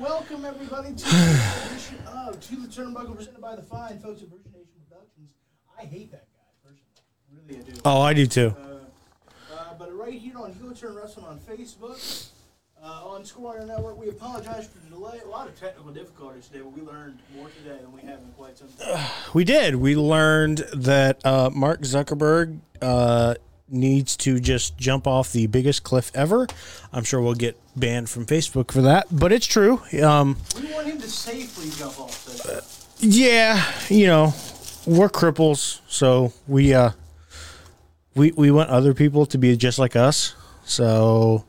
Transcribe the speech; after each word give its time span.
welcome 0.00 0.46
everybody 0.46 0.94
to 0.94 1.04
the 1.04 1.64
edition 1.66 1.98
of 2.06 2.40
To 2.40 2.56
the 2.56 2.68
Turnbuckle 2.68 3.14
presented 3.14 3.40
by 3.40 3.54
the 3.54 3.62
fine 3.62 3.98
folks 3.98 4.22
at 4.22 4.28
Virgin 4.28 4.50
Nation 4.52 4.68
Productions. 4.88 5.30
I 5.78 5.84
hate 5.84 6.10
that 6.12 6.26
guy, 6.32 6.68
personally. 6.70 7.46
Really, 7.46 7.60
I 7.60 7.70
do. 7.70 7.80
Oh, 7.84 8.00
I 8.00 8.14
do 8.14 8.26
too. 8.26 8.56
Uh, 8.58 9.54
uh, 9.54 9.74
but 9.78 9.94
right 9.94 10.14
here 10.14 10.38
on 10.38 10.54
Heel 10.54 10.72
Turn 10.74 10.94
Wrestling 10.94 11.26
on 11.26 11.38
Facebook, 11.38 12.30
uh, 12.82 12.86
on 12.86 13.26
Squire 13.26 13.66
Network, 13.66 13.98
we 13.98 14.08
apologize 14.08 14.66
for 14.66 14.78
the 14.78 14.88
delay. 14.88 15.20
A 15.22 15.28
lot 15.28 15.46
of 15.46 15.60
technical 15.60 15.92
difficulties 15.92 16.46
today, 16.46 16.60
but 16.60 16.72
we 16.72 16.80
learned 16.80 17.18
more 17.36 17.50
today 17.50 17.76
than 17.82 17.92
we 17.92 18.00
have 18.00 18.20
in 18.20 18.32
quite 18.38 18.56
some 18.56 18.68
time. 18.68 19.06
We 19.34 19.44
did. 19.44 19.76
We 19.76 19.96
learned 19.96 20.58
that 20.72 21.24
uh, 21.26 21.50
Mark 21.52 21.82
Zuckerberg 21.82 22.58
uh, 22.80 23.34
needs 23.70 24.16
to 24.18 24.40
just 24.40 24.76
jump 24.76 25.06
off 25.06 25.32
the 25.32 25.46
biggest 25.46 25.82
cliff 25.82 26.10
ever. 26.14 26.46
I'm 26.92 27.04
sure 27.04 27.20
we'll 27.20 27.34
get 27.34 27.58
banned 27.76 28.10
from 28.10 28.26
Facebook 28.26 28.70
for 28.70 28.82
that, 28.82 29.06
but 29.10 29.32
it's 29.32 29.46
true. 29.46 29.80
Um, 30.02 30.36
We 30.60 30.72
want 30.72 30.86
him 30.86 30.98
to 30.98 31.08
safely 31.08 31.70
jump 31.70 31.98
off 32.00 32.24
the 32.24 32.80
yeah, 33.02 33.64
you 33.88 34.06
know, 34.06 34.34
we're 34.86 35.08
cripples, 35.08 35.80
so 35.88 36.34
we 36.46 36.74
uh, 36.74 36.90
we 38.14 38.32
we 38.32 38.50
want 38.50 38.68
other 38.68 38.92
people 38.92 39.24
to 39.26 39.38
be 39.38 39.56
just 39.56 39.78
like 39.78 39.96
us. 39.96 40.34
So 40.64 41.46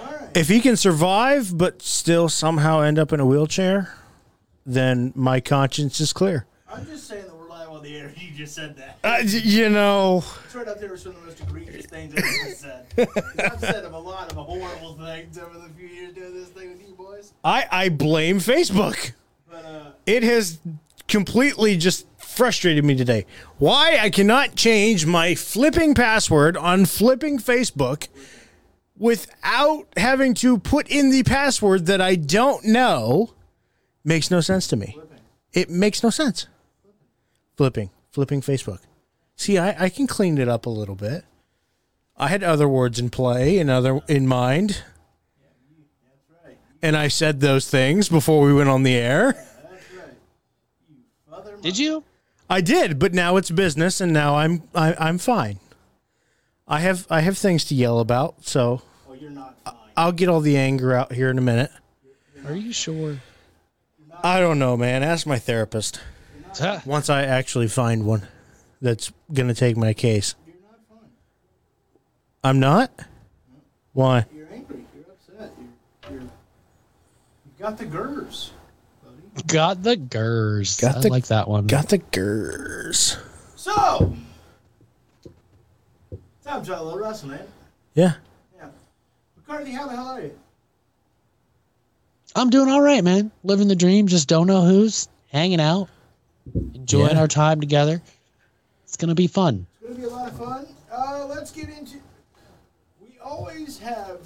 right. 0.00 0.30
if 0.34 0.48
he 0.48 0.60
can 0.60 0.76
survive 0.76 1.56
but 1.56 1.82
still 1.82 2.30
somehow 2.30 2.80
end 2.80 2.98
up 2.98 3.12
in 3.12 3.20
a 3.20 3.26
wheelchair, 3.26 3.94
then 4.64 5.12
my 5.14 5.40
conscience 5.40 6.00
is 6.00 6.14
clear. 6.14 6.46
I'm 6.66 6.86
just 6.86 7.06
saying 7.06 7.26
the 7.84 7.96
air. 7.96 8.12
You 8.16 8.32
just 8.32 8.54
said 8.54 8.76
that. 8.76 8.98
Uh, 9.04 9.18
you 9.24 9.68
know, 9.68 10.24
It's 10.44 10.54
right 10.54 10.66
up 10.66 10.80
there 10.80 10.90
with 10.90 11.00
some 11.00 11.12
of 11.12 11.20
the 11.20 11.26
most 11.28 11.40
egregious 11.40 11.86
things 11.86 12.14
I've 12.16 12.24
ever 12.24 12.54
said. 12.54 12.86
I've 13.52 13.60
said 13.60 13.84
a 13.84 13.98
lot 13.98 14.30
of 14.32 14.36
horrible 14.36 14.94
things 14.94 15.38
over 15.38 15.58
the 15.58 15.68
few 15.76 15.86
years 15.86 16.12
doing 16.14 16.34
this 16.34 16.48
thing 16.48 16.70
with 16.70 16.80
you 16.86 16.94
boys. 16.94 17.32
I 17.44 17.66
I 17.70 17.88
blame 17.90 18.38
Facebook. 18.38 19.12
But 19.48 19.64
uh, 19.64 19.90
It 20.06 20.22
has 20.24 20.58
completely 21.06 21.76
just 21.76 22.06
frustrated 22.18 22.84
me 22.84 22.96
today. 22.96 23.26
Why 23.58 23.98
I 24.00 24.10
cannot 24.10 24.56
change 24.56 25.06
my 25.06 25.34
flipping 25.36 25.94
password 25.94 26.56
on 26.56 26.84
flipping 26.86 27.38
Facebook 27.38 28.08
without 28.96 29.86
having 29.96 30.34
to 30.34 30.58
put 30.58 30.88
in 30.88 31.10
the 31.10 31.22
password 31.22 31.86
that 31.86 32.00
I 32.00 32.14
don't 32.16 32.64
know 32.64 33.34
makes 34.04 34.30
no 34.30 34.40
sense 34.40 34.66
to 34.68 34.76
me. 34.76 34.92
flipping. 34.94 35.18
It 35.52 35.70
makes 35.70 36.02
no 36.02 36.10
sense. 36.10 36.46
Flipping, 37.56 37.90
flipping 38.10 38.40
Facebook. 38.40 38.80
See, 39.36 39.58
I, 39.58 39.84
I 39.84 39.88
can 39.88 40.06
clean 40.06 40.38
it 40.38 40.48
up 40.48 40.66
a 40.66 40.70
little 40.70 40.94
bit. 40.94 41.24
I 42.16 42.28
had 42.28 42.42
other 42.44 42.68
words 42.68 42.98
in 42.98 43.10
play 43.10 43.58
and 43.58 43.68
other 43.68 44.00
in 44.08 44.26
mind, 44.26 44.82
That's 45.40 46.44
right. 46.46 46.58
and 46.82 46.96
I 46.96 47.08
said 47.08 47.40
those 47.40 47.68
things 47.68 48.08
before 48.08 48.40
we 48.42 48.52
went 48.54 48.68
on 48.68 48.84
the 48.84 48.94
air. 48.94 49.32
That's 49.32 49.84
right. 49.98 51.44
You. 51.56 51.62
Did 51.62 51.78
you? 51.78 52.04
I 52.48 52.60
did, 52.60 52.98
but 52.98 53.14
now 53.14 53.36
it's 53.36 53.50
business, 53.50 54.00
and 54.00 54.12
now 54.12 54.36
I'm 54.36 54.62
I, 54.74 54.94
I'm 54.98 55.18
fine. 55.18 55.58
I 56.68 56.80
have 56.80 57.06
I 57.10 57.20
have 57.20 57.36
things 57.36 57.64
to 57.66 57.74
yell 57.74 57.98
about, 58.00 58.44
so 58.46 58.82
Oh, 59.08 59.14
you're 59.14 59.30
not 59.30 59.56
fine. 59.64 59.74
I'll 59.96 60.12
get 60.12 60.28
all 60.28 60.40
the 60.40 60.56
anger 60.56 60.92
out 60.92 61.12
here 61.12 61.30
in 61.30 61.38
a 61.38 61.42
minute. 61.42 61.70
Are 62.46 62.54
you 62.54 62.72
sure? 62.72 63.18
I 64.22 64.38
don't 64.40 64.58
know, 64.58 64.76
man. 64.76 65.02
Ask 65.02 65.26
my 65.26 65.38
therapist 65.38 66.00
Huh. 66.58 66.80
once 66.86 67.10
I 67.10 67.22
actually 67.24 67.68
find 67.68 68.04
one 68.06 68.22
that's 68.80 69.12
gonna 69.32 69.54
take 69.54 69.76
my 69.76 69.92
case. 69.94 70.34
You're 70.46 70.56
not 70.62 70.78
fine. 70.88 71.08
I'm 72.44 72.60
not. 72.60 72.90
Why? 73.92 74.26
You're 74.34 74.48
angry. 74.52 74.84
You're 74.94 75.04
upset. 75.12 75.52
You're, 76.10 76.12
you're 76.12 76.20
you've 76.20 77.58
got 77.58 77.78
the 77.78 77.86
gers, 77.86 78.52
buddy. 79.02 79.46
Got 79.46 79.82
the 79.82 79.96
gers. 79.96 80.76
Got 80.80 80.96
I 80.96 81.00
the- 81.00 81.08
like 81.10 81.26
that 81.26 81.48
one. 81.48 81.66
Got 81.66 81.88
the 81.88 81.98
gers. 81.98 83.16
So, 83.56 84.14
time 86.44 86.62
to 86.62 86.68
talk 86.70 86.80
a 86.80 86.82
little 86.82 86.98
wrestling, 86.98 87.32
man. 87.32 87.46
Yeah. 87.94 88.12
Yeah. 88.56 88.66
McCarthy, 89.36 89.70
how 89.72 89.86
the 89.88 89.96
hell 89.96 90.08
are 90.08 90.20
you? 90.20 90.38
I'm 92.36 92.50
doing 92.50 92.68
all 92.68 92.80
right, 92.82 93.02
man. 93.02 93.30
Living 93.44 93.68
the 93.68 93.76
dream. 93.76 94.06
Just 94.08 94.28
don't 94.28 94.46
know 94.46 94.62
who's 94.62 95.08
hanging 95.28 95.60
out, 95.60 95.88
enjoying 96.74 97.12
Yeah. 97.12 97.20
our 97.20 97.28
time 97.28 97.60
together. 97.60 98.02
It's 98.84 98.96
gonna 98.96 99.14
be 99.14 99.26
fun. 99.26 99.66
It's 99.80 99.88
going 99.88 99.94
to 99.96 100.00
be 100.00 100.06
a 100.06 100.10
lot 100.16 100.28
of 100.28 100.38
fun. 100.38 100.66
Uh, 100.90 101.26
let's 101.28 101.50
get 101.50 101.68
into. 101.68 101.98
We 103.00 103.18
always 103.22 103.78
have 103.78 104.18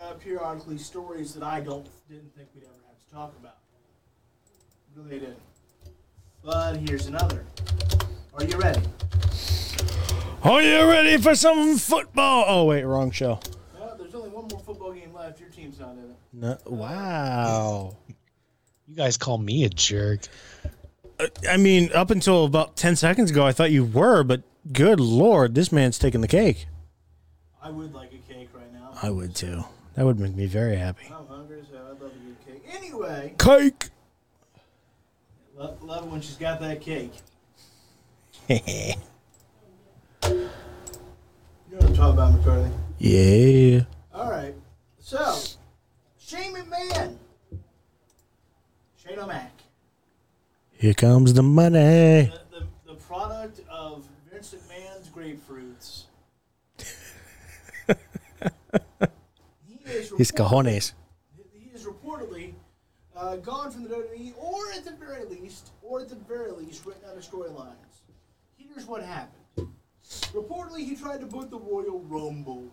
uh, 0.00 0.14
periodically 0.14 0.78
stories 0.78 1.34
that 1.34 1.42
I 1.42 1.60
don't 1.60 1.86
didn't 2.08 2.34
think 2.34 2.48
we'd 2.54 2.64
ever 2.64 2.72
have 2.88 2.98
to 3.06 3.14
talk 3.14 3.34
about. 3.40 3.56
Really 4.96 5.20
didn't. 5.20 5.38
But 6.42 6.76
here's 6.76 7.06
another. 7.06 7.44
Are 8.34 8.44
you 8.44 8.56
ready? 8.58 8.80
Are 10.42 10.60
you 10.62 10.84
ready 10.88 11.16
for 11.18 11.34
some 11.34 11.76
football? 11.78 12.44
Oh 12.46 12.64
wait, 12.64 12.84
wrong 12.84 13.10
show. 13.10 13.40
There's 13.98 14.14
only 14.14 14.28
one 14.30 14.46
more 14.48 14.60
football 14.60 14.92
game 14.92 15.12
left. 15.14 15.40
Your 15.40 15.48
team's 15.48 15.78
not 15.80 15.92
in 15.92 15.98
it. 16.10 16.16
No, 16.32 16.58
wow. 16.66 17.96
You 18.86 18.94
guys 18.96 19.16
call 19.16 19.38
me 19.38 19.64
a 19.64 19.68
jerk. 19.68 20.20
Uh, 21.20 21.26
I 21.48 21.56
mean, 21.56 21.90
up 21.92 22.10
until 22.10 22.44
about 22.44 22.76
ten 22.76 22.96
seconds 22.96 23.30
ago, 23.30 23.46
I 23.46 23.52
thought 23.52 23.70
you 23.70 23.84
were, 23.84 24.22
but 24.24 24.42
good 24.72 25.00
lord, 25.00 25.54
this 25.54 25.70
man's 25.72 25.98
taking 25.98 26.20
the 26.20 26.28
cake. 26.28 26.66
I 27.62 27.70
would 27.70 27.94
like 27.94 28.12
a 28.12 28.32
cake 28.32 28.48
right 28.54 28.72
now. 28.72 28.90
I 29.02 29.10
would 29.10 29.34
too. 29.34 29.64
That 29.94 30.04
would 30.04 30.18
make 30.18 30.34
me 30.34 30.46
very 30.46 30.76
happy. 30.76 31.06
I'm 31.06 31.26
hungry, 31.26 31.62
so 31.70 31.76
I'd 31.78 32.00
love 32.02 32.12
a 32.12 32.18
good 32.18 32.36
cake. 32.46 32.64
Anyway, 32.76 33.34
Cake. 33.38 33.90
love, 35.56 35.82
love 35.82 36.04
it 36.04 36.10
when 36.10 36.20
she's 36.20 36.36
got 36.36 36.60
that 36.60 36.80
cake. 36.80 37.12
You 41.74 41.80
know 41.80 41.86
what 41.88 41.90
I'm 41.90 41.96
talking 41.96 42.14
about, 42.14 42.32
McCarthy. 42.34 42.70
yeah. 42.98 43.80
All 44.14 44.30
right. 44.30 44.54
So, 45.00 45.36
Shane 46.18 46.54
McMahon. 46.54 47.16
Shane 48.96 49.18
O'Mac. 49.18 49.50
Here 50.84 50.92
comes 50.92 51.32
the 51.32 51.42
money. 51.42 51.78
The, 52.30 52.40
the, 52.52 52.66
the 52.92 52.94
product 52.96 53.62
of 53.70 54.06
Vince 54.30 54.54
McMahon's 54.54 55.08
grapefruits. 55.08 56.02
he 59.66 59.76
is 59.90 60.10
His 60.10 60.30
reportedly- 60.30 60.34
cojones. 60.36 60.92
He 61.54 61.70
is 61.74 61.86
reportedly 61.86 62.52
uh, 63.16 63.36
gone 63.36 63.70
from 63.70 63.84
the 63.84 63.88
WWE, 63.88 64.34
or 64.36 64.60
at 64.76 64.84
the 64.84 64.90
very 64.90 65.24
least, 65.24 65.70
or 65.80 66.02
at 66.02 66.10
the 66.10 66.16
very 66.16 66.52
least, 66.52 66.84
written 66.84 67.00
out 67.10 67.16
of 67.16 67.22
storylines. 67.22 68.02
Here's 68.58 68.84
what 68.84 69.02
happened. 69.02 69.70
Reportedly, 70.34 70.80
he 70.80 70.96
tried 70.96 71.20
to 71.20 71.26
book 71.26 71.48
the 71.48 71.58
Royal 71.58 72.00
Rumble. 72.00 72.68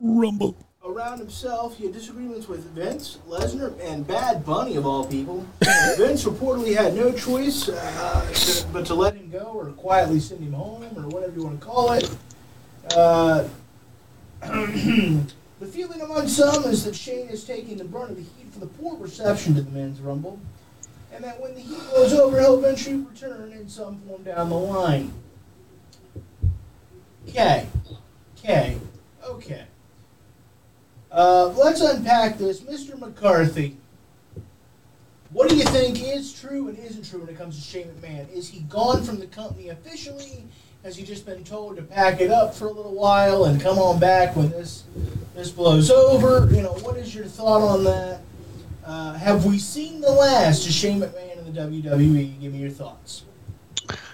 Rumble. 0.00 0.56
Around 0.86 1.18
himself. 1.18 1.76
He 1.76 1.84
had 1.84 1.92
disagreements 1.92 2.48
with 2.48 2.64
Vince, 2.70 3.18
Lesnar, 3.28 3.74
and 3.82 4.06
Bad 4.06 4.44
Bunny, 4.44 4.76
of 4.76 4.86
all 4.86 5.04
people. 5.04 5.44
Vince 5.96 6.24
reportedly 6.24 6.76
had 6.76 6.94
no 6.94 7.12
choice 7.12 7.68
uh, 7.68 8.32
to, 8.32 8.66
but 8.72 8.86
to 8.86 8.94
let 8.94 9.14
him 9.14 9.30
go 9.30 9.52
or 9.54 9.66
quietly 9.72 10.20
send 10.20 10.40
him 10.40 10.52
home 10.52 10.84
or 10.96 11.08
whatever 11.08 11.32
you 11.36 11.44
want 11.44 11.60
to 11.60 11.66
call 11.66 11.92
it. 11.92 12.10
Uh, 12.94 13.48
the 14.42 15.66
feeling 15.70 16.00
among 16.00 16.28
some 16.28 16.64
is 16.64 16.84
that 16.84 16.94
Shane 16.94 17.28
is 17.28 17.44
taking 17.44 17.78
the 17.78 17.84
brunt 17.84 18.10
of 18.10 18.16
the 18.16 18.22
heat 18.22 18.52
for 18.52 18.60
the 18.60 18.66
poor 18.66 18.96
reception 18.96 19.54
to 19.56 19.62
the 19.62 19.70
men's 19.70 20.00
rumble, 20.00 20.38
and 21.12 21.24
that 21.24 21.40
when 21.40 21.54
the 21.54 21.60
heat 21.60 21.80
blows 21.90 22.12
over, 22.14 22.40
he'll 22.40 22.58
eventually 22.58 22.96
return 22.96 23.52
in 23.52 23.68
some 23.68 24.00
form 24.02 24.22
down 24.22 24.50
the 24.50 24.56
line. 24.56 25.12
Okay. 27.28 27.66
Okay. 28.38 28.78
Okay. 29.24 29.64
Uh, 31.16 31.48
let's 31.56 31.80
unpack 31.80 32.36
this. 32.36 32.60
Mr. 32.60 32.98
McCarthy, 32.98 33.78
what 35.30 35.48
do 35.48 35.56
you 35.56 35.64
think 35.64 36.02
is 36.02 36.38
true 36.38 36.68
and 36.68 36.78
isn't 36.78 37.08
true 37.08 37.20
when 37.20 37.30
it 37.30 37.38
comes 37.38 37.56
to 37.56 37.62
Shane 37.62 37.88
McMahon? 37.88 38.30
Is 38.30 38.48
he 38.48 38.60
gone 38.60 39.02
from 39.02 39.18
the 39.18 39.26
company 39.26 39.70
officially? 39.70 40.44
Has 40.84 40.94
he 40.94 41.04
just 41.04 41.24
been 41.24 41.42
told 41.42 41.76
to 41.76 41.82
pack 41.82 42.20
it 42.20 42.30
up 42.30 42.54
for 42.54 42.66
a 42.66 42.70
little 42.70 42.94
while 42.94 43.46
and 43.46 43.58
come 43.58 43.78
on 43.78 43.98
back 43.98 44.36
when 44.36 44.50
this 44.50 44.84
this 45.34 45.50
blows 45.50 45.90
over? 45.90 46.52
You 46.54 46.60
know, 46.60 46.74
what 46.82 46.98
is 46.98 47.14
your 47.14 47.24
thought 47.24 47.62
on 47.62 47.82
that? 47.84 48.20
Uh, 48.84 49.14
have 49.14 49.46
we 49.46 49.58
seen 49.58 50.02
the 50.02 50.12
last 50.12 50.66
of 50.66 50.72
Shane 50.72 51.00
McMahon 51.00 51.38
in 51.38 51.54
the 51.54 51.60
WWE? 51.60 52.40
Give 52.40 52.52
me 52.52 52.58
your 52.58 52.70
thoughts. 52.70 53.24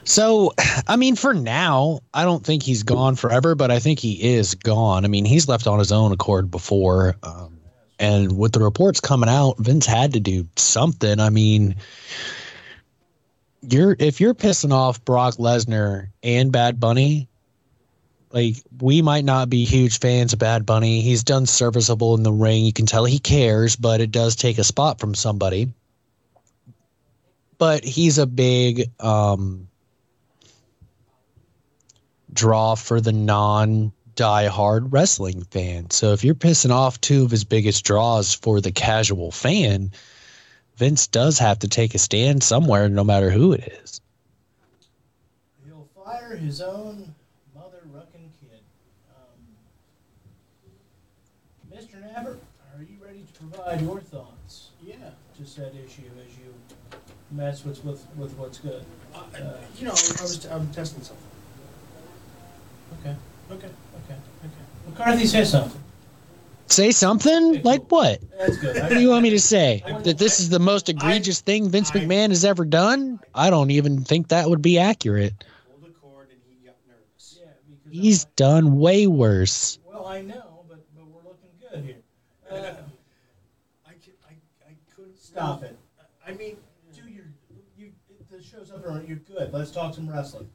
So, 0.04 0.52
I 0.88 0.96
mean, 0.96 1.16
for 1.16 1.32
now, 1.34 2.00
I 2.12 2.24
don't 2.24 2.44
think 2.44 2.62
he's 2.62 2.82
gone 2.82 3.16
forever, 3.16 3.54
but 3.54 3.70
I 3.70 3.78
think 3.78 3.98
he 4.00 4.34
is 4.34 4.54
gone. 4.54 5.04
I 5.04 5.08
mean, 5.08 5.24
he's 5.24 5.48
left 5.48 5.66
on 5.66 5.78
his 5.78 5.92
own 5.92 6.12
accord 6.12 6.50
before. 6.50 7.16
Um, 7.22 7.60
and 7.98 8.36
with 8.36 8.52
the 8.52 8.60
reports 8.60 9.00
coming 9.00 9.28
out, 9.28 9.58
Vince 9.58 9.86
had 9.86 10.14
to 10.14 10.20
do 10.20 10.48
something. 10.56 11.20
I 11.20 11.30
mean, 11.30 11.76
you're 13.62 13.94
if 14.00 14.20
you're 14.20 14.34
pissing 14.34 14.72
off 14.72 15.04
Brock 15.04 15.36
Lesnar 15.36 16.08
and 16.22 16.50
Bad 16.50 16.80
Bunny, 16.80 17.28
Like 18.32 18.56
we 18.80 19.02
might 19.02 19.24
not 19.24 19.50
be 19.50 19.64
huge 19.64 19.98
fans 20.00 20.32
of 20.32 20.38
Bad 20.38 20.64
Bunny. 20.64 21.00
He's 21.02 21.22
done 21.22 21.46
serviceable 21.46 22.14
in 22.16 22.22
the 22.22 22.32
ring. 22.32 22.64
You 22.64 22.72
can 22.72 22.86
tell 22.86 23.04
he 23.04 23.18
cares, 23.18 23.76
but 23.76 24.00
it 24.00 24.10
does 24.10 24.36
take 24.36 24.58
a 24.58 24.64
spot 24.64 24.98
from 24.98 25.14
somebody. 25.14 25.72
But 27.58 27.84
he's 27.84 28.18
a 28.18 28.26
big 28.26 28.90
um, 29.00 29.68
draw 32.32 32.74
for 32.74 33.00
the 33.00 33.12
non 33.12 33.92
die-hard 34.14 34.92
wrestling 34.92 35.42
fan. 35.44 35.90
So 35.90 36.12
if 36.12 36.22
you're 36.24 36.34
pissing 36.34 36.70
off 36.70 37.00
two 37.00 37.24
of 37.24 37.30
his 37.30 37.44
biggest 37.44 37.84
draws 37.84 38.34
for 38.34 38.60
the 38.60 38.72
casual 38.72 39.30
fan, 39.30 39.90
Vince 40.76 41.06
does 41.06 41.38
have 41.38 41.58
to 41.60 41.68
take 41.68 41.94
a 41.94 41.98
stand 41.98 42.42
somewhere, 42.42 42.88
no 42.88 43.04
matter 43.04 43.30
who 43.30 43.52
it 43.52 43.80
is. 43.82 44.00
He'll 45.64 45.88
fire 45.94 46.36
his 46.36 46.60
own 46.60 47.14
mother 47.54 47.82
rucking 47.94 48.28
kid. 48.40 48.60
Um, 49.16 49.38
Mr. 51.74 52.02
Nabbert, 52.02 52.38
are 52.74 52.82
you 52.82 52.96
ready 53.04 53.24
to 53.32 53.32
provide 53.44 53.80
your 53.80 54.00
thoughts? 54.00 54.70
Yeah. 54.82 54.96
To 55.38 55.46
said 55.46 55.72
issue 55.74 56.02
as 56.18 56.36
you 56.36 56.52
mess 57.30 57.64
with 57.64 57.82
with, 57.84 58.06
with 58.16 58.32
what's 58.36 58.58
good. 58.58 58.84
Uh, 59.14 59.54
you 59.78 59.86
know, 59.86 59.92
I 59.92 60.22
was 60.22 60.46
I'm 60.46 60.70
testing 60.72 61.02
something. 61.02 61.31
Okay. 63.00 63.16
Okay. 63.50 63.66
Okay. 63.66 64.14
Okay. 64.14 64.18
McCarthy 64.88 65.26
says 65.26 65.50
something. 65.50 65.80
Say 66.66 66.90
something? 66.90 67.62
Like 67.62 67.90
what? 67.90 68.20
That's 68.38 68.56
good. 68.56 68.76
What 68.80 68.88
do 68.90 69.00
you 69.00 69.10
want 69.10 69.22
me 69.22 69.30
to 69.30 69.40
say? 69.40 69.82
That 70.04 70.16
this 70.16 70.40
is 70.40 70.48
the 70.48 70.58
most 70.58 70.88
egregious 70.88 71.40
thing 71.40 71.68
Vince 71.68 71.90
I- 71.90 71.98
McMahon 72.00 72.30
has 72.30 72.44
ever 72.44 72.64
done? 72.64 73.20
I 73.34 73.50
don't 73.50 73.70
even 73.70 74.04
think 74.04 74.28
that 74.28 74.48
would 74.48 74.62
be 74.62 74.78
accurate. 74.78 75.34
Pulled 75.80 75.90
a 75.90 75.94
cord 76.00 76.28
and 76.30 76.38
he 76.48 76.64
got 76.66 76.76
nervous. 76.88 77.38
Yeah, 77.40 77.48
because 77.68 78.00
He's 78.02 78.24
done 78.36 78.78
way 78.78 79.06
worse. 79.06 79.78
Well, 79.92 80.06
I 80.06 80.22
know, 80.22 80.64
but 80.68 80.78
but 80.96 81.04
we're 81.06 81.28
looking 81.28 81.50
good 81.60 81.84
here. 81.84 81.96
Uh, 82.50 82.74
I, 83.86 83.92
could, 83.92 84.14
I, 84.26 84.32
I 84.66 84.72
couldn't 84.96 85.18
stop 85.18 85.62
it. 85.64 85.78
I 86.26 86.32
mean, 86.32 86.56
Do 86.94 87.02
your 87.10 87.24
you 87.76 87.90
the 88.30 88.42
show's 88.42 88.70
up 88.70 88.86
and 88.86 89.06
you're 89.06 89.18
good. 89.18 89.52
Let's 89.52 89.70
talk 89.72 89.94
some 89.94 90.08
wrestling. 90.08 90.48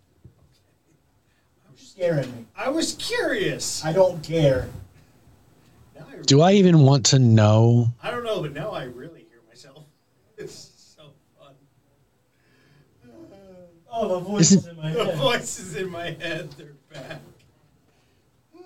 You're 1.78 1.86
scaring 1.86 2.32
me. 2.36 2.46
I 2.56 2.70
was 2.70 2.94
curious. 2.96 3.84
I 3.86 3.94
don't 3.94 4.24
care. 4.24 4.68
Now 5.96 6.06
I, 6.12 6.18
Do 6.24 6.42
I 6.42 6.54
even 6.54 6.80
want 6.80 7.06
to 7.08 7.20
know? 7.20 7.88
I 8.02 8.10
don't 8.12 8.24
know, 8.24 8.42
but 8.42 8.54
now 8.54 8.72
I 8.72 8.86
really 8.86 9.26
hear 9.30 9.40
myself. 9.48 9.84
It's 10.38 10.72
so 10.98 11.12
fun. 11.40 11.54
Oh, 13.92 14.08
the 14.08 14.20
voices 14.20 14.58
Isn't- 14.68 14.72
in 14.72 14.78
my 14.78 14.90
head. 14.92 15.08
The 15.08 15.16
voices 15.16 15.76
in 15.76 15.90
my 15.90 16.06
head, 16.12 16.52
they're 16.58 16.74
back. 16.94 17.20
I 18.56 18.60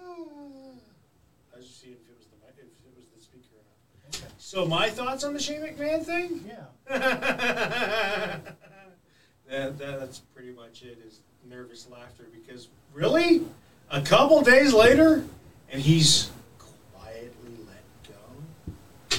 was 1.57 1.65
just 1.67 1.81
seeing 1.81 1.93
if 1.93 1.99
it 2.09 2.17
was 2.17 2.27
the 2.27 2.35
mic- 2.45 2.55
if 2.57 2.65
it 2.65 2.95
was 2.97 3.05
the 3.15 3.21
speaker 3.23 3.55
or 3.55 3.63
not. 3.63 4.15
Okay. 4.15 4.33
So 4.37 4.65
my 4.65 4.89
thoughts 4.89 5.23
on 5.23 5.33
the 5.33 5.39
Shane 5.39 5.61
McMahon 5.61 6.03
thing? 6.03 6.43
Yeah. 6.45 6.65
that, 6.89 8.57
that, 9.77 9.77
that's 9.77 10.19
pretty 10.19 10.51
much 10.51 10.83
it. 10.83 10.97
Is 11.07 11.21
nervous 11.49 11.87
laughter 11.89 12.27
because 12.31 12.69
really, 12.93 13.41
a 13.89 14.01
couple 14.01 14.41
days 14.41 14.73
later, 14.73 15.23
and 15.71 15.81
he's 15.81 16.29
quietly 16.93 17.57
let 17.67 17.83
go. 18.07 19.17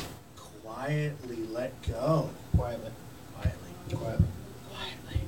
Quietly 0.62 1.36
let 1.50 1.82
go. 1.82 2.30
Quietly. 2.56 2.90
Quietly. 3.34 3.70
Quietly. 3.94 4.26
Quietly. 4.70 5.20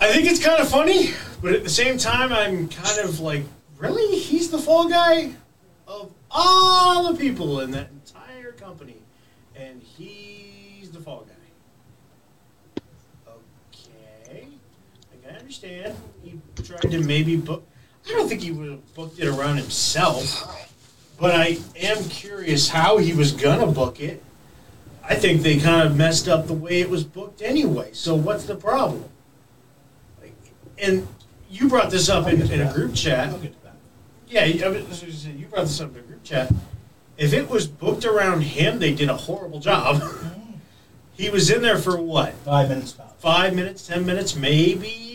I 0.00 0.12
think 0.12 0.30
it's 0.30 0.44
kind 0.44 0.60
of 0.60 0.68
funny, 0.68 1.12
but 1.40 1.52
at 1.52 1.62
the 1.62 1.70
same 1.70 1.98
time, 1.98 2.32
I'm 2.32 2.68
kind 2.68 2.98
of 3.00 3.20
like, 3.20 3.44
really? 3.78 4.18
He's 4.18 4.50
the 4.50 4.58
fall 4.58 4.88
guy 4.88 5.32
of 5.86 6.12
all 6.30 7.12
the 7.12 7.18
people 7.18 7.60
in 7.60 7.70
that 7.72 7.88
entire 7.90 8.52
company, 8.52 8.96
and 9.54 9.82
he's 9.82 10.90
the 10.90 11.00
fall 11.00 11.26
guy. 11.28 12.82
Okay, 13.28 14.48
I 15.12 15.26
can 15.26 15.31
understand. 15.42 15.96
He 16.22 16.40
tried 16.62 16.90
to 16.90 17.00
maybe 17.00 17.36
book. 17.36 17.66
I 18.06 18.10
don't 18.10 18.28
think 18.28 18.42
he 18.42 18.52
would 18.52 18.70
have 18.70 18.94
booked 18.94 19.18
it 19.18 19.28
around 19.28 19.56
himself, 19.56 20.68
but 21.18 21.34
I 21.34 21.58
am 21.76 22.04
curious 22.04 22.68
how 22.68 22.98
he 22.98 23.12
was 23.12 23.32
gonna 23.32 23.66
book 23.66 24.00
it. 24.00 24.22
I 25.04 25.16
think 25.16 25.42
they 25.42 25.58
kind 25.58 25.86
of 25.86 25.96
messed 25.96 26.28
up 26.28 26.46
the 26.46 26.54
way 26.54 26.80
it 26.80 26.88
was 26.88 27.04
booked 27.04 27.42
anyway. 27.42 27.90
So 27.92 28.14
what's 28.14 28.44
the 28.44 28.54
problem? 28.54 29.04
Like, 30.20 30.34
and 30.78 31.06
you 31.50 31.68
brought 31.68 31.90
this 31.90 32.08
up 32.08 32.28
in, 32.28 32.40
in 32.50 32.60
a 32.60 32.72
group 32.72 32.94
chat. 32.94 33.28
I'll 33.28 33.38
get 33.38 33.52
to 33.52 33.64
that. 33.64 33.74
Yeah, 34.28 34.66
I 34.66 34.68
was 34.68 35.00
gonna 35.00 35.12
say, 35.12 35.32
you 35.32 35.46
brought 35.46 35.62
this 35.62 35.80
up 35.80 35.92
in 35.92 35.98
a 35.98 36.02
group 36.02 36.22
chat. 36.22 36.52
If 37.18 37.32
it 37.32 37.50
was 37.50 37.66
booked 37.66 38.04
around 38.04 38.42
him, 38.42 38.78
they 38.78 38.94
did 38.94 39.10
a 39.10 39.16
horrible 39.16 39.60
job. 39.60 40.02
he 41.12 41.30
was 41.30 41.50
in 41.50 41.62
there 41.62 41.78
for 41.78 42.00
what? 42.00 42.32
Five 42.44 42.68
minutes. 42.68 42.96
Five 43.18 43.54
minutes, 43.54 43.86
ten 43.86 44.04
minutes, 44.04 44.34
maybe. 44.34 45.11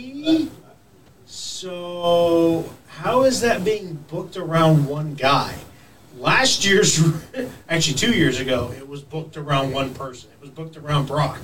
So 1.26 2.74
how 2.88 3.24
is 3.24 3.42
that 3.42 3.64
being 3.64 3.96
booked 4.10 4.38
around 4.38 4.88
one 4.88 5.14
guy? 5.14 5.56
Last 6.18 6.66
year's, 6.66 7.00
actually 7.70 7.94
two 7.96 8.14
years 8.14 8.40
ago, 8.40 8.74
it 8.76 8.88
was 8.88 9.02
booked 9.04 9.38
around 9.38 9.72
one 9.72 9.94
person. 9.94 10.30
It 10.32 10.42
was 10.42 10.50
booked 10.50 10.78
around 10.78 11.08
Brock. 11.08 11.40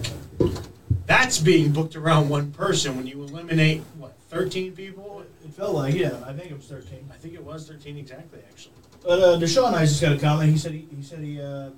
That's 1.06 1.38
being 1.38 1.72
booked 1.72 1.96
around 1.96 2.30
one 2.30 2.52
person 2.52 2.96
when 2.96 3.06
you 3.06 3.22
eliminate 3.22 3.82
what 3.98 4.16
thirteen 4.30 4.72
people. 4.72 5.24
It 5.44 5.52
felt 5.52 5.76
like 5.76 5.94
yeah. 5.94 6.24
I 6.26 6.34
think 6.34 6.50
it 6.50 6.56
was 6.56 6.66
thirteen. 6.66 7.08
I 7.14 7.18
think 7.18 7.34
it 7.34 7.44
was 7.44 7.68
thirteen 7.68 7.98
exactly, 7.98 8.40
actually. 8.50 8.74
But 9.04 9.20
uh, 9.20 9.38
Deshaun 9.38 9.74
I 9.74 9.86
just 9.86 10.02
got 10.02 10.14
a 10.14 10.18
comment. 10.18 10.50
He 10.50 10.58
said 10.58 10.72
he, 10.72 10.88
he 10.96 11.04
said 11.04 11.20
he. 11.20 11.42
Uh, 11.42 11.72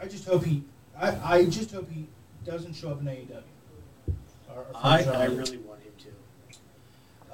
I 0.00 0.06
just 0.06 0.26
hope 0.26 0.44
he. 0.44 0.64
I, 0.98 1.36
I 1.36 1.44
just 1.46 1.70
hope 1.70 1.88
he 1.90 2.08
doesn't 2.44 2.74
show 2.74 2.90
up 2.90 3.00
in 3.00 3.06
AEW. 3.06 3.42
Or, 4.54 4.58
or 4.58 4.66
I, 4.74 5.04
I 5.04 5.24
really 5.26 5.58
want 5.58 5.80
him 5.82 5.92
to. 6.00 6.08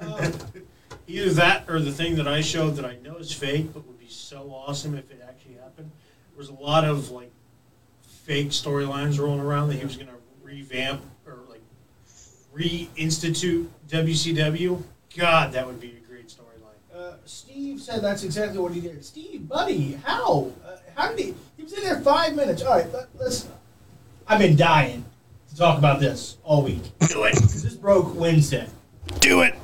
Uh, 0.01 0.31
Either 1.07 1.29
that 1.31 1.67
or 1.67 1.79
the 1.79 1.91
thing 1.91 2.15
that 2.17 2.27
I 2.27 2.41
showed 2.41 2.75
that 2.75 2.85
I 2.85 2.97
know 3.03 3.15
is 3.15 3.33
fake, 3.33 3.73
but 3.73 3.85
would 3.87 3.99
be 3.99 4.07
so 4.09 4.51
awesome 4.53 4.95
if 4.95 5.09
it 5.09 5.21
actually 5.27 5.55
happened. 5.55 5.89
There 6.31 6.37
was 6.37 6.49
a 6.49 6.53
lot 6.53 6.83
of 6.83 7.09
like 7.09 7.31
fake 8.25 8.49
storylines 8.49 9.17
rolling 9.19 9.39
around 9.39 9.69
that 9.69 9.77
he 9.77 9.83
was 9.85 9.95
going 9.95 10.07
to 10.09 10.13
revamp 10.43 11.01
or 11.25 11.39
like 11.49 11.61
reinstitute 12.55 13.67
WCW. 13.87 14.83
God, 15.17 15.51
that 15.53 15.65
would 15.65 15.79
be 15.79 15.97
a 15.97 16.07
great 16.07 16.27
storyline. 16.27 16.95
uh, 16.95 17.13
Steve 17.25 17.81
said 17.81 18.01
that's 18.03 18.23
exactly 18.23 18.59
what 18.59 18.71
he 18.73 18.79
did. 18.81 19.03
Steve, 19.03 19.47
buddy, 19.47 19.93
how? 20.05 20.51
Uh, 20.63 20.75
how 20.95 21.09
did 21.09 21.19
he? 21.19 21.33
He 21.57 21.63
was 21.63 21.73
in 21.73 21.83
there 21.83 21.99
five 22.01 22.35
minutes. 22.35 22.61
All 22.61 22.75
right, 22.75 22.91
let, 22.93 23.07
let's. 23.19 23.47
I've 24.27 24.39
been 24.39 24.55
dying 24.55 25.05
to 25.49 25.55
talk 25.55 25.79
about 25.79 25.99
this 25.99 26.37
all 26.43 26.61
week 26.63 26.83
Do 27.07 27.23
it. 27.23 27.33
this 27.35 27.73
broke 27.73 28.13
Wednesday. 28.15 28.67
Do 29.19 29.41
it. 29.41 29.55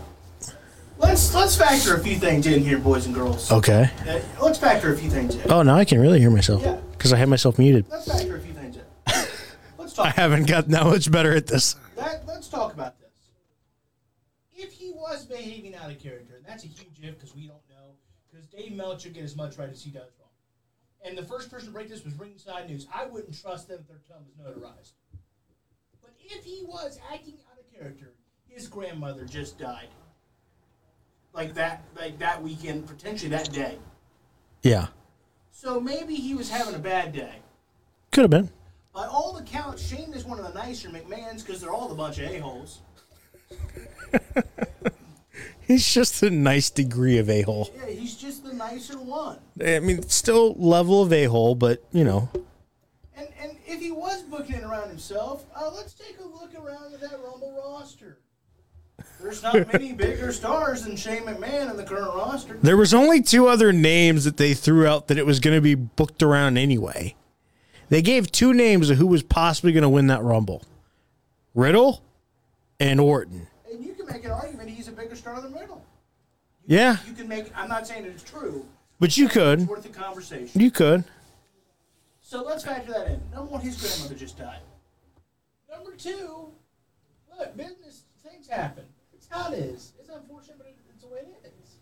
Let's 1.05 1.33
let's 1.35 1.55
factor 1.55 1.95
a 1.95 1.99
few 1.99 2.15
things 2.17 2.47
in 2.47 2.61
here, 2.61 2.79
boys 2.79 3.05
and 3.05 3.13
girls. 3.13 3.51
Okay. 3.51 3.89
Uh, 4.07 4.19
let's 4.41 4.57
factor 4.57 4.91
a 4.91 4.97
few 4.97 5.09
things 5.09 5.35
in. 5.35 5.51
Oh, 5.51 5.61
now 5.61 5.75
I 5.75 5.85
can 5.85 5.99
really 6.01 6.19
hear 6.19 6.31
myself 6.31 6.63
Yeah. 6.63 6.79
because 6.91 7.13
I 7.13 7.17
had 7.17 7.29
myself 7.29 7.59
muted. 7.59 7.85
Let's 7.89 8.11
factor 8.11 8.35
a 8.35 8.39
few 8.39 8.53
things 8.53 8.75
in. 8.77 8.83
Let's 9.77 9.93
talk. 9.93 10.07
I 10.07 10.09
haven't 10.09 10.47
gotten 10.47 10.71
that 10.71 10.83
much 10.83 11.09
better 11.11 11.33
at 11.35 11.45
this. 11.47 11.75
That, 11.95 12.23
let's 12.27 12.47
talk 12.49 12.73
about 12.73 12.99
this. 12.99 13.11
If 14.55 14.73
he 14.73 14.91
was 14.91 15.25
behaving 15.25 15.75
out 15.75 15.91
of 15.91 15.99
character, 15.99 16.35
and 16.37 16.45
that's 16.45 16.63
a 16.63 16.67
huge 16.67 16.99
if 17.01 17.13
because 17.19 17.35
we 17.35 17.43
don't 17.47 17.61
know, 17.69 17.93
because 18.29 18.47
Dave 18.47 18.73
Meltzer 18.73 19.09
get 19.09 19.23
as 19.23 19.35
much 19.35 19.57
right 19.57 19.69
as 19.69 19.81
he 19.83 19.91
does 19.91 20.09
wrong. 20.19 20.29
And 21.05 21.15
the 21.17 21.23
first 21.23 21.51
person 21.51 21.67
to 21.67 21.73
break 21.73 21.87
this 21.87 22.03
was 22.03 22.13
Ringside 22.15 22.67
News. 22.67 22.87
I 22.93 23.05
wouldn't 23.05 23.39
trust 23.39 23.67
them 23.69 23.79
if 23.81 23.87
their 23.87 24.01
tongue 24.09 24.25
was 24.25 24.35
notarized. 24.35 24.93
But 26.01 26.11
if 26.25 26.43
he 26.43 26.63
was 26.67 26.99
acting 27.13 27.35
out 27.51 27.59
of 27.59 27.71
character, 27.71 28.15
his 28.47 28.67
grandmother 28.67 29.23
just 29.25 29.59
died. 29.59 29.87
Like 31.35 31.53
that, 31.55 31.83
like 31.97 32.17
that 32.19 32.41
weekend, 32.41 32.87
potentially 32.87 33.29
that 33.29 33.51
day. 33.51 33.77
Yeah. 34.63 34.87
So 35.51 35.79
maybe 35.79 36.15
he 36.15 36.33
was 36.33 36.49
having 36.49 36.75
a 36.75 36.79
bad 36.79 37.11
day. 37.11 37.35
Could 38.11 38.21
have 38.21 38.31
been. 38.31 38.49
By 38.93 39.05
all 39.07 39.37
accounts, 39.37 39.85
Shane 39.85 40.13
is 40.13 40.23
one 40.23 40.39
of 40.39 40.45
the 40.45 40.53
nicer 40.53 40.87
McMahons 40.89 41.45
because 41.45 41.59
they're 41.59 41.71
all 41.71 41.91
a 41.91 41.95
bunch 41.95 42.19
of 42.19 42.31
a-holes. 42.31 42.79
He's 45.67 45.91
just 45.91 46.21
a 46.23 46.29
nice 46.29 46.69
degree 46.69 47.17
of 47.17 47.29
a 47.29 47.41
hole. 47.41 47.69
Yeah, 47.75 47.87
he's 47.87 48.15
just 48.15 48.43
the 48.43 48.53
nicer 48.53 48.99
one. 48.99 49.39
I 49.59 49.79
mean, 49.79 50.07
still 50.07 50.53
level 50.53 51.01
of 51.01 51.11
a 51.11 51.25
hole, 51.25 51.55
but 51.55 51.83
you 51.91 52.03
know. 52.03 52.29
And 53.17 53.27
and 53.41 53.57
if 53.65 53.81
he 53.81 53.91
was 53.91 54.21
booking 54.21 54.57
it 54.57 54.63
around 54.63 54.89
himself, 54.89 55.45
uh, 55.55 55.71
let's 55.75 55.93
take 55.93 56.19
a 56.19 56.23
look 56.23 56.53
around 56.55 56.93
at 56.93 57.01
that 57.01 57.19
Rumble 57.19 57.55
roster. 57.57 58.19
There's 59.21 59.41
not 59.41 59.71
many 59.73 59.93
bigger 59.93 60.31
stars 60.31 60.83
than 60.83 60.95
Shane 60.95 61.23
McMahon 61.23 61.71
in 61.71 61.77
the 61.77 61.83
current 61.83 62.13
roster. 62.13 62.57
There 62.61 62.77
was 62.77 62.93
only 62.93 63.21
two 63.21 63.47
other 63.47 63.71
names 63.73 64.23
that 64.25 64.37
they 64.37 64.53
threw 64.53 64.85
out 64.85 65.07
that 65.07 65.17
it 65.17 65.25
was 65.25 65.39
going 65.39 65.55
to 65.55 65.61
be 65.61 65.73
booked 65.75 66.21
around 66.21 66.57
anyway. 66.57 67.15
They 67.89 68.01
gave 68.01 68.31
two 68.31 68.53
names 68.53 68.89
of 68.89 68.97
who 68.97 69.07
was 69.07 69.23
possibly 69.23 69.71
going 69.71 69.83
to 69.83 69.89
win 69.89 70.07
that 70.07 70.21
Rumble. 70.23 70.63
Riddle 71.53 72.03
and 72.79 72.99
Orton. 72.99 73.47
And 73.71 73.83
you 73.83 73.93
can 73.93 74.05
make 74.07 74.25
an 74.25 74.31
argument 74.31 74.69
he's 74.69 74.87
a 74.87 74.91
bigger 74.91 75.15
star 75.15 75.41
than 75.41 75.53
Riddle. 75.53 75.83
Yeah, 76.67 76.97
You 77.07 77.13
can 77.13 77.27
make. 77.27 77.55
I'm 77.55 77.69
not 77.69 77.85
saying 77.87 78.05
it's 78.05 78.23
true. 78.23 78.65
but 78.99 79.15
you 79.17 79.25
It's 79.25 79.33
could. 79.33 79.67
worth 79.67 79.83
the 79.83 79.89
conversation. 79.89 80.59
You 80.59 80.71
could. 80.71 81.03
So 82.21 82.43
let's 82.43 82.63
factor 82.65 82.91
that 82.91 83.07
in. 83.07 83.21
Number 83.31 83.51
one, 83.51 83.61
his 83.61 83.79
grandmother 83.79 84.15
just 84.15 84.37
died. 84.37 84.59
Number 85.71 85.91
two, 85.95 86.47
look, 87.37 87.55
business 87.55 88.01
things 88.27 88.47
happen. 88.47 88.85
It's 89.25 89.41
how 89.41 89.51
it 89.51 89.59
is. 89.59 89.93
It's 89.99 90.09
unfortunate, 90.09 90.57
but 90.57 90.67
it's 90.89 91.03
the 91.03 91.09
way 91.09 91.19
it 91.19 91.53
is. 91.61 91.77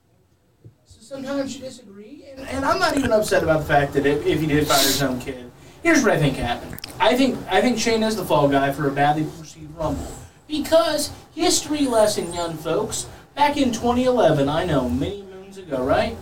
So 0.85 1.01
sometimes 1.01 1.55
you 1.55 1.62
disagree, 1.62 2.25
and, 2.31 2.47
and 2.47 2.65
I'm 2.65 2.79
not 2.79 2.97
even 2.97 3.12
upset 3.12 3.43
about 3.43 3.59
the 3.59 3.65
fact 3.65 3.93
that 3.93 4.05
if, 4.05 4.25
if 4.25 4.39
he 4.39 4.47
did 4.47 4.67
fire 4.67 4.77
his 4.77 5.01
own 5.01 5.19
kid. 5.19 5.51
Here's 5.81 6.01
what 6.01 6.12
I 6.13 6.19
think 6.19 6.38
happened. 6.38 6.79
I 7.00 7.17
think 7.17 7.38
I 7.50 7.59
think 7.59 7.77
Shane 7.77 8.03
is 8.03 8.15
the 8.15 8.23
fall 8.23 8.47
guy 8.47 8.71
for 8.71 8.88
a 8.88 8.91
badly 8.91 9.25
perceived 9.38 9.75
rumble 9.75 10.07
because 10.47 11.12
history 11.35 11.85
lesson, 11.85 12.33
young 12.33 12.55
folks. 12.55 13.07
Back 13.35 13.57
in 13.57 13.71
2011, 13.71 14.47
I 14.47 14.63
know 14.63 14.88
many 14.88 15.23
moons 15.23 15.57
ago, 15.57 15.83
right? 15.83 16.15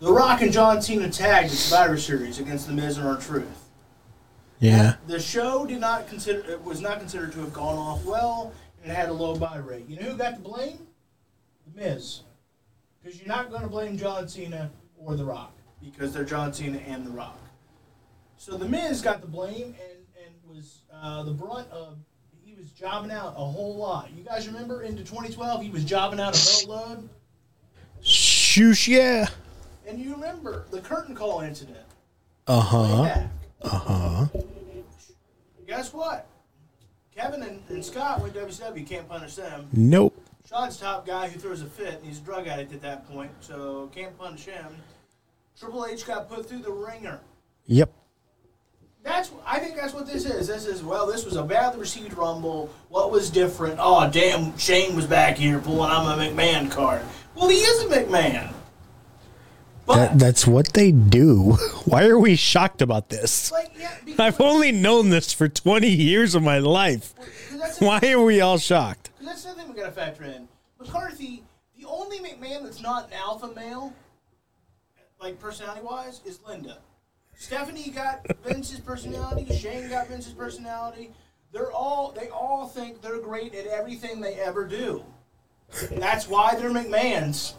The 0.00 0.12
Rock 0.12 0.40
and 0.40 0.52
John 0.52 0.80
Cena 0.80 1.10
tagged 1.10 1.50
at 1.50 1.56
Survivor 1.56 1.98
Series 1.98 2.38
against 2.38 2.66
The 2.66 2.72
Miz 2.72 2.96
and 2.96 3.06
R-Truth. 3.06 3.68
Yeah. 4.60 4.94
The 5.06 5.20
show 5.20 5.66
did 5.66 5.80
not 5.80 6.08
consider 6.08 6.40
it 6.50 6.64
was 6.64 6.80
not 6.80 6.98
considered 6.98 7.32
to 7.32 7.40
have 7.40 7.52
gone 7.52 7.76
off 7.76 8.04
well, 8.04 8.52
and 8.82 8.92
it 8.92 8.94
had 8.94 9.08
a 9.08 9.12
low 9.12 9.36
buy 9.36 9.56
rate. 9.58 9.86
You 9.88 9.96
know 9.96 10.10
who 10.10 10.16
got 10.16 10.34
the 10.34 10.40
blame? 10.40 10.86
The 11.66 11.80
Miz, 11.82 12.20
because 13.02 13.18
you're 13.18 13.28
not 13.28 13.50
going 13.50 13.62
to 13.62 13.68
blame 13.68 13.98
John 13.98 14.28
Cena 14.28 14.70
or 14.98 15.16
The 15.16 15.24
Rock 15.24 15.52
because 15.82 16.12
they're 16.12 16.24
John 16.24 16.52
Cena 16.52 16.78
and 16.78 17.06
The 17.06 17.10
Rock. 17.10 17.38
So 18.36 18.56
The 18.56 18.68
Miz 18.68 19.02
got 19.02 19.20
the 19.20 19.26
blame 19.26 19.74
and 19.88 19.98
and 20.24 20.34
was 20.48 20.82
uh, 20.92 21.22
the 21.24 21.32
brunt 21.32 21.68
of. 21.70 21.98
He 22.44 22.54
was 22.54 22.70
jobbing 22.72 23.10
out 23.10 23.34
a 23.36 23.44
whole 23.44 23.76
lot. 23.76 24.10
You 24.16 24.24
guys 24.24 24.46
remember 24.46 24.82
into 24.82 25.04
2012, 25.04 25.62
he 25.62 25.70
was 25.70 25.84
jobbing 25.84 26.18
out 26.18 26.34
a 26.34 26.66
boatload. 26.66 27.08
Shoosh, 28.02 28.88
yeah. 28.88 29.28
And 29.86 29.98
you 29.98 30.12
remember 30.12 30.64
the 30.70 30.80
curtain 30.80 31.14
call 31.14 31.40
incident. 31.40 31.78
Uh 32.46 32.60
huh. 32.60 33.22
Uh 33.62 33.68
huh. 33.68 34.26
Guess 35.66 35.92
what? 35.92 36.26
Kevin 37.18 37.42
and, 37.42 37.60
and 37.68 37.84
Scott 37.84 38.20
went 38.20 38.32
WCW. 38.34 38.86
Can't 38.86 39.08
punish 39.08 39.34
them. 39.34 39.66
Nope. 39.72 40.24
Shawn's 40.48 40.76
top 40.76 41.04
guy 41.04 41.28
who 41.28 41.40
throws 41.40 41.62
a 41.62 41.66
fit, 41.66 41.94
and 41.94 42.04
he's 42.04 42.18
a 42.18 42.22
drug 42.22 42.46
addict 42.46 42.72
at 42.72 42.80
that 42.82 43.10
point, 43.10 43.32
so 43.40 43.90
can't 43.92 44.16
punish 44.16 44.44
him. 44.44 44.66
Triple 45.58 45.84
H 45.86 46.06
got 46.06 46.28
put 46.28 46.48
through 46.48 46.60
the 46.60 46.70
ringer. 46.70 47.18
Yep. 47.66 47.92
That's 49.02 49.32
I 49.44 49.58
think 49.58 49.74
that's 49.74 49.94
what 49.94 50.06
this 50.06 50.26
is. 50.26 50.46
This 50.46 50.64
is 50.64 50.84
well, 50.84 51.08
this 51.08 51.24
was 51.24 51.34
a 51.34 51.42
badly 51.42 51.80
received 51.80 52.16
rumble. 52.16 52.70
What 52.88 53.10
was 53.10 53.30
different? 53.30 53.78
Oh 53.80 54.08
damn, 54.08 54.56
Shane 54.56 54.94
was 54.94 55.06
back 55.06 55.36
here 55.38 55.58
pulling 55.58 55.90
I'm 55.90 56.20
a 56.20 56.22
McMahon 56.22 56.70
card. 56.70 57.02
Well, 57.34 57.48
he 57.48 57.56
is 57.56 57.82
a 57.82 57.86
McMahon. 57.86 58.52
That, 59.88 60.18
that's 60.18 60.46
what 60.46 60.72
they 60.74 60.92
do. 60.92 61.52
Why 61.84 62.06
are 62.06 62.18
we 62.18 62.36
shocked 62.36 62.82
about 62.82 63.08
this? 63.08 63.50
like 63.50 63.72
yeah, 63.78 64.14
I've 64.18 64.40
only 64.40 64.72
known 64.72 65.10
this 65.10 65.32
for 65.32 65.48
20 65.48 65.88
years 65.88 66.34
of 66.34 66.42
my 66.42 66.58
life. 66.58 67.14
Why 67.78 68.00
are 68.04 68.22
we 68.22 68.40
all 68.40 68.58
shocked? 68.58 69.10
Because 69.18 69.26
that's 69.26 69.44
the 69.44 69.60
thing 69.60 69.72
we 69.72 69.80
got 69.80 69.86
to 69.86 69.92
factor 69.92 70.24
in. 70.24 70.48
McCarthy, 70.78 71.42
the 71.78 71.86
only 71.86 72.18
McMahon 72.18 72.64
that's 72.64 72.80
not 72.82 73.08
an 73.08 73.14
alpha 73.14 73.48
male, 73.54 73.92
like 75.20 75.40
personality 75.40 75.80
wise, 75.82 76.20
is 76.24 76.40
Linda. 76.46 76.78
Stephanie 77.36 77.90
got 77.90 78.26
Vince's 78.44 78.80
personality. 78.80 79.56
Shane 79.56 79.88
got 79.88 80.08
Vince's 80.08 80.32
personality. 80.32 81.10
They're 81.52 81.72
all 81.72 82.12
they 82.12 82.28
all 82.28 82.68
think 82.68 83.00
they're 83.00 83.20
great 83.20 83.54
at 83.54 83.66
everything 83.66 84.20
they 84.20 84.34
ever 84.34 84.66
do. 84.66 85.04
That's 85.92 86.28
why 86.28 86.54
they're 86.54 86.70
McMahons. 86.70 87.54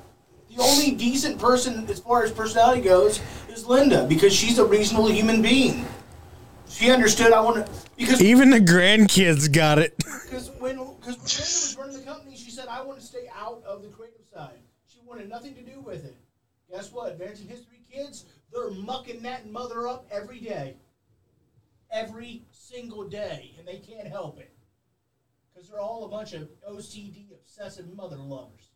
The 0.50 0.62
only 0.62 0.91
decent 0.91 1.39
person 1.39 1.88
as 1.89 2.00
far 2.00 2.24
as 2.24 2.32
personality 2.32 2.82
goes 2.82 3.22
is 3.50 3.65
Linda 3.68 4.06
because 4.08 4.34
she's 4.34 4.58
a 4.58 4.65
reasonable 4.65 5.10
human 5.12 5.41
being. 5.41 5.86
She 6.68 6.91
understood 6.91 7.34
I 7.34 7.41
want 7.41 7.65
to 7.65 7.72
because 7.98 8.22
Even 8.22 8.50
the 8.50 8.60
grandkids 8.60 9.51
got 9.51 9.79
it. 9.79 9.96
because 9.98 10.50
when 10.60 10.77
because 10.77 11.18
Linda 11.18 11.22
was 11.22 11.77
running 11.79 11.98
the 11.98 12.03
company, 12.03 12.36
she 12.36 12.51
said, 12.51 12.68
"I 12.68 12.82
want 12.82 13.00
to 13.00 13.06
stay 13.06 13.29
out 13.36 13.63
of 13.65 13.82
the 13.84 13.89
creative 13.89 14.25
side." 14.34 14.60
She 14.88 15.00
wanted 15.06 15.29
nothing 15.29 15.56
to 15.56 15.62
do 15.62 15.82
with 15.82 16.06
it. 16.06 16.15
Guess 16.72 16.91
what? 16.91 17.12
Advancing 17.12 17.48
History 17.48 17.82
kids, 17.91 18.25
they're 18.53 18.70
mucking 18.72 19.22
that 19.24 19.50
mother 19.50 19.88
up 19.88 20.08
every 20.12 20.39
day, 20.39 20.77
every 21.91 22.44
single 22.51 23.08
day, 23.08 23.56
and 23.58 23.68
they 23.68 23.77
can't 23.79 24.08
help 24.08 24.39
it 24.39 24.51
because 25.53 25.70
they're 25.70 25.79
all 25.82 26.06
a 26.06 26.10
bunch 26.10 26.34
of 26.34 26.48
OCD 26.68 27.32
obsessive 27.34 27.91
mother 27.96 28.18
lovers. 28.18 28.68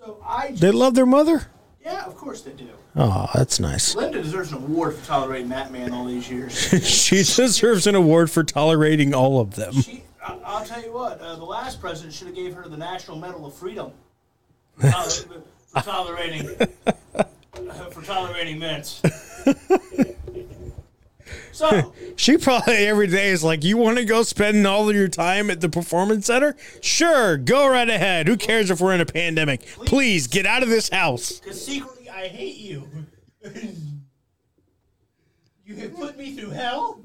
So 0.00 0.18
I, 0.26 0.48
just, 0.48 0.62
They 0.62 0.70
love 0.70 0.94
their 0.94 1.06
mother? 1.06 1.46
yeah, 1.84 2.04
of 2.04 2.16
course 2.16 2.40
they 2.40 2.52
do. 2.52 2.68
Oh, 2.96 3.28
that's 3.34 3.60
nice. 3.60 3.94
Linda 3.94 4.22
deserves 4.22 4.50
an 4.52 4.58
award 4.58 4.96
for 4.96 5.06
tolerating 5.06 5.50
that 5.50 5.70
man 5.70 5.92
all 5.92 6.06
these 6.06 6.30
years. 6.30 6.52
she 6.86 7.16
deserves 7.16 7.86
an 7.86 7.94
award 7.94 8.30
for 8.30 8.42
tolerating 8.42 9.14
all 9.14 9.40
of 9.40 9.54
them. 9.56 9.74
She, 9.74 10.02
I, 10.26 10.38
I'll 10.44 10.64
tell 10.64 10.82
you 10.82 10.92
what. 10.92 11.20
Uh, 11.20 11.36
the 11.36 11.44
last 11.44 11.80
president 11.80 12.14
should 12.14 12.28
have 12.28 12.36
gave 12.36 12.54
her 12.54 12.66
the 12.66 12.76
National 12.76 13.18
Medal 13.18 13.46
of 13.46 13.54
Freedom 13.54 13.92
for, 14.78 14.90
for 14.90 15.82
tolerating 15.82 16.48
for 17.90 18.02
tolerating 18.02 18.58
mints. 18.58 19.02
So 21.52 21.92
She 22.16 22.36
probably 22.36 22.86
every 22.86 23.06
day 23.06 23.28
is 23.30 23.42
like, 23.44 23.64
You 23.64 23.76
want 23.76 23.98
to 23.98 24.04
go 24.04 24.22
spend 24.22 24.66
all 24.66 24.88
of 24.88 24.94
your 24.96 25.08
time 25.08 25.50
at 25.50 25.60
the 25.60 25.68
performance 25.68 26.26
center? 26.26 26.56
Sure, 26.80 27.36
go 27.36 27.68
right 27.68 27.88
ahead. 27.88 28.26
Who 28.28 28.36
cares 28.36 28.70
if 28.70 28.80
we're 28.80 28.94
in 28.94 29.00
a 29.00 29.06
pandemic? 29.06 29.62
Please 29.86 30.26
get 30.26 30.46
out 30.46 30.62
of 30.62 30.68
this 30.68 30.88
house. 30.88 31.40
Because 31.40 31.64
secretly, 31.64 32.08
I 32.08 32.28
hate 32.28 32.56
you. 32.56 32.88
you 35.64 35.76
have 35.76 35.94
put 35.96 36.18
me 36.18 36.34
through 36.34 36.50
hell. 36.50 37.00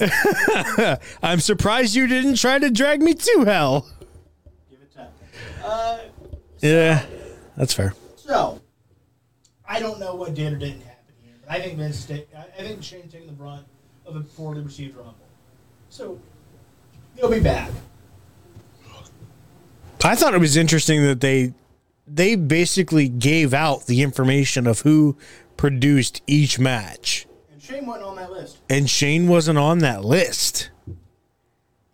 I'm 1.22 1.40
surprised 1.40 1.94
you 1.94 2.06
didn't 2.06 2.36
try 2.36 2.58
to 2.58 2.70
drag 2.70 3.02
me 3.02 3.14
to 3.14 3.44
hell. 3.44 3.86
Give 4.70 4.80
it 4.80 4.94
time. 4.94 5.08
Uh, 5.64 5.98
Yeah, 6.60 7.04
that's 7.56 7.74
fair. 7.74 7.94
so, 8.16 8.60
I 9.68 9.80
don't 9.80 10.00
know 10.00 10.14
what 10.14 10.34
did 10.34 10.52
or 10.52 10.56
didn't 10.56 10.80
happen 10.82 10.91
I 11.52 11.60
think 11.60 11.76
Vince, 11.76 12.10
I 12.10 12.62
think 12.62 12.82
Shane's 12.82 13.12
taking 13.12 13.26
the 13.26 13.34
brunt 13.34 13.66
of 14.06 14.16
a 14.16 14.20
poorly 14.20 14.62
received 14.62 14.96
rumble. 14.96 15.14
So, 15.90 16.18
he'll 17.14 17.30
be 17.30 17.40
back. 17.40 17.70
I 20.02 20.14
thought 20.14 20.32
it 20.32 20.40
was 20.40 20.56
interesting 20.56 21.02
that 21.02 21.20
they 21.20 21.52
they 22.06 22.36
basically 22.36 23.06
gave 23.06 23.52
out 23.52 23.84
the 23.84 24.00
information 24.00 24.66
of 24.66 24.80
who 24.80 25.18
produced 25.58 26.22
each 26.26 26.58
match. 26.58 27.26
And 27.52 27.62
Shane 27.62 27.84
wasn't 27.84 28.06
on 28.06 28.16
that 28.16 28.32
list. 28.32 28.58
and 28.70 28.88
Shane 28.88 29.28
wasn't 29.28 29.58
on 29.58 29.80
that 29.80 30.06
list. 30.06 30.70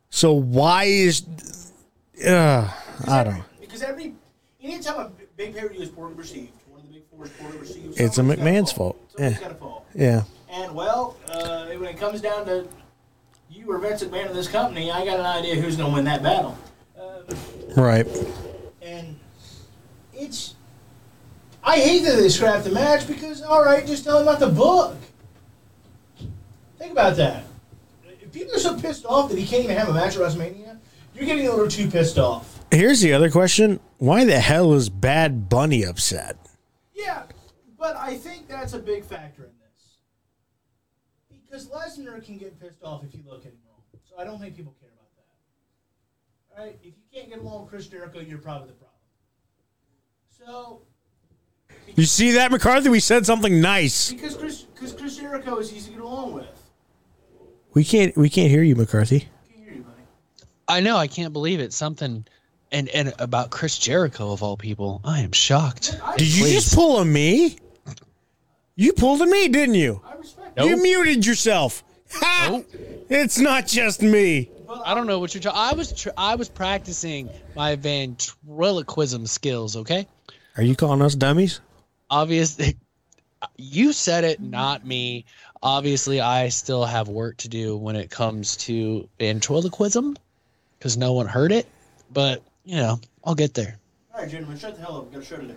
So 0.08 0.32
why 0.32 0.84
is 0.84 1.26
uh, 2.24 2.72
I 3.08 3.24
don't 3.24 3.38
know. 3.38 3.44
Because 3.60 3.82
every 3.82 4.14
anytime 4.62 5.00
a 5.00 5.10
big 5.36 5.52
pay 5.52 5.62
per 5.62 5.68
view 5.68 5.80
is 5.80 5.88
poorly 5.88 6.14
received, 6.14 6.52
It's 7.96 8.18
a 8.18 8.22
McMahon's 8.22 8.72
fault. 8.72 8.96
Yeah. 9.18 9.36
Yeah. 9.94 10.22
And 10.50 10.74
well, 10.74 11.16
uh, 11.28 11.66
when 11.66 11.84
it 11.84 11.98
comes 11.98 12.20
down 12.20 12.46
to 12.46 12.66
you 13.50 13.70
or 13.70 13.78
Vince 13.78 14.02
McMahon 14.04 14.26
in 14.28 14.34
this 14.34 14.48
company, 14.48 14.90
I 14.90 15.04
got 15.04 15.18
an 15.20 15.26
idea 15.26 15.56
who's 15.56 15.76
going 15.76 15.90
to 15.90 15.94
win 15.94 16.04
that 16.04 16.22
battle. 16.22 16.56
Uh, 16.98 17.20
Right. 17.76 18.06
and 18.82 19.18
it's 20.14 20.54
I 21.62 21.78
hate 21.78 22.00
that 22.04 22.16
they 22.16 22.28
scrapped 22.28 22.64
the 22.64 22.70
match 22.70 23.06
because 23.06 23.42
all 23.42 23.62
right, 23.64 23.86
just 23.86 24.04
tell 24.04 24.18
them 24.18 24.26
about 24.28 24.40
the 24.40 24.48
book. 24.48 24.96
Think 26.78 26.92
about 26.92 27.16
that. 27.16 27.44
If 28.22 28.32
people 28.32 28.54
are 28.54 28.58
so 28.58 28.78
pissed 28.78 29.04
off 29.04 29.28
that 29.30 29.38
he 29.38 29.46
can't 29.46 29.64
even 29.64 29.76
have 29.76 29.88
a 29.88 29.92
match 29.92 30.16
at 30.16 30.22
WrestleMania, 30.22 30.78
you're 31.14 31.26
getting 31.26 31.46
a 31.46 31.50
little 31.50 31.68
too 31.68 31.90
pissed 31.90 32.18
off. 32.18 32.60
Here's 32.70 33.00
the 33.00 33.12
other 33.12 33.30
question. 33.30 33.80
Why 33.98 34.24
the 34.24 34.38
hell 34.40 34.72
is 34.74 34.88
Bad 34.88 35.48
Bunny 35.48 35.84
upset? 35.84 36.36
Yeah, 36.98 37.22
but 37.78 37.96
I 37.96 38.16
think 38.16 38.48
that's 38.48 38.72
a 38.72 38.78
big 38.78 39.04
factor 39.04 39.44
in 39.44 39.52
this. 39.60 39.98
Because 41.30 41.68
Lesnar 41.68 42.22
can 42.24 42.36
get 42.38 42.60
pissed 42.60 42.82
off 42.82 43.04
if 43.04 43.14
you 43.14 43.22
look 43.24 43.46
at 43.46 43.52
him 43.52 43.58
wrong. 43.66 43.82
So 44.02 44.16
I 44.18 44.24
don't 44.24 44.40
think 44.40 44.56
people 44.56 44.74
care 44.80 44.90
about 44.90 45.08
that. 46.56 46.60
Alright? 46.60 46.78
If 46.82 46.94
you 46.96 47.02
can't 47.14 47.30
get 47.30 47.38
along 47.38 47.62
with 47.62 47.70
Chris 47.70 47.86
Jericho, 47.86 48.18
you're 48.18 48.38
probably 48.38 48.68
the 48.68 48.74
problem. 48.74 48.96
So, 50.44 50.82
You 51.94 52.04
see 52.04 52.32
that, 52.32 52.50
McCarthy? 52.50 52.88
We 52.88 53.00
said 53.00 53.24
something 53.24 53.60
nice. 53.60 54.12
because 54.12 54.36
Chris, 54.36 54.66
cause 54.74 54.92
Chris 54.92 55.16
Jericho 55.16 55.56
is 55.58 55.72
easy 55.72 55.90
to 55.90 55.96
get 55.96 56.00
along 56.04 56.34
with. 56.34 56.46
We 57.74 57.84
can't 57.84 58.16
we 58.16 58.28
can't 58.28 58.50
hear 58.50 58.62
you, 58.62 58.74
McCarthy. 58.74 59.20
Can 59.20 59.62
hear 59.62 59.74
you, 59.74 59.82
buddy. 59.82 60.02
I 60.66 60.80
know. 60.80 60.96
I 60.96 61.06
can't 61.06 61.32
believe 61.32 61.60
it. 61.60 61.72
Something, 61.72 62.26
and 62.72 62.88
and 62.90 63.12
about 63.18 63.50
Chris 63.50 63.78
Jericho 63.78 64.32
of 64.32 64.42
all 64.42 64.56
people. 64.56 65.00
I 65.04 65.20
am 65.20 65.32
shocked. 65.32 65.98
I, 66.04 66.16
Did 66.16 66.28
you 66.28 66.44
Please. 66.44 66.52
just 66.64 66.74
pull 66.74 66.98
a 66.98 67.04
me? 67.04 67.58
You 68.76 68.92
pulled 68.92 69.20
a 69.22 69.26
me, 69.26 69.48
didn't 69.48 69.74
you? 69.74 70.00
I 70.06 70.14
respect 70.14 70.56
Nope. 70.56 70.68
You 70.70 70.76
muted 70.82 71.26
yourself. 71.26 71.82
Ha! 72.12 72.48
Nope. 72.50 72.66
It's 73.10 73.38
not 73.38 73.66
just 73.66 74.02
me. 74.02 74.50
I 74.84 74.94
don't 74.94 75.06
know 75.06 75.18
what 75.18 75.34
you're. 75.34 75.40
Tra- 75.42 75.52
I 75.54 75.72
was 75.72 75.92
tr- 75.92 76.10
I 76.16 76.34
was 76.36 76.48
practicing 76.48 77.28
my 77.56 77.74
ventriloquism 77.76 79.26
skills. 79.26 79.76
Okay, 79.76 80.06
Are 80.56 80.62
you 80.62 80.76
calling 80.76 81.02
us 81.02 81.14
dummies? 81.14 81.60
obviously, 82.10 82.76
you 83.56 83.92
said 83.92 84.24
it, 84.24 84.40
not 84.40 84.86
me. 84.86 85.24
Obviously, 85.62 86.20
I 86.20 86.48
still 86.50 86.84
have 86.84 87.08
work 87.08 87.38
to 87.38 87.48
do 87.48 87.76
when 87.76 87.96
it 87.96 88.10
comes 88.10 88.56
to 88.58 89.08
ventriloquism 89.18 90.16
because 90.78 90.96
no 90.96 91.12
one 91.14 91.26
heard 91.26 91.50
it. 91.50 91.66
But 92.12 92.42
you 92.68 92.76
know, 92.76 93.00
I'll 93.24 93.34
get 93.34 93.54
there. 93.54 93.78
All 94.12 94.20
right, 94.20 94.30
gentlemen, 94.30 94.58
shut 94.58 94.74
the 94.74 94.82
hell 94.82 94.98
up. 94.98 95.04
We've 95.04 95.14
got 95.14 95.22
a 95.22 95.24
show 95.24 95.38
today. 95.38 95.54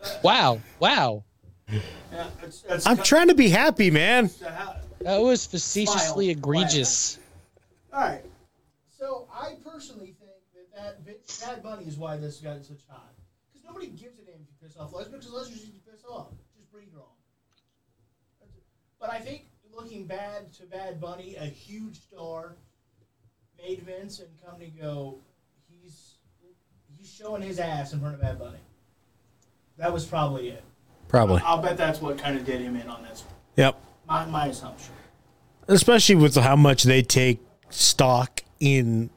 Uh, 0.00 0.10
wow, 0.22 0.60
wow, 0.78 1.24
Yeah, 1.68 1.80
it's, 2.42 2.64
it's 2.68 2.86
I'm 2.86 2.98
trying 2.98 3.28
to 3.28 3.34
be 3.34 3.48
happy, 3.48 3.90
man. 3.90 4.30
that 5.00 5.20
was 5.20 5.44
facetiously 5.44 6.26
Smile. 6.26 6.38
egregious. 6.38 7.18
All 7.92 8.00
right. 8.00 8.22
So 8.96 9.26
I 9.34 9.54
personally 9.64 10.14
think 10.20 10.70
that 10.76 11.04
that 11.04 11.40
Bad 11.40 11.62
Bunny 11.64 11.84
is 11.86 11.96
why 11.96 12.16
this 12.16 12.38
got 12.38 12.64
such 12.64 12.82
hot. 12.88 13.12
Because 13.52 13.66
nobody 13.66 13.88
gives 13.88 14.18
a 14.20 14.22
damn 14.22 14.34
if 14.34 14.40
you 14.40 14.68
piss 14.68 14.76
off 14.76 14.92
Les 14.92 15.08
because 15.08 15.32
Les 15.32 15.48
just 15.48 15.84
piss 15.84 16.04
off. 16.08 16.28
Just 16.56 16.70
bring 16.70 16.84
breathe 16.84 16.94
wrong. 16.94 17.06
But 19.00 19.10
I 19.10 19.18
think 19.18 19.46
looking 19.74 20.06
bad 20.06 20.52
to 20.54 20.66
Bad 20.66 21.00
Bunny, 21.00 21.34
a 21.34 21.44
huge 21.46 22.00
star, 22.02 22.54
made 23.58 23.82
Vince 23.82 24.20
and 24.20 24.28
company 24.44 24.72
go, 24.80 25.16
he's 25.16 25.16
he's 25.16 25.31
showing 27.12 27.42
his 27.42 27.58
ass 27.58 27.92
in 27.92 28.00
front 28.00 28.14
of 28.14 28.20
Bad 28.20 28.38
Bunny. 28.38 28.58
That 29.78 29.92
was 29.92 30.04
probably 30.04 30.50
it. 30.50 30.62
Probably. 31.08 31.42
I'll 31.44 31.60
bet 31.60 31.76
that's 31.76 32.00
what 32.00 32.18
kind 32.18 32.36
of 32.38 32.44
did 32.44 32.60
him 32.60 32.76
in 32.76 32.88
on 32.88 33.02
this. 33.02 33.22
one. 33.24 33.34
Yep. 33.56 33.80
My, 34.08 34.24
my 34.26 34.46
assumption. 34.46 34.92
Especially 35.68 36.14
with 36.14 36.34
how 36.36 36.56
much 36.56 36.82
they 36.84 37.02
take 37.02 37.40
stock 37.70 38.42
in 38.60 39.10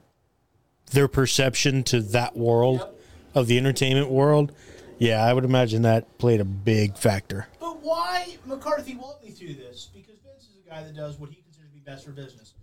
their 0.91 1.07
perception 1.07 1.83
to 1.83 2.01
that 2.01 2.35
world 2.37 2.79
Yep. 2.79 2.95
of 3.35 3.47
the 3.47 3.57
entertainment 3.57 4.09
world. 4.09 4.51
Yeah, 4.97 5.23
I 5.23 5.33
would 5.33 5.43
imagine 5.43 5.81
that 5.81 6.17
played 6.17 6.39
a 6.39 6.45
big 6.45 6.97
factor. 6.97 7.47
But 7.59 7.81
why 7.81 8.37
McCarthy 8.45 8.95
walked 8.95 9.23
me 9.23 9.31
through 9.31 9.55
this? 9.55 9.89
Because 9.93 10.15
Vince 10.19 10.43
is 10.43 10.57
a 10.65 10.69
guy 10.69 10.83
that 10.83 10.95
does 10.95 11.19
what 11.19 11.29
he 11.29 11.41
considers 11.41 11.69
to 11.69 11.73
be 11.75 11.81
best 11.81 12.05
for 12.05 12.11
business. 12.11 12.53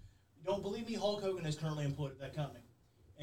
Don't 0.47 0.63
believe 0.63 0.87
me? 0.89 0.95
Hulk 0.95 1.23
Hogan 1.23 1.45
is 1.47 1.57
currently 1.57 1.85
employed 1.85 2.13
at 2.13 2.21
that 2.21 2.35
company, 2.35 2.65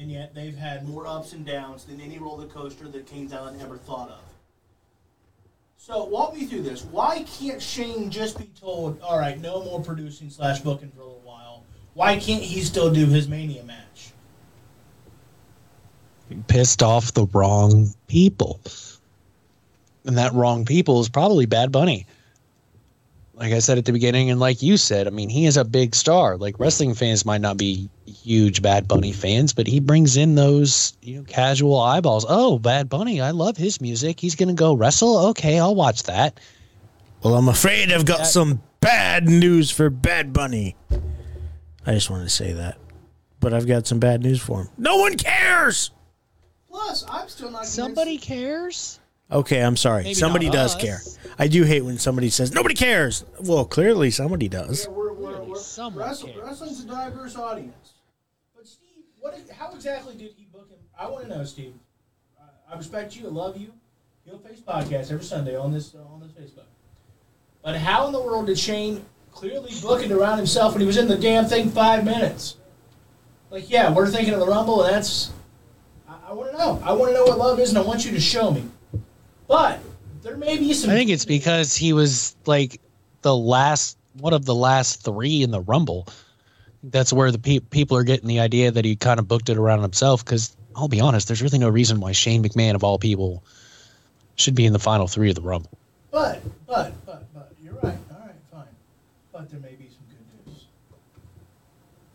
and 0.00 0.10
yet 0.10 0.34
they've 0.34 0.56
had 0.56 0.88
more 0.88 1.06
ups 1.06 1.34
and 1.34 1.44
downs 1.44 1.84
than 1.84 2.00
any 2.00 2.18
roller 2.18 2.46
coaster 2.46 2.88
that 2.88 3.06
Kings 3.06 3.34
Island 3.34 3.60
ever 3.60 3.76
thought 3.76 4.08
of. 4.08 4.22
So 5.76 6.04
walk 6.04 6.34
me 6.34 6.46
through 6.46 6.62
this. 6.62 6.84
Why 6.84 7.22
can't 7.24 7.60
Shane 7.60 8.10
just 8.10 8.38
be 8.38 8.48
told, 8.58 8.98
"All 9.02 9.18
right, 9.18 9.38
no 9.38 9.62
more 9.62 9.80
producing 9.82 10.30
slash 10.30 10.60
booking 10.60 10.90
for 10.90 11.02
a 11.02 11.04
little 11.04 11.20
while"? 11.22 11.64
Why 11.92 12.18
can't 12.18 12.42
he 12.42 12.62
still 12.62 12.92
do 12.92 13.06
his 13.06 13.28
Mania 13.28 13.62
match? 13.62 14.12
Pissed 16.46 16.82
off 16.82 17.12
the 17.12 17.26
wrong 17.26 17.92
people, 18.06 18.60
and 20.04 20.16
that 20.16 20.32
wrong 20.32 20.64
people 20.64 21.00
is 21.00 21.08
probably 21.10 21.44
Bad 21.44 21.72
Bunny. 21.72 22.06
Like 23.40 23.54
I 23.54 23.58
said 23.60 23.78
at 23.78 23.86
the 23.86 23.92
beginning, 23.92 24.30
and 24.30 24.38
like 24.38 24.60
you 24.60 24.76
said, 24.76 25.06
I 25.06 25.10
mean, 25.10 25.30
he 25.30 25.46
is 25.46 25.56
a 25.56 25.64
big 25.64 25.94
star. 25.94 26.36
Like 26.36 26.60
wrestling 26.60 26.92
fans 26.92 27.24
might 27.24 27.40
not 27.40 27.56
be 27.56 27.88
huge 28.04 28.60
Bad 28.60 28.86
Bunny 28.86 29.12
fans, 29.12 29.54
but 29.54 29.66
he 29.66 29.80
brings 29.80 30.18
in 30.18 30.34
those 30.34 30.92
you 31.00 31.16
know 31.16 31.22
casual 31.24 31.80
eyeballs. 31.80 32.26
Oh, 32.28 32.58
Bad 32.58 32.90
Bunny, 32.90 33.22
I 33.22 33.30
love 33.30 33.56
his 33.56 33.80
music. 33.80 34.20
He's 34.20 34.34
gonna 34.34 34.52
go 34.52 34.74
wrestle. 34.74 35.28
Okay, 35.28 35.58
I'll 35.58 35.74
watch 35.74 36.02
that. 36.02 36.38
Well, 37.22 37.34
I'm 37.34 37.48
afraid 37.48 37.90
I've 37.90 38.04
got 38.04 38.18
That- 38.18 38.26
some 38.26 38.60
bad 38.80 39.26
news 39.26 39.70
for 39.70 39.88
Bad 39.88 40.34
Bunny. 40.34 40.76
I 41.86 41.94
just 41.94 42.10
wanted 42.10 42.24
to 42.24 42.30
say 42.30 42.52
that. 42.52 42.76
But 43.40 43.54
I've 43.54 43.66
got 43.66 43.86
some 43.86 43.98
bad 43.98 44.22
news 44.22 44.38
for 44.42 44.60
him. 44.64 44.68
No 44.76 44.98
one 44.98 45.16
cares! 45.16 45.90
Plus, 46.70 47.06
I'm 47.08 47.26
still 47.28 47.46
not. 47.50 47.60
convinced- 47.62 47.74
Somebody 47.74 48.18
cares. 48.18 48.99
Okay, 49.32 49.60
I'm 49.60 49.76
sorry. 49.76 50.02
Maybe 50.04 50.14
somebody 50.14 50.46
not 50.46 50.54
does 50.54 50.74
us. 50.76 50.82
care. 50.82 51.00
I 51.38 51.46
do 51.48 51.62
hate 51.62 51.82
when 51.82 51.98
somebody 51.98 52.30
says, 52.30 52.52
nobody 52.52 52.74
cares. 52.74 53.24
Well, 53.40 53.64
clearly 53.64 54.10
somebody 54.10 54.48
does. 54.48 54.84
Yeah, 54.84 54.90
we're, 54.90 55.12
we're, 55.12 55.42
we're, 55.42 55.56
Someone 55.56 56.04
wrestle, 56.04 56.28
cares. 56.28 56.42
wrestling's 56.42 56.84
a 56.84 56.86
diverse 56.86 57.36
audience. 57.36 57.92
But 58.56 58.66
Steve, 58.66 59.04
what? 59.18 59.34
Is, 59.34 59.48
how 59.50 59.72
exactly 59.72 60.14
did 60.14 60.32
he 60.36 60.46
book 60.52 60.68
him? 60.68 60.78
I 60.98 61.08
want 61.08 61.24
to 61.24 61.30
know, 61.30 61.44
Steve. 61.44 61.74
I, 62.40 62.74
I 62.74 62.76
respect 62.76 63.16
you. 63.16 63.26
I 63.26 63.30
love 63.30 63.56
you. 63.56 63.72
Heel 64.24 64.38
Face 64.38 64.60
podcast 64.60 65.10
every 65.12 65.24
Sunday 65.24 65.56
on 65.56 65.72
this 65.72 65.94
uh, 65.94 65.98
on 66.12 66.20
this 66.20 66.30
Facebook. 66.32 66.66
But 67.62 67.76
how 67.76 68.06
in 68.06 68.12
the 68.12 68.20
world 68.20 68.46
did 68.46 68.58
Shane 68.58 69.04
clearly 69.32 69.72
book 69.80 70.04
it 70.04 70.10
around 70.10 70.38
himself 70.38 70.72
when 70.74 70.80
he 70.80 70.86
was 70.86 70.96
in 70.96 71.08
the 71.08 71.16
damn 71.16 71.46
thing 71.46 71.70
five 71.70 72.04
minutes? 72.04 72.56
Like, 73.50 73.70
yeah, 73.70 73.92
we're 73.92 74.08
thinking 74.08 74.34
of 74.34 74.40
the 74.40 74.46
Rumble, 74.46 74.82
and 74.84 74.94
that's. 74.94 75.30
I, 76.08 76.16
I 76.28 76.32
want 76.32 76.50
to 76.52 76.58
know. 76.58 76.82
I 76.84 76.92
want 76.92 77.10
to 77.12 77.14
know 77.14 77.24
what 77.24 77.38
love 77.38 77.58
is, 77.60 77.70
and 77.70 77.78
I 77.78 77.82
want 77.82 78.04
you 78.04 78.10
to 78.12 78.20
show 78.20 78.50
me. 78.50 78.64
But 79.50 79.80
there 80.22 80.36
may 80.36 80.58
be 80.58 80.72
some. 80.72 80.90
I 80.90 80.94
think 80.94 81.10
it's 81.10 81.24
because 81.24 81.74
he 81.74 81.92
was 81.92 82.36
like 82.46 82.80
the 83.22 83.36
last 83.36 83.98
one 84.20 84.32
of 84.32 84.44
the 84.44 84.54
last 84.54 85.04
three 85.04 85.42
in 85.42 85.50
the 85.50 85.60
Rumble. 85.60 86.06
That's 86.84 87.12
where 87.12 87.32
the 87.32 87.38
pe- 87.40 87.58
people 87.58 87.96
are 87.96 88.04
getting 88.04 88.28
the 88.28 88.38
idea 88.38 88.70
that 88.70 88.84
he 88.84 88.94
kind 88.94 89.18
of 89.18 89.26
booked 89.26 89.48
it 89.48 89.56
around 89.56 89.82
himself. 89.82 90.24
Because 90.24 90.56
I'll 90.76 90.86
be 90.86 91.00
honest, 91.00 91.26
there's 91.26 91.42
really 91.42 91.58
no 91.58 91.68
reason 91.68 91.98
why 91.98 92.12
Shane 92.12 92.44
McMahon 92.44 92.76
of 92.76 92.84
all 92.84 92.96
people 92.96 93.42
should 94.36 94.54
be 94.54 94.66
in 94.66 94.72
the 94.72 94.78
final 94.78 95.08
three 95.08 95.30
of 95.30 95.34
the 95.34 95.42
Rumble. 95.42 95.76
But, 96.12 96.40
but, 96.68 97.04
but, 97.04 97.24
but, 97.34 97.52
you're 97.60 97.74
right. 97.74 97.98
All 98.12 98.20
right, 98.20 98.34
fine. 98.52 98.64
But 99.32 99.50
there 99.50 99.58
may 99.58 99.74
be 99.74 99.88
some 99.88 100.06
good 100.08 100.46
news. 100.46 100.66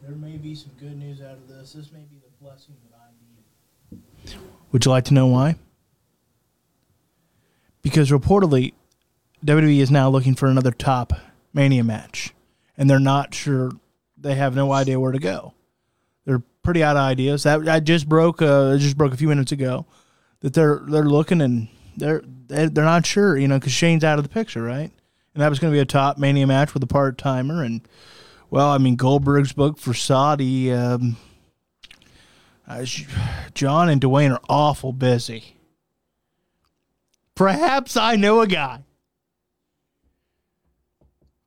There 0.03 0.15
may 0.15 0.37
be 0.37 0.55
some 0.55 0.71
good 0.79 0.97
news 0.97 1.19
out 1.19 1.33
of 1.33 1.49
this. 1.49 1.73
This 1.73 1.91
may 1.91 1.99
be 1.99 2.15
the 2.15 2.45
blessing 2.45 2.75
that 2.89 2.97
I 2.97 4.31
need. 4.31 4.39
Would 4.71 4.85
you 4.85 4.91
like 4.91 5.03
to 5.05 5.13
know 5.13 5.27
why? 5.27 5.57
Because 7.85 8.09
reportedly, 8.09 8.73
WWE 9.45 9.77
is 9.77 9.91
now 9.91 10.09
looking 10.09 10.33
for 10.33 10.47
another 10.47 10.71
top 10.71 11.13
Mania 11.53 11.83
match, 11.83 12.33
and 12.75 12.89
they're 12.89 12.99
not 12.99 13.35
sure. 13.35 13.73
They 14.17 14.33
have 14.33 14.55
no 14.55 14.71
idea 14.71 14.99
where 14.99 15.11
to 15.11 15.19
go. 15.19 15.53
They're 16.25 16.41
pretty 16.63 16.81
out 16.81 16.95
of 16.95 17.03
ideas. 17.03 17.43
That 17.43 17.69
I 17.69 17.79
just 17.79 18.09
broke. 18.09 18.41
Uh, 18.41 18.75
just 18.77 18.97
broke 18.97 19.13
a 19.13 19.17
few 19.17 19.27
minutes 19.27 19.51
ago 19.51 19.85
that 20.39 20.55
they're 20.55 20.81
they're 20.87 21.03
looking 21.03 21.41
and 21.41 21.67
they're 21.95 22.23
they're 22.47 22.69
not 22.69 23.05
sure. 23.05 23.37
You 23.37 23.47
know, 23.47 23.59
because 23.59 23.73
Shane's 23.73 24.03
out 24.03 24.17
of 24.17 24.23
the 24.23 24.29
picture, 24.29 24.63
right? 24.63 24.89
And 25.35 25.43
that 25.43 25.49
was 25.49 25.59
going 25.59 25.71
to 25.71 25.77
be 25.77 25.81
a 25.81 25.85
top 25.85 26.17
Mania 26.17 26.47
match 26.47 26.73
with 26.73 26.81
a 26.81 26.87
part 26.87 27.19
timer. 27.19 27.61
And 27.63 27.87
well, 28.49 28.69
I 28.69 28.79
mean 28.79 28.95
Goldberg's 28.95 29.53
booked 29.53 29.79
for 29.79 29.93
Saudi. 29.93 30.73
Um, 30.73 31.17
uh, 32.67 32.83
John 33.53 33.89
and 33.89 34.01
Dwayne 34.01 34.31
are 34.31 34.41
awful 34.49 34.91
busy. 34.91 35.54
Perhaps 37.35 37.97
I 37.97 38.15
know 38.15 38.41
a 38.41 38.47
guy. 38.47 38.83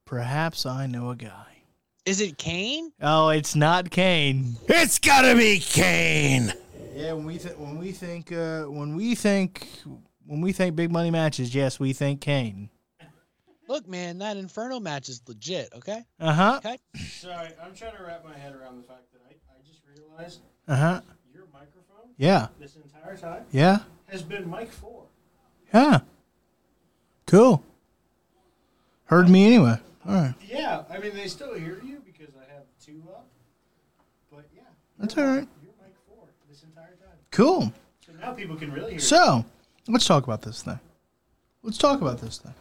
Perhaps 0.05 0.67
I 0.67 0.87
know 0.87 1.11
a 1.11 1.17
guy. 1.17 1.63
Is 2.05 2.21
it 2.21 2.39
Kane? 2.39 2.93
Oh, 3.01 3.29
it's 3.29 3.55
not 3.55 3.91
Kane. 3.91 4.57
It's 4.69 4.99
gotta 4.99 5.35
be 5.37 5.59
Kane! 5.59 6.53
Yeah, 6.95 7.13
when 7.13 7.27
we 7.27 7.39
th- 7.39 7.57
when 7.57 7.79
we 7.79 7.93
think 7.93 8.33
uh, 8.33 8.63
when 8.65 8.97
we 8.97 9.15
think 9.15 9.69
when 10.27 10.41
we 10.41 10.53
think 10.53 10.75
big 10.77 10.91
money 10.91 11.11
matches, 11.11 11.55
yes, 11.55 11.79
we 11.79 11.93
think 11.93 12.21
Kane. 12.23 12.71
Look, 13.69 13.87
man, 13.87 14.19
that 14.19 14.39
Inferno 14.39 14.81
match 14.81 15.11
is 15.11 15.21
legit. 15.29 15.69
Okay. 15.77 16.03
Uh 16.19 16.33
huh. 16.33 16.55
Okay. 16.65 16.79
Sorry, 17.11 17.51
I'm 17.63 17.75
trying 17.75 17.97
to 17.97 18.03
wrap 18.03 18.25
my 18.25 18.37
head 18.37 18.55
around 18.55 18.79
the 18.79 18.85
fact 18.89 19.13
that 19.13 19.21
I, 19.29 19.33
I 19.33 19.61
just 19.67 19.81
realized 19.95 20.41
Uh 20.67 20.77
huh. 20.77 21.01
your 21.35 21.45
microphone 21.53 22.13
Yeah. 22.17 22.49
this 22.59 22.77
entire 22.77 23.17
time 23.19 23.45
Yeah. 23.53 23.81
has 24.07 24.23
been 24.23 24.49
mic 24.51 24.73
four. 24.73 25.05
Yeah. 25.73 26.01
Cool. 27.27 27.63
Heard 29.07 29.29
me 29.29 29.47
anyway. 29.47 29.79
All 30.07 30.15
right. 30.15 30.35
Yeah, 30.47 30.83
I 30.91 30.99
mean 30.99 31.15
they 31.15 31.29
still 31.29 31.55
hear 31.55 31.81
you 31.85 32.03
because 32.05 32.35
I 32.37 32.53
have 32.53 32.63
two 32.85 33.03
up. 33.11 33.27
But 34.33 34.45
yeah, 34.55 34.63
That's 34.99 35.17
all 35.17 35.25
right. 35.25 35.47
You're 35.63 35.73
mic 35.83 35.95
four 36.09 36.25
this 36.49 36.63
entire 36.63 36.87
time. 36.87 37.17
Cool. 37.31 37.73
So 38.05 38.13
now 38.21 38.33
people 38.33 38.57
can 38.57 38.73
really 38.73 38.93
hear. 38.93 38.95
you. 38.95 39.01
So, 39.01 39.45
let's 39.89 40.07
talk 40.07 40.25
about 40.25 40.43
this 40.43 40.63
thing. 40.63 40.79
Let's 41.63 41.79
talk 41.79 42.01
about 42.01 42.21
this 42.21 42.39
thing. 42.39 42.55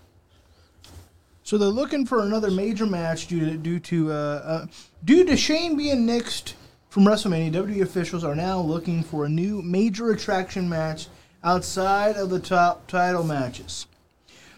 So 1.43 1.58
they're 1.58 1.70
looking 1.70 2.06
for 2.06 2.24
another 2.24 2.52
major 2.52 2.86
match 2.86 3.28
due 3.28 3.39
to 3.39 3.58
due 3.58 3.80
to 3.80 4.12
uh, 4.12 4.15
uh, 4.15 4.65
due 5.06 5.24
to 5.24 5.38
Shane 5.38 5.78
being 5.78 6.06
nixed 6.06 6.54
from 6.89 7.06
WrestleMania. 7.06 7.54
WWE 7.54 7.82
officials 7.82 8.26
are 8.26 8.36
now 8.36 8.60
looking 8.60 9.02
for 9.02 9.24
a 9.26 9.30
new 9.30 9.62
major 9.62 10.12
attraction 10.12 10.67
match 10.67 11.08
outside 11.48 12.18
of 12.18 12.30
the 12.30 12.42
top 12.42 12.86
title 12.88 13.24
matches. 13.24 13.88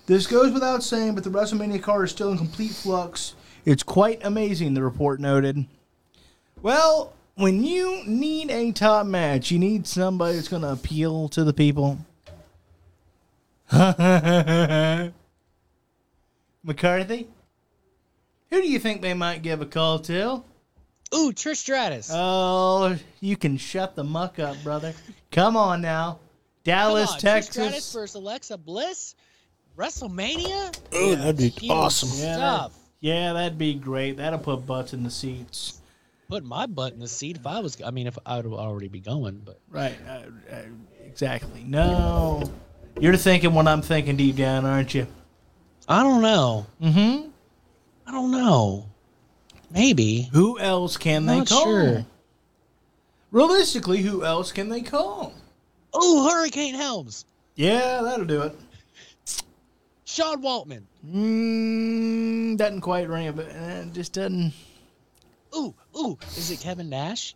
This 0.07 0.25
goes 0.25 0.51
without 0.51 0.81
saying, 0.81 1.13
but 1.13 1.23
the 1.23 1.29
WrestleMania 1.29 1.83
card 1.83 2.05
is 2.05 2.11
still 2.11 2.31
in 2.31 2.37
complete 2.39 2.71
flux. 2.71 3.35
It's 3.63 3.83
quite 3.83 4.19
amazing, 4.23 4.73
the 4.73 4.81
report 4.81 5.19
noted. 5.19 5.65
Well, 6.63 7.13
when 7.35 7.63
you 7.63 8.03
need 8.07 8.49
a 8.49 8.71
top 8.71 9.05
match, 9.05 9.51
you 9.51 9.59
need 9.59 9.85
somebody 9.85 10.33
that's 10.33 10.47
going 10.47 10.63
to 10.63 10.71
appeal 10.71 11.29
to 11.29 11.43
the 11.43 11.53
people. 11.53 11.99
McCarthy? 16.63 17.27
Who 18.49 18.61
do 18.63 18.67
you 18.67 18.79
think 18.79 19.03
they 19.03 19.13
might 19.13 19.43
give 19.43 19.61
a 19.61 19.67
call 19.67 19.99
to? 19.99 20.43
Ooh, 21.13 21.31
Trish 21.31 21.57
Stratus. 21.57 22.09
Oh, 22.11 22.97
you 23.19 23.37
can 23.37 23.57
shut 23.57 23.95
the 23.95 24.03
muck 24.03 24.39
up, 24.39 24.57
brother. 24.63 24.95
Come 25.29 25.55
on 25.55 25.81
now. 25.83 26.17
Come 26.65 26.73
Dallas, 26.75 27.11
on, 27.11 27.15
Trish 27.17 27.43
Stratus 27.43 27.49
Texas. 27.55 27.93
versus 27.93 28.15
Alexa 28.15 28.57
Bliss. 28.57 29.15
WrestleMania. 29.77 30.77
Oh, 30.93 31.15
that'd 31.15 31.37
be 31.37 31.69
awesome. 31.69 32.09
Yeah, 32.15 32.35
Stuff. 32.35 32.73
Yeah, 32.99 33.33
that'd 33.33 33.57
be 33.57 33.73
great. 33.75 34.17
That'll 34.17 34.39
put 34.39 34.65
butts 34.67 34.93
in 34.93 35.03
the 35.03 35.09
seats. 35.11 35.79
Put 36.27 36.43
my 36.43 36.65
butt 36.65 36.93
in 36.93 36.99
the 36.99 37.07
seat 37.07 37.37
if 37.37 37.47
I 37.47 37.59
was. 37.61 37.81
I 37.81 37.91
mean, 37.91 38.05
if 38.07 38.17
I 38.25 38.37
would 38.37 38.45
already 38.45 38.89
be 38.89 38.99
going, 38.99 39.41
but 39.43 39.59
Right. 39.69 39.97
Uh, 40.07 40.21
uh, 40.53 40.61
exactly. 41.05 41.63
No. 41.65 42.43
You're 42.99 43.15
thinking 43.15 43.53
what 43.53 43.67
I'm 43.67 43.81
thinking 43.81 44.17
deep 44.17 44.35
down, 44.35 44.65
aren't 44.65 44.93
you? 44.93 45.07
I 45.87 46.03
don't 46.03 46.21
know. 46.21 46.67
Mm-hmm. 46.81 47.29
I 48.05 48.11
don't 48.11 48.31
know. 48.31 48.85
Maybe. 49.71 50.29
Who 50.33 50.59
else 50.59 50.97
can 50.97 51.25
they 51.25 51.37
Not 51.37 51.47
call? 51.47 51.63
sure. 51.63 52.05
Realistically, 53.31 53.99
who 54.01 54.25
else 54.25 54.51
can 54.51 54.69
they 54.69 54.81
call? 54.81 55.33
Ooh, 55.95 56.27
Hurricane 56.29 56.75
Helms. 56.75 57.25
Yeah, 57.55 58.01
that'll 58.03 58.25
do 58.25 58.41
it. 58.43 58.55
Sean 60.05 60.41
Waltman. 60.41 60.83
Mm, 61.07 62.57
doesn't 62.57 62.81
quite 62.81 63.07
ring, 63.09 63.31
but 63.33 63.47
uh, 63.51 63.85
just 63.93 64.13
doesn't. 64.13 64.53
Ooh, 65.55 65.73
ooh. 65.97 66.17
Is 66.37 66.51
it 66.51 66.59
Kevin 66.59 66.89
Nash? 66.89 67.35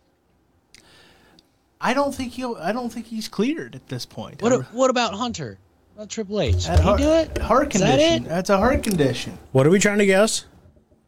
I 1.80 1.94
don't 1.94 2.14
think 2.14 2.32
he'll. 2.32 2.56
I 2.56 2.72
don't 2.72 2.90
think 2.90 3.06
he's 3.06 3.28
cleared 3.28 3.74
at 3.74 3.88
this 3.88 4.06
point. 4.06 4.42
What? 4.42 4.52
I- 4.52 4.56
a- 4.56 4.62
what 4.72 4.90
about 4.90 5.14
Hunter? 5.14 5.58
About 5.94 6.08
Triple 6.10 6.40
H? 6.40 6.66
That 6.66 6.76
Can 6.76 6.76
he 6.78 6.82
heart, 6.82 7.00
do 7.00 7.08
it? 7.10 7.38
Heart 7.38 7.74
Is 7.74 7.80
that 7.80 7.90
condition. 7.90 8.26
it? 8.26 8.28
That's 8.28 8.50
a 8.50 8.56
heart 8.58 8.82
condition. 8.82 9.38
What 9.52 9.66
are 9.66 9.70
we 9.70 9.78
trying 9.78 9.98
to 9.98 10.06
guess? 10.06 10.44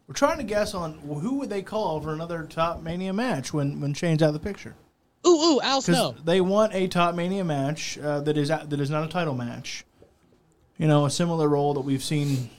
We're 0.07 0.15
trying 0.15 0.39
to 0.39 0.45
guess 0.45 0.75
on 0.75 0.99
who 0.99 1.39
would 1.39 1.51
they 1.51 1.63
call 1.63 2.01
for 2.01 2.13
another 2.13 2.45
top 2.49 2.83
Mania 2.83 3.13
match 3.13 3.53
when 3.53 3.81
when 3.81 3.95
Shane's 3.95 4.23
out 4.23 4.29
of 4.29 4.35
the 4.35 4.41
picture. 4.41 4.77
Ooh, 5.27 5.31
ooh. 5.31 5.61
Al 5.61 5.81
Snow. 5.81 6.15
they 6.25 6.41
want 6.41 6.75
a 6.75 6.89
top 6.89 7.15
Mania 7.15 7.45
match 7.45 7.99
uh, 7.99 8.21
that 8.21 8.37
is 8.37 8.49
that 8.49 8.73
is 8.73 8.91
not 8.91 9.05
a 9.05 9.09
title 9.09 9.35
match. 9.35 9.85
You 10.79 10.87
know, 10.87 11.07
a 11.07 11.11
similar 11.11 11.49
role 11.49 11.75
that 11.75 11.81
we've 11.81 12.05
seen. 12.05 12.51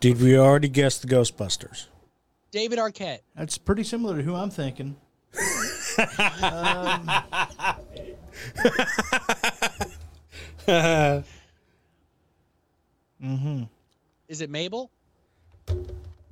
Did 0.00 0.20
we 0.20 0.36
already 0.36 0.68
guess 0.68 0.98
the 0.98 1.06
Ghostbusters? 1.06 1.86
David 2.50 2.78
Arquette. 2.78 3.20
That's 3.36 3.56
pretty 3.56 3.84
similar 3.84 4.16
to 4.16 4.22
who 4.22 4.34
I'm 4.34 4.50
thinking. 4.50 4.96
Mm-hmm. 13.22 13.64
Is 14.28 14.40
it 14.40 14.50
Mabel? 14.50 14.90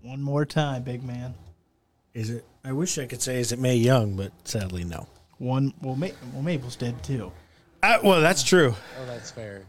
One 0.03 0.23
more 0.23 0.45
time, 0.45 0.83
big 0.83 1.05
man. 1.05 1.35
Is 2.15 2.31
it? 2.31 2.45
I 2.65 2.73
wish 2.73 2.99
I 2.99 3.07
could 3.07 3.23
say 3.23 3.39
is 3.39 3.53
it 3.53 3.59
Mae 3.59 3.77
Young, 3.77 4.17
but 4.17 4.33
sadly 4.45 4.85
no. 4.85 5.07
One. 5.41 5.73
Well, 5.81 5.97
Ma- 5.97 6.09
well 6.35 6.43
Mabel's 6.43 6.77
dead 6.77 7.03
too. 7.03 7.33
Uh, 7.83 7.99
well, 8.05 8.21
that's 8.21 8.43
true. 8.43 8.75
Oh, 9.01 9.07
that's 9.07 9.31
fair. 9.31 9.63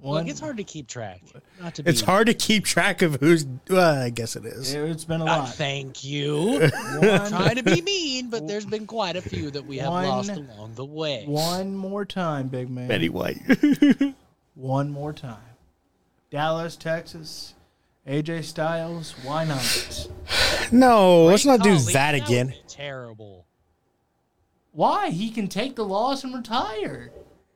One. 0.00 0.20
Look, 0.22 0.28
it's 0.30 0.38
hard 0.38 0.58
to 0.58 0.64
keep 0.64 0.86
track. 0.86 1.22
Not 1.60 1.74
to 1.76 1.82
be. 1.82 1.90
It's 1.90 2.02
hard 2.02 2.26
to 2.28 2.34
keep 2.34 2.64
track 2.66 3.00
of 3.02 3.16
who's. 3.16 3.46
Well, 3.70 4.02
I 4.02 4.10
guess 4.10 4.36
it 4.36 4.44
is. 4.44 4.72
It's 4.74 5.04
been 5.04 5.22
a 5.22 5.24
Uh, 5.24 5.38
lot. 5.38 5.54
thank 5.54 6.04
you. 6.04 6.60
One, 6.60 6.70
Trying 7.30 7.56
to 7.56 7.62
be 7.62 7.80
mean, 7.80 8.28
but 8.30 8.46
there's 8.46 8.66
been 8.66 8.86
quite 8.86 9.16
a 9.16 9.22
few 9.22 9.50
that 9.50 9.64
we 9.66 9.78
have 9.78 9.88
One- 9.90 10.06
lost 10.06 10.30
along 10.30 10.74
the 10.74 10.84
way. 10.84 11.24
one 11.26 11.74
more 11.74 12.04
time, 12.04 12.46
big 12.48 12.70
man. 12.70 12.86
Betty 12.86 13.08
White. 13.08 13.40
One 14.54 14.90
more 14.90 15.12
time. 15.12 15.38
Dallas, 16.30 16.76
Texas. 16.76 17.54
AJ 18.06 18.44
Styles. 18.44 19.12
Why 19.22 19.44
not? 19.44 20.08
no, 20.72 21.24
let's 21.24 21.44
not 21.46 21.60
do 21.62 21.70
Golly, 21.76 21.92
that 21.94 22.14
would 22.14 22.22
again. 22.24 22.46
be 22.48 22.60
terrible. 22.68 23.46
Why? 24.72 25.10
He 25.10 25.30
can 25.30 25.48
take 25.48 25.76
the 25.76 25.84
loss 25.84 26.24
and 26.24 26.34
retire. 26.34 27.10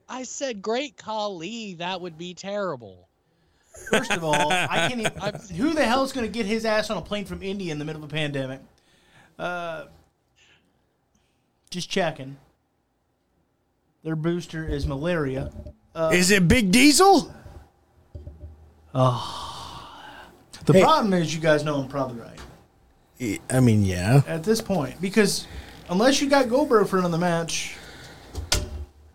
I 0.09 0.25
said, 0.25 0.63
great 0.63 0.97
Khali. 0.97 1.75
That 1.75 2.01
would 2.01 2.19
be 2.19 2.35
terrible. 2.35 3.09
First 3.91 4.13
of 4.13 4.23
all, 4.23 4.53
I 4.53 4.89
can't 4.89 5.01
even. 5.01 5.13
I, 5.21 5.31
who 5.55 5.73
the 5.73 5.85
hell's 5.85 6.13
going 6.13 6.27
to 6.27 6.33
get 6.33 6.45
his 6.47 6.65
ass 6.65 6.91
on 6.91 6.99
a 6.99 7.03
plane 7.03 7.25
from 7.25 7.43
India 7.43 7.73
in 7.73 7.79
the 7.79 7.85
middle 7.85 8.05
of 8.05 8.11
a 8.11 8.13
pandemic? 8.13 8.61
Uh, 9.39 9.87
just 11.71 11.89
checking. 11.89 12.37
Their 14.03 14.17
booster 14.17 14.67
is 14.67 14.87
malaria. 14.87 15.51
Uh, 15.95 16.11
is 16.13 16.31
it 16.31 16.49
Big 16.49 16.71
Diesel? 16.71 17.33
The 18.93 20.73
Hey. 20.73 20.83
problem 20.83 21.13
is, 21.15 21.35
you 21.35 21.41
guys 21.41 21.65
know 21.65 21.77
I'm 21.77 21.89
probably 21.89 22.21
right 22.21 23.41
I 23.51 23.61
mean, 23.61 23.85
yeah. 23.85 24.23
at 24.27 24.43
this 24.45 24.61
point 24.61 25.01
because 25.01 25.47
unless 25.89 26.21
you 26.21 26.29
got 26.29 26.49
Goldberg 26.49 26.87
for 26.87 26.99
another 26.99 27.19
match, 27.19 27.77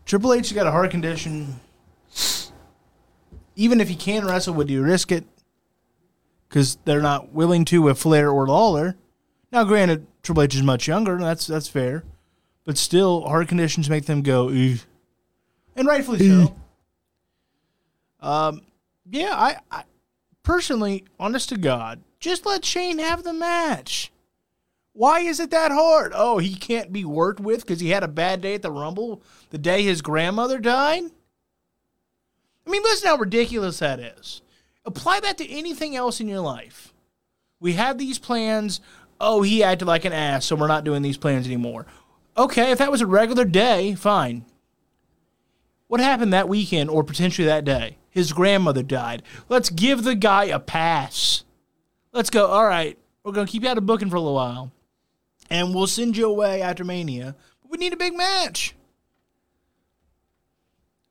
Triple 0.06 0.34
H 0.34 0.49
has 0.49 0.56
got 0.56 0.67
a 0.67 0.71
heart 0.71 0.91
condition. 0.91 1.60
Even 3.56 3.82
if 3.82 3.89
he 3.89 3.95
can 3.95 4.25
wrestle, 4.25 4.53
would 4.53 4.69
you 4.69 4.84
risk 4.84 5.12
it? 5.12 5.25
Because 6.47 6.77
they're 6.86 7.01
not 7.01 7.34
willing 7.34 7.65
to 7.65 7.82
with 7.82 7.99
Flair 7.99 8.30
or 8.30 8.47
Lawler. 8.47 8.95
Now, 9.51 9.63
granted, 9.63 10.06
Triple 10.23 10.43
H 10.43 10.56
is 10.56 10.63
much 10.63 10.88
younger, 10.88 11.17
that's 11.17 11.47
that's 11.47 11.67
fair, 11.67 12.03
but 12.65 12.77
still, 12.77 13.21
heart 13.23 13.47
conditions 13.47 13.89
make 13.89 14.06
them 14.06 14.21
go, 14.21 14.49
"Ugh." 14.49 14.80
and 15.75 15.88
rightfully 15.88 16.19
so. 16.19 16.56
Um, 18.19 18.62
yeah, 19.10 19.32
I, 19.34 19.58
I 19.71 19.84
personally, 20.43 21.06
honest 21.19 21.49
to 21.49 21.58
God, 21.58 22.01
just 22.19 22.45
let 22.45 22.65
Shane 22.65 22.99
have 22.99 23.23
the 23.23 23.34
match. 23.34 24.12
Why 24.97 25.19
is 25.19 25.39
it 25.39 25.51
that 25.51 25.71
hard? 25.71 26.12
Oh, 26.15 26.39
he 26.39 26.55
can't 26.55 26.91
be 26.91 27.05
worked 27.05 27.39
with 27.39 27.62
because 27.62 27.79
he 27.79 27.89
had 27.89 28.01
a 28.01 28.07
bad 28.07 28.41
day 28.41 28.55
at 28.55 28.63
the 28.63 28.71
Rumble 28.71 29.21
the 29.51 29.60
day 29.60 29.83
his 29.83 30.01
grandmother 30.01 30.57
died? 30.57 31.03
I 32.65 32.69
mean, 32.69 32.81
listen 32.81 33.07
how 33.07 33.17
ridiculous 33.17 33.77
that 33.77 33.99
is. 33.99 34.41
Apply 34.86 35.19
that 35.19 35.38
to 35.38 35.47
anything 35.47 35.95
else 35.95 36.19
in 36.19 36.27
your 36.27 36.39
life. 36.39 36.95
We 37.60 37.73
had 37.73 37.99
these 37.99 38.17
plans. 38.17 38.81
Oh, 39.21 39.43
he 39.43 39.62
acted 39.62 39.86
like 39.86 40.03
an 40.03 40.13
ass, 40.13 40.45
so 40.45 40.55
we're 40.55 40.65
not 40.65 40.83
doing 40.83 41.03
these 41.03 41.17
plans 41.17 41.45
anymore. 41.45 41.86
Okay, 42.36 42.71
if 42.71 42.79
that 42.79 42.91
was 42.91 43.01
a 43.01 43.05
regular 43.05 43.45
day, 43.45 43.93
fine. 43.93 44.45
What 45.86 46.01
happened 46.01 46.33
that 46.33 46.49
weekend 46.49 46.89
or 46.89 47.03
potentially 47.03 47.45
that 47.45 47.65
day? 47.65 47.97
His 48.10 48.33
grandmother 48.33 48.81
died. 48.81 49.21
Let's 49.47 49.69
give 49.69 50.03
the 50.03 50.15
guy 50.15 50.45
a 50.45 50.60
pass. 50.60 51.43
Let's 52.13 52.31
go. 52.31 52.47
All 52.47 52.65
right, 52.65 52.97
we're 53.23 53.31
going 53.31 53.45
to 53.45 53.51
keep 53.51 53.62
you 53.62 53.69
out 53.69 53.77
of 53.77 53.86
booking 53.86 54.10
for 54.10 54.15
a 54.15 54.21
little 54.21 54.33
while, 54.33 54.71
and 55.49 55.73
we'll 55.73 55.88
send 55.88 56.17
you 56.17 56.27
away 56.29 56.62
after 56.62 56.83
Mania. 56.83 57.36
But 57.62 57.71
we 57.71 57.77
need 57.77 57.93
a 57.93 57.97
big 57.97 58.15
match. 58.15 58.75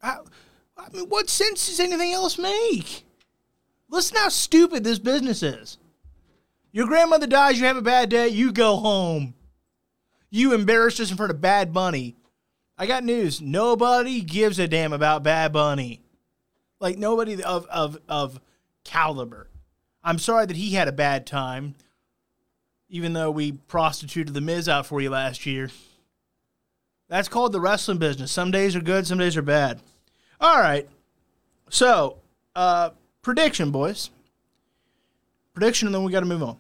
I, 0.03 0.19
I 0.77 0.89
mean, 0.91 1.09
what 1.09 1.29
sense 1.31 1.67
does 1.67 1.81
anything 1.81 2.13
else 2.13 2.39
make? 2.39 3.05
Listen 3.89 4.17
how 4.17 4.29
stupid 4.29 4.85
this 4.85 4.99
business 4.99 5.43
is. 5.43 5.79
Your 6.73 6.87
grandmother 6.87 7.27
dies, 7.27 7.59
you 7.59 7.67
have 7.67 7.77
a 7.77 7.83
bad 7.83 8.11
day, 8.11 8.29
you 8.29 8.53
go 8.53 8.77
home. 8.77 9.35
You 10.31 10.53
embarrassed 10.53 11.01
us 11.01 11.11
in 11.11 11.17
front 11.17 11.31
of 11.31 11.41
Bad 11.41 11.73
Bunny. 11.73 12.17
I 12.77 12.87
got 12.87 13.05
news. 13.05 13.41
Nobody 13.41 14.21
gives 14.21 14.59
a 14.59 14.69
damn 14.69 14.93
about 14.93 15.23
Bad 15.23 15.53
Bunny. 15.53 16.03
Like 16.79 16.99
nobody 16.99 17.43
of 17.43 17.67
of 17.67 17.99
of 18.09 18.39
caliber. 18.85 19.49
I'm 20.05 20.19
sorry 20.19 20.47
that 20.47 20.57
he 20.57 20.75
had 20.75 20.89
a 20.89 20.93
bad 20.93 21.27
time. 21.27 21.75
Even 22.89 23.13
though 23.13 23.31
we 23.31 23.53
prostituted 23.53 24.35
the 24.35 24.41
Miz 24.41 24.69
out 24.69 24.87
for 24.87 25.01
you 25.01 25.11
last 25.11 25.47
year. 25.47 25.71
That's 27.09 27.29
called 27.29 27.53
the 27.53 27.61
wrestling 27.61 27.99
business. 27.99 28.33
Some 28.33 28.51
days 28.51 28.75
are 28.77 28.81
good, 28.81 29.07
some 29.07 29.19
days 29.19 29.37
are 29.37 29.43
bad. 29.43 29.81
All 30.41 30.59
right. 30.59 30.89
So, 31.69 32.19
uh 32.55 32.91
prediction, 33.23 33.71
boys. 33.71 34.11
Prediction, 35.53 35.89
and 35.89 35.95
then 35.95 36.05
we 36.05 36.13
got 36.13 36.21
to 36.21 36.27
move 36.27 36.43
on. 36.43 36.59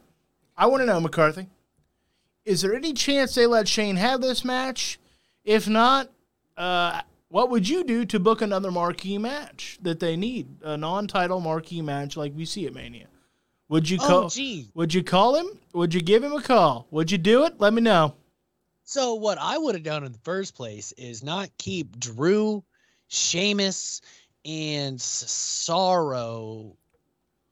I 0.56 0.66
want 0.66 0.80
to 0.80 0.86
know, 0.86 0.98
McCarthy, 1.00 1.48
is 2.44 2.62
there 2.62 2.74
any 2.74 2.92
chance 2.92 3.34
they 3.34 3.46
let 3.46 3.68
Shane 3.68 3.96
have 3.96 4.20
this 4.20 4.44
match? 4.44 4.98
If 5.44 5.68
not, 5.68 6.08
uh, 6.56 7.02
what 7.28 7.50
would 7.50 7.68
you 7.68 7.84
do 7.84 8.04
to 8.06 8.18
book 8.18 8.40
another 8.40 8.70
marquee 8.70 9.18
match 9.18 9.78
that 9.82 10.00
they 10.00 10.16
need? 10.16 10.46
A 10.62 10.76
non-title 10.76 11.40
marquee 11.40 11.82
match 11.82 12.16
like 12.16 12.32
we 12.34 12.44
see 12.44 12.66
at 12.66 12.74
Mania. 12.74 13.08
Would 13.68 13.88
you 13.90 13.98
call? 13.98 14.30
Oh. 14.32 14.62
Would 14.74 14.94
you 14.94 15.02
call 15.02 15.34
him? 15.36 15.46
Would 15.72 15.92
you 15.94 16.00
give 16.00 16.22
him 16.22 16.32
a 16.32 16.42
call? 16.42 16.86
Would 16.90 17.10
you 17.10 17.18
do 17.18 17.44
it? 17.44 17.54
Let 17.58 17.72
me 17.72 17.82
know. 17.82 18.14
So 18.84 19.14
what 19.14 19.38
I 19.38 19.58
would 19.58 19.74
have 19.74 19.82
done 19.82 20.04
in 20.04 20.12
the 20.12 20.18
first 20.18 20.54
place 20.54 20.92
is 20.92 21.24
not 21.24 21.50
keep 21.58 21.98
Drew, 21.98 22.62
Sheamus, 23.08 24.00
and 24.44 24.96
Cesaro, 25.00 26.76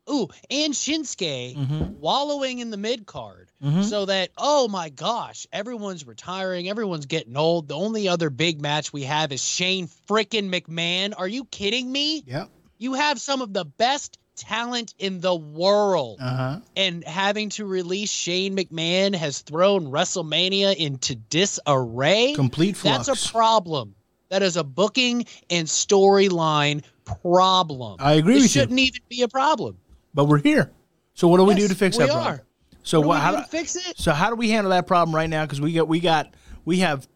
ooh, 0.09 0.29
and 0.48 0.72
Shinsuke 0.72 1.57
Mhm. 1.57 1.96
wallowing 1.96 2.61
in 2.61 2.70
the 2.70 2.77
mid 2.77 3.07
card, 3.07 3.50
Mhm. 3.61 3.83
so 3.85 4.05
that 4.05 4.31
oh 4.38 4.68
my 4.68 4.90
gosh, 4.90 5.48
everyone's 5.53 6.07
retiring, 6.07 6.68
everyone's 6.68 7.07
getting 7.07 7.37
old. 7.37 7.66
The 7.66 7.74
only 7.74 8.07
other 8.07 8.31
big 8.31 8.61
match 8.61 8.92
we 8.92 9.03
have 9.03 9.33
is 9.33 9.42
Shane 9.42 9.88
frickin' 10.09 10.48
McMahon. 10.50 11.14
Are 11.16 11.27
you 11.27 11.44
kidding 11.46 11.90
me? 11.90 12.22
Yep. 12.27 12.50
You 12.79 12.92
have 12.94 13.20
some 13.20 13.42
of 13.42 13.53
the 13.53 13.64
best 13.64 14.18
talent 14.37 14.94
in 14.99 15.20
the 15.20 15.35
world. 15.35 16.18
Uh 16.20 16.37
huh. 16.37 16.61
And 16.77 17.05
having 17.05 17.49
to 17.51 17.64
release 17.64 18.11
Shane 18.11 18.57
McMahon 18.57 19.14
has 19.14 19.40
thrown 19.40 19.87
WrestleMania 19.87 20.77
into 20.77 21.14
disarray. 21.14 22.35
Complete 22.35 22.77
flux. 22.77 23.07
That's 23.07 23.29
a 23.29 23.33
problem. 23.33 23.94
That 24.31 24.42
is 24.42 24.57
a 24.57 24.64
booking 24.64 25.27
and 25.51 25.66
storyline 25.68 26.83
problem. 27.05 27.97
I 28.01 28.14
agree 28.14 28.35
it 28.35 28.37
with 28.37 28.42
you. 28.44 28.49
shouldn't 28.49 28.79
even 28.79 29.01
be 29.09 29.23
a 29.23 29.29
problem. 29.29 29.79
But 30.14 30.25
we're 30.25 30.38
here. 30.38 30.70
So 31.14 31.29
what 31.29 31.37
do 31.38 31.44
we 31.44 31.55
do 31.55 31.68
to 31.68 31.75
fix 31.75 31.97
we 31.97 32.05
that 32.05 32.12
problem? 32.12 32.35
are. 32.35 32.44
So 32.83 33.01
What 33.01 33.14
do 33.14 33.18
we 33.18 33.23
how 33.23 33.37
do 33.37 33.42
fix 33.44 33.77
it? 33.77 33.97
so 33.97 34.12
how 34.12 34.29
do 34.31 34.37
we 34.37 34.51
handle 34.51 34.70
that 34.70 34.87
problem 34.87 35.14
right 35.14 35.31
now? 35.31 35.44
Because 35.44 35.61
we 35.61 35.73
got 35.73 35.88
we 35.88 36.01
got 36.01 36.35
we 36.64 36.79
have 36.81 37.07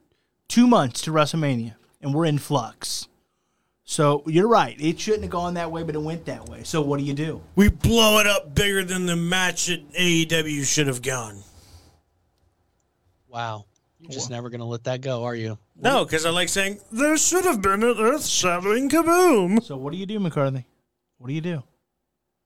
two 0.49 0.67
months 0.67 1.03
to 1.03 1.11
WrestleMania, 1.11 1.75
and 2.01 2.15
we're 2.15 2.25
in 2.27 2.39
flux. 2.39 3.08
So 3.91 4.23
you're 4.27 4.49
right. 4.49 4.79
It 4.79 5.01
shouldn't 5.01 5.23
have 5.23 5.31
gone 5.31 5.55
that 5.55 5.73
way, 5.73 5.83
but 5.83 5.95
it 5.95 6.03
went 6.03 6.27
that 6.27 6.47
way. 6.47 6.63
So 6.63 6.83
what 6.83 6.99
do 6.99 7.07
you 7.07 7.15
do? 7.15 7.41
We 7.57 7.71
blow 7.71 8.19
it 8.19 8.27
up 8.27 8.55
bigger 8.55 8.85
than 8.85 9.07
the 9.07 9.17
match 9.17 9.69
that 9.69 9.91
AEW 9.95 10.67
should 10.67 10.89
have 10.89 11.01
gone. 11.01 11.43
Wow. 13.29 13.65
You're 13.99 14.11
just 14.11 14.29
never 14.29 14.51
going 14.51 14.61
to 14.61 14.67
let 14.67 14.85
that 14.85 15.01
go, 15.01 15.25
are 15.25 15.35
you? 15.35 15.57
No, 15.75 16.05
because 16.05 16.27
I 16.27 16.31
like 16.31 16.51
saying 16.51 16.81
there 16.93 17.17
should 17.17 17.47
have 17.47 17.63
been 17.63 17.83
an 17.83 17.97
earth-shattering 17.99 18.91
kaboom. 18.91 19.65
So 19.65 19.79
what 19.79 19.95
do 19.95 19.99
you 19.99 20.05
do, 20.05 20.21
McCarthy? 20.21 20.67
What 21.17 21.29
do 21.29 21.33
you 21.33 21.41
do? 21.41 21.63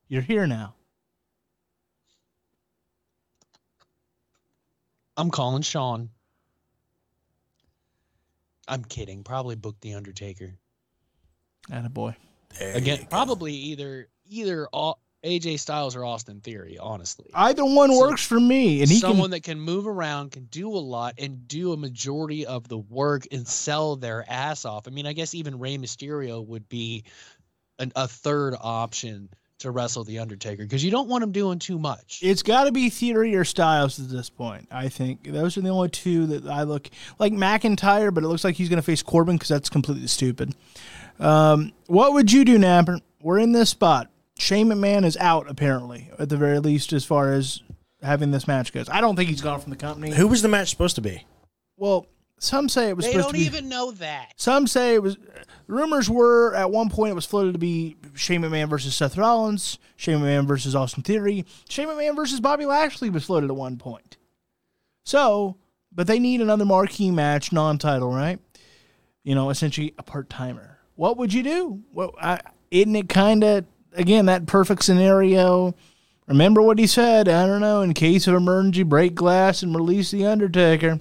You're 0.07 0.23
here 0.23 0.47
now. 0.47 0.77
I'm 5.17 5.33
calling 5.33 5.63
Sean. 5.63 6.09
I'm 8.69 8.85
kidding. 8.85 9.25
Probably 9.25 9.57
book 9.57 9.75
the 9.81 9.95
Undertaker. 9.95 10.55
Boy. 11.93 12.17
Again, 12.61 13.07
probably 13.09 13.55
either 13.55 14.09
either 14.29 14.69
Au- 14.73 14.97
AJ 15.25 15.59
Styles 15.61 15.95
or 15.95 16.05
Austin 16.05 16.41
Theory, 16.41 16.79
honestly. 16.79 17.31
Either 17.33 17.65
one 17.65 17.91
So- 17.93 18.01
works 18.01 18.27
for 18.27 18.41
me, 18.41 18.83
and 18.83 18.91
he 18.91 18.99
Someone 18.99 19.27
can. 19.27 19.31
that 19.33 19.43
can 19.45 19.61
move 19.61 19.87
around, 19.87 20.33
can 20.33 20.45
do 20.47 20.69
a 20.69 20.79
lot, 20.79 21.15
and 21.19 21.47
do 21.47 21.73
a 21.73 21.77
majority 21.77 22.45
of 22.45 22.67
the 22.69 22.79
work 22.79 23.27
and 23.31 23.47
sell 23.47 23.97
their 23.97 24.29
ass 24.31 24.65
off. 24.65 24.89
I 24.89 24.91
mean, 24.91 25.07
I 25.07 25.13
guess 25.13 25.35
even 25.35 25.59
Rey 25.59 25.77
Mysterio 25.79 26.45
would 26.47 26.69
be 26.69 27.05
an, 27.79 27.93
a 27.95 28.09
third 28.09 28.55
option 28.61 29.29
to 29.61 29.71
wrestle 29.71 30.03
the 30.03 30.19
Undertaker 30.19 30.65
because 30.65 30.83
you 30.83 30.91
don't 30.91 31.09
want 31.09 31.23
him 31.23 31.31
doing 31.31 31.61
too 31.61 31.79
much. 31.79 32.19
It's 32.21 32.43
got 32.43 32.65
to 32.65 32.73
be 32.73 32.91
Theory 32.91 33.37
or 33.37 33.45
Styles 33.45 34.01
at 34.01 34.09
this 34.09 34.29
point. 34.29 34.67
I 34.73 34.89
think 34.89 35.23
those 35.31 35.57
are 35.57 35.61
the 35.61 35.69
only 35.69 35.89
two 35.89 36.27
that 36.27 36.47
I 36.47 36.65
look 36.65 36.91
like 37.21 37.33
McIntyre, 37.33 38.13
but 38.13 38.25
it 38.25 38.27
looks 38.27 38.43
like 38.43 38.57
he's 38.57 38.69
going 38.69 38.79
to 38.79 38.83
face 38.83 39.03
Corbin 39.05 39.37
because 39.37 39.51
that's 39.51 39.69
completely 39.71 40.09
stupid. 40.09 40.57
Um, 41.19 41.73
what 41.87 42.13
would 42.15 42.33
you 42.33 42.45
do, 42.45 42.59
Napper? 42.59 43.01
We're 43.23 43.39
in 43.39 43.53
this 43.53 43.71
spot. 43.71 44.11
Shane 44.39 44.69
McMahon 44.69 45.05
is 45.05 45.17
out 45.19 45.49
apparently, 45.49 46.11
at 46.19 46.29
the 46.29 46.37
very 46.37 46.59
least, 46.59 46.93
as 46.93 47.05
far 47.05 47.33
as 47.33 47.63
having 48.03 48.31
this 48.31 48.49
match 48.49 48.73
goes. 48.73 48.89
I 48.89 49.01
don't 49.01 49.15
think 49.15 49.31
he's 49.31 49.41
gone 49.41 49.61
from 49.61 49.71
the 49.71 49.77
company. 49.77 50.13
Who 50.13 50.27
was 50.27 50.43
the 50.43 50.49
match 50.49 50.71
supposed 50.71 50.97
to 50.97 51.03
be? 51.03 51.25
Well, 51.77 52.07
some 52.39 52.69
say 52.69 52.89
it 52.89 52.97
was 52.97 53.05
they 53.05 53.13
supposed 53.13 53.29
don't 53.29 53.35
be. 53.35 53.47
even 53.47 53.69
know 53.69 53.93
that. 53.93 54.33
Some 54.37 54.67
say 54.67 54.95
it 54.95 55.03
was. 55.03 55.17
Rumors 55.69 56.11
were 56.11 56.55
at 56.57 56.71
one 56.73 56.91
point 56.91 57.13
it 57.13 57.15
was 57.15 57.25
floated 57.25 57.53
to 57.53 57.59
be 57.59 57.97
Shane 58.15 58.43
McMahon 58.43 58.69
versus 58.69 58.97
Seth 58.97 59.17
Rollins, 59.17 59.79
Shane 59.97 60.19
McMahon 60.19 60.47
versus 60.47 60.75
Austin 60.75 61.05
Theory, 61.05 61.47
Shane 61.69 61.87
McMahon 61.87 62.17
versus 62.17 62.41
Bobby 62.41 62.67
Lashley 62.67 63.11
was 63.11 63.25
floated 63.25 63.49
at 63.49 63.57
one 63.57 63.79
point. 63.79 64.17
So, 65.05 65.57
but 65.93 66.09
they 66.09 66.19
need 66.19 66.41
another 66.41 66.65
marquee 66.65 67.11
match, 67.13 67.53
non-title, 67.53 68.13
right? 68.13 68.41
You 69.23 69.37
know, 69.37 69.51
essentially 69.51 69.95
a 69.99 70.03
part 70.03 70.29
timer. 70.29 70.72
What 71.03 71.17
would 71.17 71.35
you 71.35 71.43
do? 71.43 71.81
Well, 71.93 72.15
I, 72.23 72.39
isn't 72.71 72.95
it 72.95 73.09
kind 73.09 73.43
of 73.43 73.65
again 73.93 74.27
that 74.27 74.47
perfect 74.47 74.85
scenario? 74.85 75.75
Remember 76.29 76.63
what 76.63 76.79
he 76.79 76.87
said? 76.87 77.29
I 77.29 77.45
don't 77.45 77.61
know. 77.61 77.83
In 77.83 77.93
case 77.93 78.29
of 78.29 78.35
emergency, 78.35 78.85
break 78.85 79.17
glass 79.17 79.65
and 79.65 79.75
release 79.75 80.13
the 80.13 80.25
Undertaker. 80.27 81.01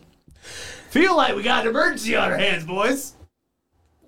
Feel 0.90 1.16
like 1.16 1.36
we 1.36 1.44
got 1.44 1.66
an 1.66 1.70
emergency 1.70 2.16
on 2.16 2.32
our 2.32 2.38
hands, 2.40 2.66
boys. 2.66 3.14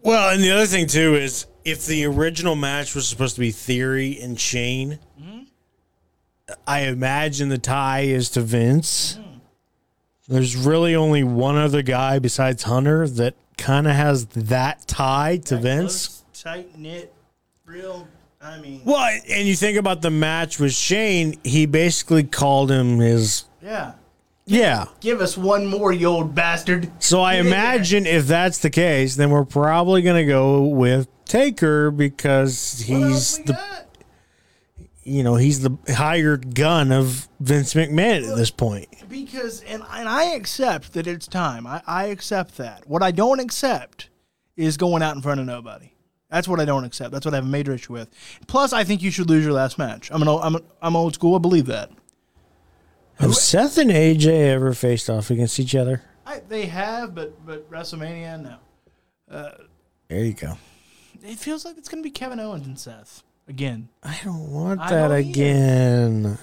Well, 0.01 0.34
and 0.34 0.43
the 0.43 0.49
other 0.49 0.65
thing 0.65 0.88
too 0.88 1.13
is 1.13 1.45
if 1.63 1.86
the 1.86 2.06
original 2.06 2.56
match 2.56 2.95
was 2.95 3.08
supposed 3.08 3.36
to 3.36 3.41
be 3.41 3.51
Theory 3.51 4.19
and 4.19 4.39
Shane, 4.39 4.97
I 6.65 6.86
imagine 6.86 7.49
the 7.49 7.60
tie 7.60 8.01
is 8.01 8.32
to 8.32 8.41
Vince. 8.41 9.19
Mm. 9.21 9.41
There's 10.27 10.56
really 10.56 10.95
only 10.95 11.23
one 11.23 11.56
other 11.56 11.84
guy 11.84 12.17
besides 12.17 12.63
Hunter 12.63 13.08
that 13.08 13.36
kind 13.57 13.87
of 13.87 13.93
has 13.93 14.25
that 14.27 14.87
tie 14.87 15.37
to 15.45 15.57
Vince. 15.57 16.23
tight 16.33 16.77
knit, 16.77 17.13
real. 17.65 18.07
I 18.41 18.59
mean, 18.59 18.81
Well, 18.83 19.19
and 19.29 19.47
you 19.47 19.55
think 19.55 19.77
about 19.77 20.01
the 20.01 20.09
match 20.11 20.59
with 20.59 20.73
Shane, 20.73 21.39
he 21.43 21.65
basically 21.65 22.23
called 22.23 22.69
him 22.69 22.99
his 22.99 23.45
yeah. 23.61 23.93
yeah. 24.45 24.85
Give 24.99 25.21
us 25.21 25.37
one 25.37 25.65
more, 25.65 25.93
you 25.93 26.07
old 26.07 26.35
bastard. 26.35 26.91
So 26.99 27.21
I 27.21 27.35
Get 27.35 27.39
in 27.39 27.45
there. 27.45 27.53
imagine 27.53 28.05
if 28.05 28.27
that's 28.27 28.57
the 28.57 28.69
case, 28.69 29.15
then 29.15 29.29
we're 29.29 29.45
probably 29.45 30.01
going 30.01 30.17
to 30.17 30.29
go 30.29 30.63
with 30.63 31.07
Taker 31.23 31.89
because 31.89 32.81
he's 32.81 33.37
the 33.39 33.53
got? 33.53 33.87
You 35.03 35.23
know 35.23 35.35
he's 35.35 35.61
the 35.61 35.77
hired 35.87 36.55
gun 36.55 36.91
of 36.91 37.27
Vince 37.39 37.73
McMahon 37.73 38.29
at 38.29 38.35
this 38.35 38.51
point. 38.51 38.87
Because 39.09 39.61
and 39.63 39.83
and 39.91 40.09
I 40.09 40.33
accept 40.33 40.93
that 40.93 41.07
it's 41.07 41.27
time. 41.27 41.67
I, 41.67 41.81
I 41.85 42.05
accept 42.05 42.57
that. 42.57 42.87
What 42.87 43.03
I 43.03 43.11
don't 43.11 43.39
accept 43.39 44.09
is 44.55 44.77
going 44.77 45.03
out 45.03 45.15
in 45.15 45.21
front 45.21 45.39
of 45.39 45.45
nobody. 45.45 45.93
That's 46.29 46.47
what 46.47 46.59
I 46.59 46.65
don't 46.65 46.83
accept. 46.83 47.11
That's 47.11 47.25
what 47.25 47.33
I 47.33 47.37
have 47.37 47.45
a 47.45 47.49
major 47.49 47.73
issue 47.73 47.93
with. 47.93 48.09
Plus, 48.47 48.73
I 48.73 48.83
think 48.83 49.03
you 49.03 49.11
should 49.11 49.29
lose 49.29 49.43
your 49.43 49.53
last 49.53 49.77
match. 49.77 50.09
I'm 50.11 50.21
an 50.21 50.27
old, 50.27 50.41
I'm 50.43 50.57
I'm 50.81 50.95
old 50.95 51.13
school. 51.13 51.35
I 51.35 51.39
believe 51.39 51.67
that. 51.67 51.91
Have 53.19 53.35
Seth 53.35 53.77
and 53.77 53.91
AJ 53.91 54.47
ever 54.47 54.73
faced 54.73 55.09
off 55.09 55.29
against 55.29 55.59
each 55.59 55.75
other? 55.75 56.01
I, 56.25 56.41
they 56.47 56.65
have, 56.65 57.13
but 57.13 57.45
but 57.45 57.69
WrestleMania, 57.69 58.41
no. 58.41 58.55
Uh, 59.29 59.51
there 60.07 60.23
you 60.23 60.33
go. 60.33 60.57
It 61.23 61.37
feels 61.37 61.63
like 61.65 61.77
it's 61.77 61.87
going 61.87 62.03
to 62.03 62.07
be 62.07 62.11
Kevin 62.11 62.39
Owens 62.39 62.67
and 62.67 62.77
Seth 62.77 63.23
again. 63.47 63.89
I 64.01 64.19
don't 64.23 64.51
want 64.51 64.79
I 64.82 64.89
that 64.89 65.08
don't 65.10 65.17
either. 65.19 65.29
again. 65.29 66.38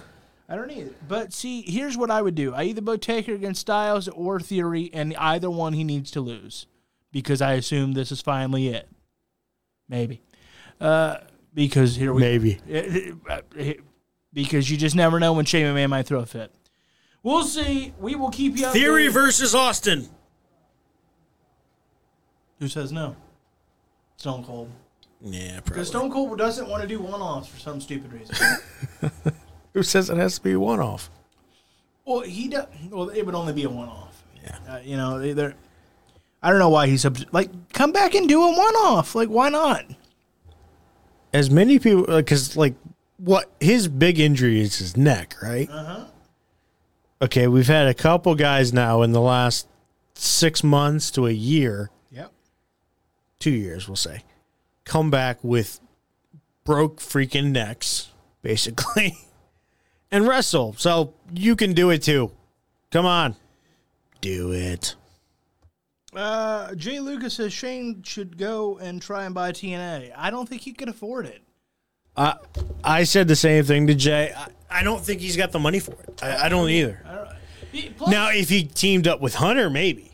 I 0.49 0.57
don't 0.57 0.71
either. 0.71 0.91
But 1.07 1.33
see, 1.33 1.63
here's 1.63 1.97
what 1.97 2.11
I 2.11 2.21
would 2.23 2.35
do. 2.35 2.55
I 2.55 2.65
either 2.65 2.81
book 2.81 3.01
Taker 3.01 3.35
against 3.35 3.61
Styles 3.61 4.09
or 4.09 4.41
Theory, 4.41 4.91
and 4.93 5.15
either 5.17 5.49
one 5.51 5.73
he 5.75 5.85
needs 5.85 6.11
to 6.13 6.21
lose. 6.21 6.67
Because 7.13 7.41
I 7.43 7.55
assume 7.55 7.93
this 7.93 8.13
is 8.13 8.21
finally 8.21 8.69
it. 8.69 8.89
Maybe. 9.89 10.23
Uh, 10.81 11.17
because 11.53 11.97
here 11.97 12.13
we 12.13 12.21
Maybe. 12.23 12.59
Uh, 12.73 13.33
uh, 13.33 13.41
uh, 13.59 13.73
because 14.33 14.71
you 14.71 14.77
just 14.77 14.95
never 14.95 15.19
know 15.19 15.33
when 15.33 15.45
Shane 15.45 15.67
McMahon 15.67 15.91
might 15.91 16.07
throw 16.07 16.21
a 16.21 16.27
fit. 16.27 16.53
We'll 17.23 17.45
see. 17.45 17.93
We 17.99 18.15
will 18.15 18.31
keep 18.31 18.57
you 18.57 18.67
Theory 18.71 19.09
updated. 19.09 19.13
versus 19.13 19.55
Austin. 19.55 20.09
Who 22.61 22.69
says 22.69 22.93
no? 22.93 23.17
Stone 24.17 24.45
Cold. 24.45 24.71
Yeah, 25.23 25.53
probably. 25.61 25.63
Because. 25.73 25.89
Stone 25.89 26.11
Cold 26.11 26.39
doesn't 26.39 26.69
want 26.69 26.83
to 26.83 26.89
do 26.89 27.01
one 27.01 27.21
offs 27.21 27.49
for 27.49 27.59
some 27.59 27.81
stupid 27.81 28.13
reason. 28.13 28.37
Who 29.75 29.83
says 29.83 30.11
it 30.11 30.17
has 30.17 30.37
to 30.37 30.43
be 30.43 30.57
one 30.57 30.81
off? 30.81 31.11
well, 32.07 32.21
he 32.21 32.49
does. 32.49 32.67
Well, 32.91 33.11
it 33.11 33.25
would 33.25 33.35
only 33.35 33.53
be 33.53 33.65
a 33.65 33.71
one 33.71 33.89
off. 33.89 34.23
Yeah. 34.43 34.57
Uh, 34.69 34.79
you 34.83 34.97
know, 34.97 35.19
they- 35.19 35.33
they're. 35.33 35.55
I 36.43 36.49
don't 36.51 36.59
know 36.59 36.71
why 36.71 36.87
he's 36.87 37.05
up. 37.05 37.17
Like, 37.33 37.51
come 37.75 37.93
back 37.93 38.15
and 38.15 38.27
do 38.29 38.43
a 38.43 38.49
one 38.51 38.75
off. 38.75 39.15
Like, 39.15 39.29
why 39.29 39.51
not? 39.51 39.85
As 41.35 41.51
many 41.51 41.79
people, 41.79 42.07
because 42.07 42.57
like 42.57 42.75
what 43.19 43.51
his 43.61 43.87
big 43.89 44.19
injury 44.19 44.61
is 44.61 44.79
his 44.79 44.97
neck, 44.97 45.37
right? 45.43 45.69
Uh 45.71 45.73
Uh-huh. 45.75 45.95
huh. 46.01 46.05
Okay, 47.23 47.47
we've 47.47 47.67
had 47.67 47.87
a 47.87 47.93
couple 47.95 48.35
guys 48.35 48.73
now 48.73 49.03
in 49.03 49.13
the 49.13 49.21
last 49.21 49.69
six 50.15 50.65
months 50.65 51.11
to 51.13 51.27
a 51.27 51.31
year, 51.31 51.91
Yep. 52.11 52.33
two 53.39 53.51
years, 53.51 53.87
we'll 53.87 53.97
say, 53.97 54.23
come 54.85 55.11
back 55.11 55.39
with 55.43 55.81
broke 56.65 56.99
freaking 57.01 57.51
necks, 57.53 58.09
basically, 58.43 59.17
and 60.11 60.27
wrestle. 60.27 60.75
So 60.79 61.15
you 61.33 61.57
can 61.57 61.73
do 61.73 61.91
it 61.91 62.03
too. 62.03 62.31
Come 62.91 63.07
on, 63.07 63.37
do 64.21 64.53
it. 64.53 64.95
Uh, 66.15 66.75
Jay 66.75 66.99
Lucas 66.99 67.35
says 67.35 67.53
Shane 67.53 68.03
should 68.03 68.37
go 68.37 68.79
and 68.79 69.01
try 69.01 69.25
and 69.27 69.35
buy 69.35 69.53
TNA. 69.53 70.13
I 70.17 70.31
don't 70.31 70.49
think 70.49 70.63
he 70.63 70.73
could 70.73 70.89
afford 70.89 71.27
it. 71.27 71.41
I 72.17 72.35
I 72.83 73.05
said 73.05 73.29
the 73.29 73.37
same 73.37 73.63
thing 73.65 73.87
to 73.87 73.95
Jay. 73.95 74.33
I, 74.37 74.81
I 74.81 74.83
don't 74.83 75.01
think 75.05 75.21
he's 75.21 75.37
got 75.37 75.53
the 75.53 75.61
money 75.61 75.79
for 75.79 75.93
it. 75.93 76.21
I, 76.23 76.47
I 76.47 76.49
don't 76.49 76.69
either. 76.69 77.01
I 77.07 77.15
don't, 77.15 77.29
he- 77.71 77.91
plus- 77.91 78.11
Now, 78.11 78.31
if 78.31 78.49
he 78.49 78.65
teamed 78.65 79.07
up 79.07 79.21
with 79.21 79.37
Hunter, 79.37 79.71
maybe. 79.71 80.11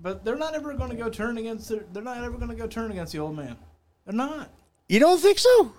but 0.00 0.24
they're 0.24 0.36
not 0.36 0.54
ever 0.54 0.72
going 0.74 0.90
to 0.90 0.96
go 0.96 1.08
turn 1.10 1.36
against. 1.38 1.68
The, 1.68 1.84
they're 1.92 2.02
not 2.04 2.18
ever 2.18 2.36
going 2.36 2.50
to 2.50 2.54
go 2.54 2.68
turn 2.68 2.92
against 2.92 3.12
the 3.12 3.18
old 3.18 3.34
man. 3.36 3.56
They're 4.10 4.16
not. 4.16 4.50
You 4.88 4.98
don't 4.98 5.20
think 5.20 5.38
so? 5.38 5.72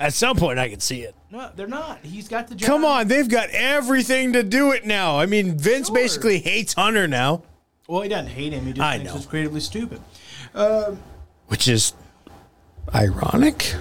At 0.00 0.12
some 0.12 0.36
point, 0.36 0.58
I 0.58 0.68
can 0.68 0.80
see 0.80 1.02
it. 1.02 1.14
No, 1.30 1.50
they're 1.54 1.68
not. 1.68 2.00
He's 2.04 2.26
got 2.26 2.48
the 2.48 2.56
job. 2.56 2.66
Come 2.66 2.84
on, 2.84 3.06
they've 3.06 3.28
got 3.28 3.48
everything 3.50 4.32
to 4.32 4.42
do 4.42 4.72
it 4.72 4.84
now. 4.84 5.20
I 5.20 5.26
mean, 5.26 5.56
Vince 5.56 5.86
Sure. 5.86 5.94
basically 5.94 6.40
hates 6.40 6.72
Hunter 6.74 7.06
now, 7.06 7.44
Well, 7.86 8.00
he 8.00 8.08
doesn't 8.08 8.32
hate 8.32 8.52
him. 8.52 8.66
He 8.66 8.72
just 8.72 8.80
I 8.84 8.96
thinks 8.98 9.12
know. 9.12 9.16
it's 9.18 9.26
creatively 9.26 9.60
stupid. 9.60 10.00
which 11.46 11.68
is 11.68 11.92
ironic. 12.92 13.72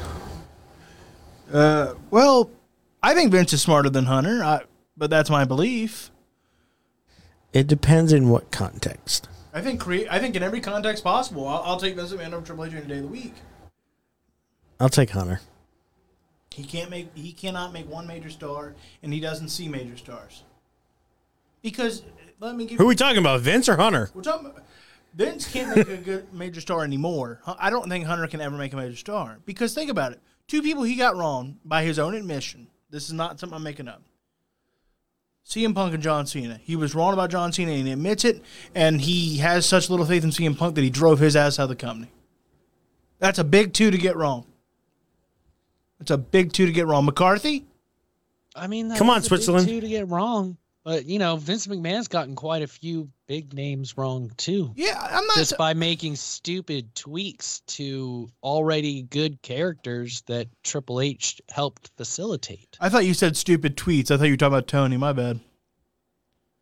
Uh, 1.51 1.95
well, 2.12 2.51
I 3.01 3.15
think 3.15 3.32
Vince 3.32 3.54
is 3.54 3.62
smarter 3.63 3.89
than 3.89 4.06
Hunter, 4.06 4.43
I, 4.43 4.62
but 4.95 5.10
that's 5.10 5.32
my 5.32 5.45
belief. 5.45 6.12
It 7.54 7.65
depends 7.65 8.13
in 8.13 8.30
what 8.30 8.51
context. 8.51 9.27
I 9.53 9.61
think 9.61 9.79
crea- 9.79 10.07
I 10.09 10.19
think 10.19 10.35
in 10.35 10.43
every 10.43 10.61
context 10.61 11.03
possible, 11.03 11.47
I'll, 11.47 11.61
I'll 11.63 11.79
take 11.79 11.95
Vince 11.95 12.13
McMahon 12.13 12.33
over 12.33 12.45
Triple 12.45 12.65
H 12.65 12.73
any 12.73 12.85
day 12.85 12.97
of 12.97 13.03
the 13.03 13.07
week. 13.07 13.33
I'll 14.79 14.89
take 14.89 15.11
Hunter. 15.11 15.41
He 16.51 16.63
can't 16.63 16.89
make 16.89 17.15
he 17.15 17.31
cannot 17.31 17.71
make 17.73 17.89
one 17.89 18.07
major 18.07 18.29
star, 18.29 18.75
and 19.03 19.13
he 19.13 19.19
doesn't 19.19 19.49
see 19.49 19.67
major 19.67 19.97
stars. 19.97 20.43
Because 21.61 22.03
let 22.39 22.55
me 22.55 22.65
give 22.65 22.77
Who 22.77 22.85
are 22.85 22.87
we 22.87 22.95
talking 22.95 23.19
about, 23.19 23.41
Vince 23.41 23.69
or 23.69 23.77
Hunter? 23.77 24.09
We're 24.13 24.23
talking 24.23 24.47
about 24.47 24.63
Vince 25.13 25.51
can't 25.51 25.75
make 25.75 25.87
a 25.87 25.97
good 25.97 26.33
major 26.33 26.61
star 26.61 26.83
anymore. 26.83 27.41
I 27.45 27.69
don't 27.69 27.89
think 27.89 28.05
Hunter 28.05 28.27
can 28.27 28.41
ever 28.41 28.57
make 28.57 28.73
a 28.73 28.77
major 28.77 28.95
star 28.95 29.39
because 29.45 29.73
think 29.73 29.91
about 29.91 30.13
it: 30.13 30.21
two 30.47 30.61
people 30.61 30.83
he 30.83 30.95
got 30.95 31.15
wrong 31.15 31.57
by 31.63 31.83
his 31.83 31.99
own 31.99 32.15
admission. 32.15 32.67
This 32.89 33.05
is 33.05 33.13
not 33.13 33.39
something 33.39 33.55
I'm 33.55 33.63
making 33.63 33.87
up. 33.87 34.01
CM 35.47 35.75
Punk 35.75 35.93
and 35.93 36.01
John 36.04 36.25
Cena. 36.25 36.60
He 36.63 36.75
was 36.75 36.95
wrong 36.95 37.13
about 37.13 37.30
John 37.30 37.51
Cena 37.51 37.71
and 37.71 37.88
he 37.88 37.93
admits 37.93 38.23
it, 38.23 38.41
and 38.73 39.01
he 39.01 39.38
has 39.38 39.65
such 39.65 39.89
little 39.89 40.06
faith 40.06 40.23
in 40.23 40.30
CM 40.30 40.58
Punk 40.58 40.75
that 40.75 40.84
he 40.84 40.89
drove 40.89 41.19
his 41.19 41.36
ass 41.36 41.60
out 41.60 41.63
of 41.63 41.69
the 41.69 41.75
company. 41.75 42.12
That's 43.19 43.39
a 43.39 43.43
big 43.43 43.73
two 43.73 43.91
to 43.91 43.97
get 43.97 44.15
wrong. 44.15 44.45
It's 45.99 46.12
a 46.12 46.17
big 46.17 46.54
two 46.54 46.65
to 46.65 46.71
get 46.71 46.88
wrong. 46.88 47.06
McCarthy, 47.06 47.65
I 48.56 48.67
mean, 48.67 48.88
that 48.88 48.97
Come 48.97 49.10
on, 49.10 49.19
is 49.19 49.27
a 49.27 49.30
big 49.30 49.38
Switzerland. 49.38 49.67
Two 49.67 49.82
to 49.82 49.88
get 49.88 50.08
wrong, 50.08 50.58
but 50.83 51.05
you 51.05 51.19
know, 51.19 51.35
Vince 51.37 51.67
McMahon's 51.67 52.07
gotten 52.07 52.35
quite 52.35 52.61
a 52.61 52.67
few 52.67 53.09
big 53.27 53.53
names 53.53 53.97
wrong 53.97 54.31
too. 54.37 54.71
yeah, 54.75 54.99
I'm 54.99 55.25
not. 55.25 55.37
just 55.37 55.57
by 55.57 55.73
making 55.73 56.15
stupid 56.15 56.93
tweaks 56.95 57.61
to 57.67 58.29
already 58.43 59.03
good 59.03 59.41
characters 59.41 60.21
that 60.27 60.47
Triple 60.63 61.01
H 61.01 61.41
helped 61.49 61.91
facilitate. 61.97 62.77
I 62.79 62.89
thought 62.89 63.05
you 63.05 63.13
said 63.13 63.37
stupid 63.37 63.77
tweets. 63.77 64.11
I 64.11 64.17
thought 64.17 64.25
you 64.25 64.33
were 64.33 64.37
talking 64.37 64.53
about 64.53 64.67
Tony. 64.67 64.97
My 64.97 65.13
bad. 65.13 65.39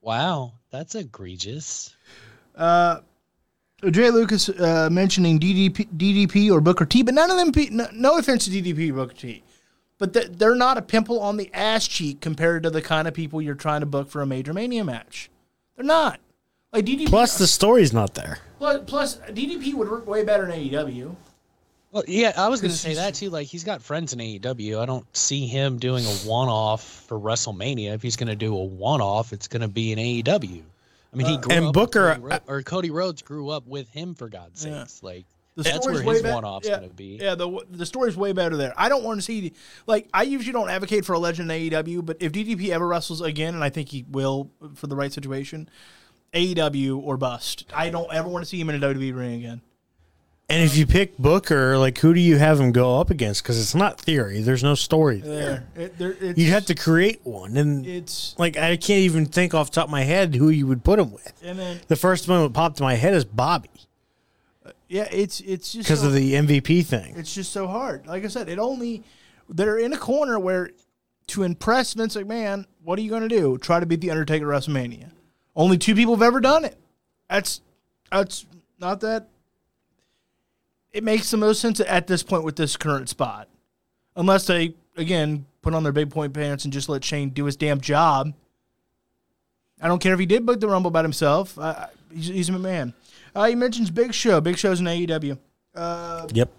Wow, 0.01 0.53
that's 0.71 0.95
egregious. 0.95 1.95
Uh, 2.55 2.99
Jay 3.91 4.09
Lucas 4.11 4.49
uh, 4.49 4.89
mentioning 4.91 5.39
DDP, 5.39 5.87
DDP 5.97 6.51
or 6.51 6.61
Booker 6.61 6.85
T, 6.85 7.03
but 7.03 7.13
none 7.13 7.31
of 7.31 7.37
them. 7.37 7.51
Pe- 7.51 7.69
no, 7.69 7.87
no 7.93 8.17
offense 8.17 8.45
to 8.45 8.51
DDP 8.51 8.91
or 8.91 8.93
Booker 8.93 9.13
T, 9.13 9.43
but 9.99 10.13
th- 10.13 10.29
they're 10.31 10.55
not 10.55 10.77
a 10.77 10.81
pimple 10.81 11.19
on 11.19 11.37
the 11.37 11.51
ass 11.53 11.87
cheek 11.87 12.19
compared 12.21 12.63
to 12.63 12.71
the 12.71 12.81
kind 12.81 13.07
of 13.07 13.13
people 13.13 13.41
you're 13.41 13.53
trying 13.53 13.81
to 13.81 13.85
book 13.85 14.09
for 14.09 14.21
a 14.23 14.25
major 14.25 14.53
mania 14.53 14.83
match. 14.83 15.29
They're 15.75 15.85
not. 15.85 16.19
Like 16.73 16.85
DDP. 16.85 17.07
Plus, 17.07 17.37
the 17.37 17.45
story's 17.47 17.93
not 17.93 18.13
there. 18.15 18.39
plus, 18.57 18.81
plus 18.87 19.17
DDP 19.29 19.73
would 19.75 19.89
work 19.89 20.07
way 20.07 20.23
better 20.23 20.47
in 20.49 20.51
AEW. 20.69 21.15
Well, 21.91 22.03
yeah, 22.07 22.33
I 22.37 22.49
was 22.49 22.61
going 22.61 22.69
to 22.71 22.77
say 22.77 22.93
that 22.95 23.15
too. 23.15 23.31
Like, 23.31 23.47
he's 23.47 23.63
got 23.63 23.81
friends 23.81 24.13
in 24.13 24.19
AEW. 24.19 24.79
I 24.79 24.85
don't 24.85 25.05
see 25.17 25.47
him 25.47 25.79
doing 25.79 26.05
a 26.05 26.09
one-off 26.27 26.83
for 27.07 27.19
WrestleMania. 27.19 27.93
If 27.95 28.03
he's 28.03 28.15
going 28.15 28.27
to 28.27 28.35
do 28.35 28.55
a 28.55 28.63
one-off, 28.63 29.33
it's 29.33 29.47
going 29.47 29.63
to 29.63 29.67
be 29.67 29.91
in 29.91 29.97
AEW. 29.97 30.61
I 31.11 31.15
mean, 31.17 31.25
he 31.25 31.33
uh, 31.33 31.37
grew 31.39 31.51
and 31.55 31.65
up 31.65 31.67
with 31.69 31.73
Booker- 31.91 32.09
Cody 32.13 32.21
Ro- 32.21 32.37
or 32.47 32.61
Cody 32.61 32.91
Rhodes 32.91 33.23
grew 33.23 33.49
up 33.49 33.65
with 33.65 33.89
him 33.89 34.13
for 34.13 34.29
God's 34.29 34.63
Yeah. 34.63 34.81
sakes. 34.83 35.01
Like, 35.01 35.25
The 35.59 35.63
that's 35.63 35.83
story's 35.83 35.99
where 35.99 36.07
way 36.07 36.13
his 36.13 36.23
bet- 36.23 36.35
one-off's 36.35 36.67
yeah, 36.67 36.77
going 36.77 36.89
to 36.89 36.95
be. 36.95 37.19
Yeah, 37.21 37.35
the 37.35 37.65
the 37.69 37.85
story's 37.85 38.15
way 38.15 38.31
better 38.31 38.55
there. 38.55 38.73
I 38.77 38.87
don't 38.87 39.03
want 39.03 39.19
to 39.19 39.21
see 39.21 39.51
like 39.87 40.07
I 40.13 40.23
usually 40.23 40.53
don't 40.53 40.69
advocate 40.69 41.03
for 41.03 41.13
a 41.13 41.19
legend 41.19 41.51
in 41.51 41.69
AEW, 41.69 42.05
but 42.05 42.17
if 42.21 42.31
DDP 42.31 42.69
ever 42.69 42.87
wrestles 42.87 43.19
again, 43.19 43.55
and 43.55 43.63
I 43.63 43.69
think 43.69 43.89
he 43.89 44.05
will 44.09 44.51
for 44.75 44.87
the 44.87 44.95
right 44.95 45.11
situation, 45.11 45.69
AEW 46.33 47.01
or 47.03 47.17
bust. 47.17 47.65
I 47.75 47.89
don't 47.89 48.11
ever 48.13 48.29
want 48.29 48.43
to 48.43 48.49
see 48.49 48.59
him 48.59 48.69
in 48.69 48.81
a 48.81 48.87
WWE 48.87 49.15
ring 49.15 49.33
again. 49.33 49.61
And 50.51 50.63
if 50.63 50.75
you 50.75 50.87
pick 50.87 51.15
Booker, 51.17 51.77
like 51.77 51.99
who 51.99 52.13
do 52.13 52.19
you 52.19 52.37
have 52.37 52.59
him 52.59 52.71
go 52.71 52.99
up 52.99 53.11
against? 53.11 53.43
Because 53.43 53.61
it's 53.61 53.75
not 53.75 54.01
theory. 54.01 54.41
There's 54.41 54.63
no 54.63 54.73
story 54.73 55.17
there. 55.17 55.67
There, 55.75 55.85
it, 55.85 55.97
there 55.99 56.13
You'd 56.13 56.49
have 56.49 56.65
to 56.67 56.75
create 56.75 57.19
one, 57.23 57.55
and 57.55 57.85
It's 57.85 58.33
like 58.39 58.57
I 58.57 58.75
can't 58.77 59.01
even 59.01 59.27
think 59.27 59.53
off 59.53 59.69
the 59.69 59.75
top 59.75 59.85
of 59.85 59.91
my 59.91 60.03
head 60.03 60.35
who 60.35 60.49
you 60.49 60.65
would 60.65 60.83
put 60.83 60.97
him 60.97 61.11
with. 61.11 61.33
and 61.43 61.59
then 61.59 61.81
The 61.87 61.95
first 61.95 62.27
one 62.27 62.41
that 62.41 62.53
popped 62.53 62.79
in 62.79 62.83
my 62.83 62.95
head 62.95 63.13
is 63.13 63.25
Bobby 63.25 63.69
yeah, 64.89 65.07
it's 65.11 65.39
it's 65.41 65.71
just 65.71 65.87
because 65.87 66.01
so, 66.01 66.07
of 66.07 66.13
the 66.13 66.33
MVP 66.33 66.83
thing. 66.85 67.13
it's 67.15 67.33
just 67.33 67.53
so 67.53 67.67
hard. 67.67 68.07
Like 68.07 68.25
I 68.25 68.27
said, 68.27 68.49
it 68.49 68.57
only 68.57 69.03
they're 69.47 69.77
in 69.77 69.93
a 69.93 69.97
corner 69.97 70.39
where 70.39 70.71
to 71.27 71.43
impress 71.43 71.93
Vince 71.93 72.15
McMahon, 72.15 72.65
what 72.83 72.97
are 72.97 73.03
you 73.03 73.09
going 73.09 73.21
to 73.21 73.29
do? 73.29 73.57
Try 73.59 73.79
to 73.79 73.85
beat 73.85 74.01
the 74.01 74.09
Undertaker 74.09 74.51
at 74.51 74.63
WrestleMania. 74.63 75.11
Only 75.55 75.77
two 75.77 75.93
people 75.93 76.15
have 76.15 76.23
ever 76.23 76.39
done 76.39 76.65
it. 76.65 76.75
That's 77.29 77.61
that's 78.11 78.47
not 78.79 79.01
that. 79.01 79.27
It 80.91 81.03
makes 81.03 81.29
the 81.29 81.37
most 81.37 81.61
sense 81.61 81.79
at 81.79 82.07
this 82.07 82.23
point 82.23 82.43
with 82.43 82.55
this 82.55 82.75
current 82.75 83.09
spot, 83.09 83.47
unless 84.15 84.47
they 84.47 84.73
again 84.97 85.45
put 85.61 85.75
on 85.75 85.83
their 85.83 85.91
big 85.91 86.09
point 86.09 86.33
pants 86.33 86.63
and 86.63 86.73
just 86.73 86.89
let 86.89 87.03
Shane 87.03 87.29
do 87.29 87.45
his 87.45 87.55
damn 87.55 87.79
job. 87.79 88.33
I 89.79 89.87
don't 89.87 90.01
care 90.01 90.13
if 90.13 90.19
he 90.19 90.25
did 90.25 90.47
book 90.47 90.59
the 90.59 90.67
Rumble 90.67 90.89
by 90.89 91.03
himself. 91.03 91.59
I, 91.59 91.89
he's, 92.11 92.27
he's 92.27 92.49
a 92.49 92.53
man. 92.53 92.93
Uh, 93.35 93.45
he 93.47 93.55
mentions 93.55 93.89
Big 93.91 94.13
Show. 94.13 94.41
Big 94.41 94.57
Show's 94.57 94.79
in 94.79 94.85
AEW. 94.85 95.37
Uh, 95.75 96.27
Yep. 96.33 96.49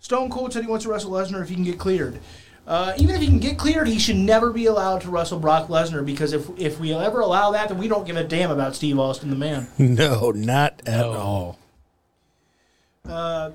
Stone 0.00 0.30
Cold 0.30 0.52
said 0.52 0.62
he 0.64 0.68
wants 0.70 0.84
to 0.84 0.90
wrestle 0.90 1.10
Lesnar 1.10 1.42
if 1.42 1.48
he 1.48 1.54
can 1.54 1.64
get 1.64 1.78
cleared. 1.78 2.18
Uh, 2.66 2.92
even 2.98 3.14
if 3.14 3.20
he 3.20 3.26
can 3.26 3.38
get 3.38 3.58
cleared, 3.58 3.86
he 3.88 3.98
should 3.98 4.16
never 4.16 4.50
be 4.50 4.66
allowed 4.66 5.00
to 5.02 5.10
wrestle 5.10 5.38
Brock 5.38 5.68
Lesnar 5.68 6.04
because 6.04 6.32
if 6.32 6.48
if 6.58 6.78
we 6.80 6.92
ever 6.94 7.20
allow 7.20 7.50
that, 7.50 7.68
then 7.68 7.78
we 7.78 7.88
don't 7.88 8.06
give 8.06 8.16
a 8.16 8.24
damn 8.24 8.50
about 8.50 8.74
Steve 8.76 8.98
Austin, 8.98 9.28
the 9.30 9.36
man. 9.36 9.66
No, 9.78 10.30
not 10.30 10.80
at 10.86 11.00
No. 11.00 11.12
all. 11.12 11.58
Uh, 13.08 13.50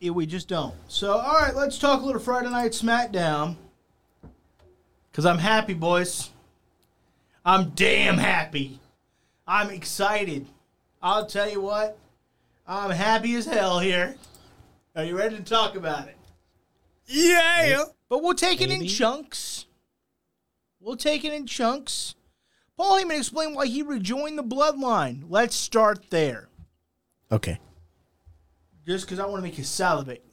yeah, 0.00 0.10
we 0.10 0.26
just 0.26 0.48
don't. 0.48 0.74
So, 0.88 1.12
all 1.12 1.34
right, 1.40 1.54
let's 1.54 1.78
talk 1.78 2.02
a 2.02 2.04
little 2.04 2.20
Friday 2.20 2.50
Night 2.50 2.72
SmackDown. 2.72 3.56
Because 5.10 5.24
I'm 5.26 5.38
happy, 5.38 5.74
boys. 5.74 6.30
I'm 7.44 7.70
damn 7.70 8.18
happy. 8.18 8.78
I'm 9.46 9.70
excited. 9.70 10.46
I'll 11.02 11.26
tell 11.26 11.50
you 11.50 11.60
what, 11.60 11.98
I'm 12.66 12.90
happy 12.90 13.34
as 13.34 13.46
hell 13.46 13.80
here. 13.80 14.14
Are 14.94 15.04
you 15.04 15.16
ready 15.16 15.36
to 15.36 15.42
talk 15.42 15.74
about 15.74 16.06
it? 16.06 16.16
Yeah. 17.06 17.84
But 18.08 18.22
we'll 18.22 18.34
take 18.34 18.60
it 18.60 18.70
in 18.70 18.86
chunks. 18.86 19.66
We'll 20.80 20.96
take 20.96 21.24
it 21.24 21.32
in 21.32 21.46
chunks. 21.46 22.14
Paul 22.76 23.00
Heyman 23.00 23.18
explained 23.18 23.54
why 23.54 23.66
he 23.66 23.82
rejoined 23.82 24.38
the 24.38 24.44
bloodline. 24.44 25.24
Let's 25.28 25.56
start 25.56 26.10
there. 26.10 26.48
Okay. 27.30 27.58
Just 28.86 29.06
because 29.06 29.18
I 29.18 29.26
want 29.26 29.36
to 29.36 29.42
make 29.42 29.58
you 29.58 29.64
salivate. 29.64 30.24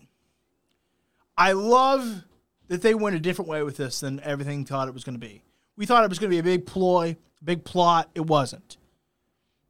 I 1.38 1.54
love 1.54 2.24
that 2.68 2.82
they 2.82 2.94
went 2.94 3.16
a 3.16 3.20
different 3.20 3.50
way 3.50 3.64
with 3.64 3.78
this 3.78 4.02
than 4.02 4.20
everything 4.22 4.66
thought 4.66 4.88
it 4.88 4.94
was 4.94 5.04
going 5.04 5.20
to 5.20 5.26
be. 5.26 5.42
We 5.78 5.86
thought 5.86 6.04
it 6.04 6.10
was 6.10 6.20
going 6.20 6.30
to 6.30 6.36
be 6.36 6.40
a 6.40 6.44
big 6.44 6.66
ploy, 6.66 7.16
big 7.44 7.64
plot. 7.64 8.10
It 8.14 8.26
wasn't. 8.26 8.78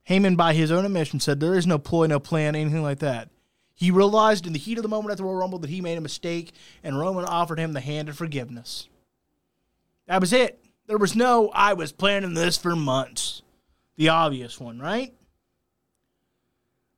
Heyman, 0.09 0.35
by 0.35 0.53
his 0.53 0.71
own 0.71 0.85
admission, 0.85 1.19
said 1.19 1.39
there 1.39 1.53
is 1.53 1.67
no 1.67 1.77
ploy, 1.77 2.07
no 2.07 2.19
plan, 2.19 2.55
anything 2.55 2.81
like 2.81 2.99
that. 2.99 3.29
He 3.75 3.91
realized 3.91 4.47
in 4.47 4.53
the 4.53 4.59
heat 4.59 4.77
of 4.77 4.81
the 4.81 4.89
moment 4.89 5.11
at 5.11 5.17
the 5.17 5.23
Royal 5.23 5.35
Rumble 5.35 5.59
that 5.59 5.69
he 5.69 5.81
made 5.81 5.97
a 5.97 6.01
mistake, 6.01 6.51
and 6.83 6.99
Roman 6.99 7.25
offered 7.25 7.59
him 7.59 7.73
the 7.73 7.79
hand 7.79 8.09
of 8.09 8.17
forgiveness. 8.17 8.89
That 10.07 10.19
was 10.19 10.33
it. 10.33 10.59
There 10.87 10.97
was 10.97 11.15
no, 11.15 11.49
I 11.53 11.73
was 11.73 11.91
planning 11.91 12.33
this 12.33 12.57
for 12.57 12.75
months. 12.75 13.43
The 13.95 14.09
obvious 14.09 14.59
one, 14.59 14.79
right? 14.79 15.13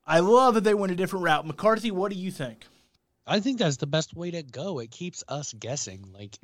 I 0.08 0.20
love 0.20 0.54
that 0.54 0.64
they 0.64 0.74
went 0.74 0.94
a 0.94 0.96
different 0.96 1.26
route. 1.26 1.46
McCarthy, 1.46 1.92
what 1.92 2.12
do 2.12 2.18
you 2.18 2.32
think? 2.32 2.66
I 3.28 3.42
think 3.42 3.60
that's 3.60 3.78
the 3.78 3.88
best 3.88 4.16
way 4.16 4.32
to 4.32 4.42
go. 4.42 4.80
It 4.80 4.90
keeps 4.90 5.24
us 5.28 5.54
guessing, 5.54 6.14
like 6.14 6.40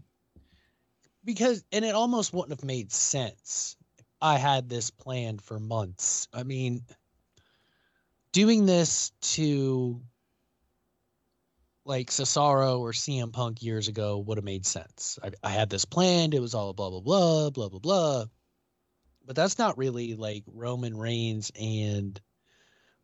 because 1.24 1.64
and 1.72 1.86
it 1.86 1.96
almost 1.96 2.34
wouldn't 2.34 2.60
have 2.60 2.66
made 2.66 2.92
sense. 2.92 3.77
I 4.22 4.38
had 4.38 4.70
this 4.70 4.90
planned 4.90 5.42
for 5.42 5.60
months. 5.60 6.28
I 6.34 6.44
mean, 6.44 6.82
doing 8.32 8.66
this 8.66 9.12
to 9.22 10.02
like 11.86 12.10
Cesaro 12.10 12.80
or 12.80 12.92
CM 12.92 13.32
Punk 13.32 13.64
years 13.64 13.88
ago 13.88 14.18
would 14.20 14.38
have 14.38 14.46
made 14.46 14.66
sense. 14.66 15.18
I, 15.24 15.32
I 15.44 15.50
had 15.52 15.70
this 15.70 15.86
planned. 15.86 16.34
It 16.34 16.42
was 16.42 16.54
all 16.54 16.74
blah 16.74 16.90
blah 16.90 17.00
blah 17.00 17.50
blah 17.50 17.70
blah 17.70 17.80
blah. 17.80 18.26
But 19.26 19.36
that's 19.36 19.60
not 19.60 19.78
really 19.78 20.16
like 20.16 20.44
Roman 20.48 20.98
Reigns 20.98 21.52
and 21.60 22.20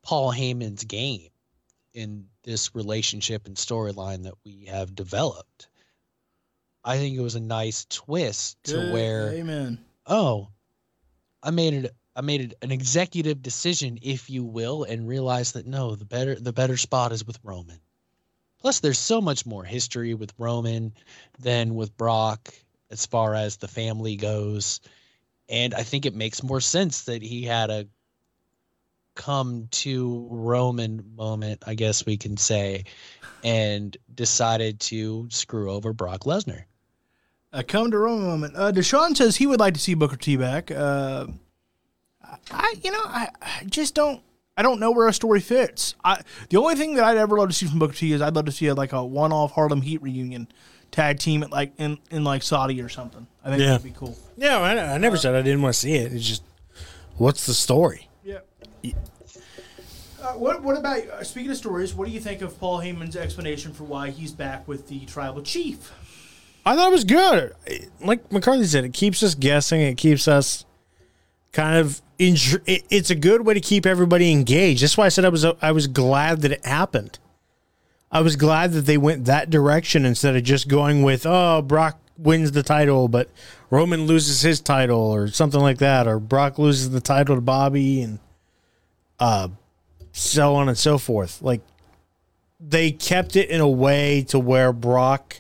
Paul 0.04 0.32
Heyman's 0.32 0.84
game 0.84 1.30
in 1.94 2.28
this 2.44 2.76
relationship 2.76 3.46
and 3.46 3.56
storyline 3.56 4.24
that 4.24 4.36
we 4.46 4.66
have 4.66 4.96
developed. 4.96 5.68
I 6.84 6.98
think 6.98 7.16
it 7.16 7.22
was 7.22 7.36
a 7.36 7.40
nice 7.40 7.86
twist 7.90 8.58
to 8.66 8.92
where 8.92 9.32
Amen. 9.34 9.80
oh, 10.06 10.50
I 11.44 11.52
made 11.52 11.74
it 11.74 11.96
I 12.16 12.22
made 12.22 12.42
it 12.42 12.54
an 12.62 12.72
executive 12.72 13.42
decision, 13.42 14.00
if 14.02 14.30
you 14.30 14.44
will, 14.44 14.84
and 14.84 15.08
realized 15.08 15.56
that 15.56 15.68
no, 15.68 15.96
the 15.96 16.06
better 16.06 16.36
the 16.36 16.54
better 16.54 16.78
spot 16.78 17.12
is 17.12 17.26
with 17.26 17.40
Roman. 17.44 17.80
Plus, 18.62 18.80
there's 18.80 19.00
so 19.00 19.20
much 19.20 19.46
more 19.46 19.66
history 19.66 20.14
with 20.14 20.34
Roman 20.38 20.94
than 21.40 21.76
with 21.76 21.98
Brock 21.98 22.54
as 22.90 23.06
far 23.06 23.36
as 23.36 23.58
the 23.58 23.68
family 23.68 24.16
goes. 24.16 24.80
And 25.50 25.74
I 25.74 25.84
think 25.84 26.06
it 26.06 26.16
makes 26.16 26.42
more 26.42 26.62
sense 26.62 27.02
that 27.02 27.22
he 27.22 27.44
had 27.44 27.70
a 27.70 27.88
come 29.16 29.68
to 29.72 30.28
Roman 30.32 31.14
moment, 31.16 31.64
I 31.68 31.76
guess 31.76 32.06
we 32.06 32.18
can 32.18 32.38
say, 32.38 32.86
and 33.44 33.96
decided 34.14 34.80
to 34.82 35.28
screw 35.30 35.72
over 35.72 35.92
Brock 35.94 36.22
Lesnar. 36.22 36.64
A 37.56 37.64
come 37.64 37.92
to 37.92 37.98
Roman 38.00 38.26
moment. 38.26 38.56
Uh, 38.58 38.72
Deshaun 38.72 39.16
says 39.16 39.36
he 39.38 39.46
would 39.46 39.60
like 39.60 39.76
to 39.76 39.80
see 39.80 39.94
Booker 39.94 40.16
T 40.18 40.36
back. 40.36 40.72
Uh, 40.72 41.28
I, 42.52 42.74
you 42.84 42.92
know, 42.92 43.02
I, 43.04 43.30
I 43.42 43.64
just 43.66 43.94
don't. 43.94 44.22
I 44.58 44.62
don't 44.62 44.80
know 44.80 44.92
where 44.92 45.08
a 45.08 45.14
story 45.14 45.40
fits. 45.40 45.96
I, 46.04 46.22
the 46.50 46.58
only 46.58 46.76
thing 46.76 46.94
that 46.96 47.04
I'd 47.04 47.18
ever 47.18 47.38
love 47.38 47.50
to 47.50 47.54
see 47.56 47.66
from 47.68 47.80
Booker 47.80 47.94
T 47.96 48.12
is 48.12 48.22
I'd 48.22 48.36
love 48.36 48.46
to 48.46 48.52
see 48.52 48.68
a, 48.68 48.76
like 48.76 48.92
a 48.94 49.04
one-off 49.04 49.52
Harlem 49.54 49.82
Heat 49.82 50.02
reunion, 50.02 50.48
tag 50.92 51.18
team 51.20 51.42
at 51.44 51.50
like 51.52 51.74
in, 51.78 51.98
in 52.12 52.24
like 52.24 52.44
Saudi 52.44 52.80
or 52.82 52.90
something. 52.90 53.26
I 53.44 53.50
think 53.50 53.62
Yeah. 53.62 53.68
that'd 53.70 53.84
be 53.84 53.92
cool. 53.98 54.16
Yeah, 54.38 54.60
I, 54.60 54.94
I 54.94 54.98
never 55.00 55.18
said 55.18 55.34
I 55.36 55.42
didn't 55.42 55.62
want 55.64 55.74
to 55.74 55.80
see 55.80 55.94
it. 55.96 56.12
It's 56.14 56.28
just, 56.28 56.44
what's 57.18 57.46
the 57.48 57.54
story? 57.54 58.10
Yeah. 58.24 58.40
Uh, 60.22 60.34
what 60.34 60.62
what 60.64 60.78
about 60.78 61.00
uh, 61.00 61.24
speaking 61.24 61.52
of 61.52 61.58
stories? 61.58 61.94
What 61.94 62.08
do 62.08 62.14
you 62.14 62.20
think 62.20 62.42
of 62.42 62.58
Paul 62.60 62.80
Heyman's 62.80 63.16
explanation 63.16 63.74
for 63.74 63.84
why 63.84 64.10
he's 64.10 64.32
back 64.32 64.68
with 64.68 64.88
the 64.88 65.06
tribal 65.06 65.42
chief? 65.42 65.92
I 66.66 66.76
thought 66.76 66.90
it 66.90 66.92
was 66.94 67.04
good. 67.04 67.54
Like 68.02 68.32
McCarthy 68.32 68.66
said, 68.66 68.86
it 68.86 68.94
keeps 68.94 69.22
us 69.24 69.36
guessing. 69.36 69.82
It 69.82 69.96
keeps 69.98 70.28
us 70.28 70.66
kind 71.52 71.78
of. 71.78 72.02
It- 72.18 72.86
it's 72.90 73.10
a 73.10 73.16
good 73.16 73.46
way 73.46 73.54
to 73.54 73.60
keep 73.60 73.86
everybody 73.86 74.32
engaged. 74.32 74.82
That's 74.84 74.98
why 74.98 75.06
I 75.06 75.10
said 75.10 75.26
I 75.26 75.30
was. 75.30 75.44
I 75.62 75.72
was 75.72 75.88
glad 75.88 76.42
that 76.42 76.52
it 76.52 76.66
happened. 76.66 77.20
I 78.12 78.22
was 78.22 78.36
glad 78.36 78.72
that 78.74 78.86
they 78.86 78.98
went 78.98 79.26
that 79.26 79.50
direction 79.50 80.06
instead 80.06 80.36
of 80.36 80.44
just 80.44 80.68
going 80.68 81.02
with, 81.02 81.26
oh, 81.26 81.64
Brock 81.64 82.00
wins 82.16 82.52
the 82.52 82.62
title, 82.62 83.08
but 83.08 83.28
Roman 83.72 84.06
loses 84.06 84.42
his 84.42 84.62
title 84.62 85.00
or 85.00 85.28
something 85.30 85.60
like 85.60 85.80
that, 85.80 86.08
or 86.08 86.20
Brock 86.20 86.60
loses 86.60 86.92
the 86.92 87.02
title 87.02 87.34
to 87.36 87.42
Bobby 87.42 88.04
and 88.04 88.20
uh, 89.20 89.48
so 90.12 90.54
on 90.54 90.70
and 90.70 90.78
so 90.78 91.00
forth. 91.00 91.42
Like 91.42 91.62
they 92.60 92.92
kept 92.92 93.36
it 93.36 93.50
in 93.50 93.60
a 93.62 93.68
way 93.68 94.22
to 94.30 94.38
where 94.38 94.72
Brock 94.72 95.40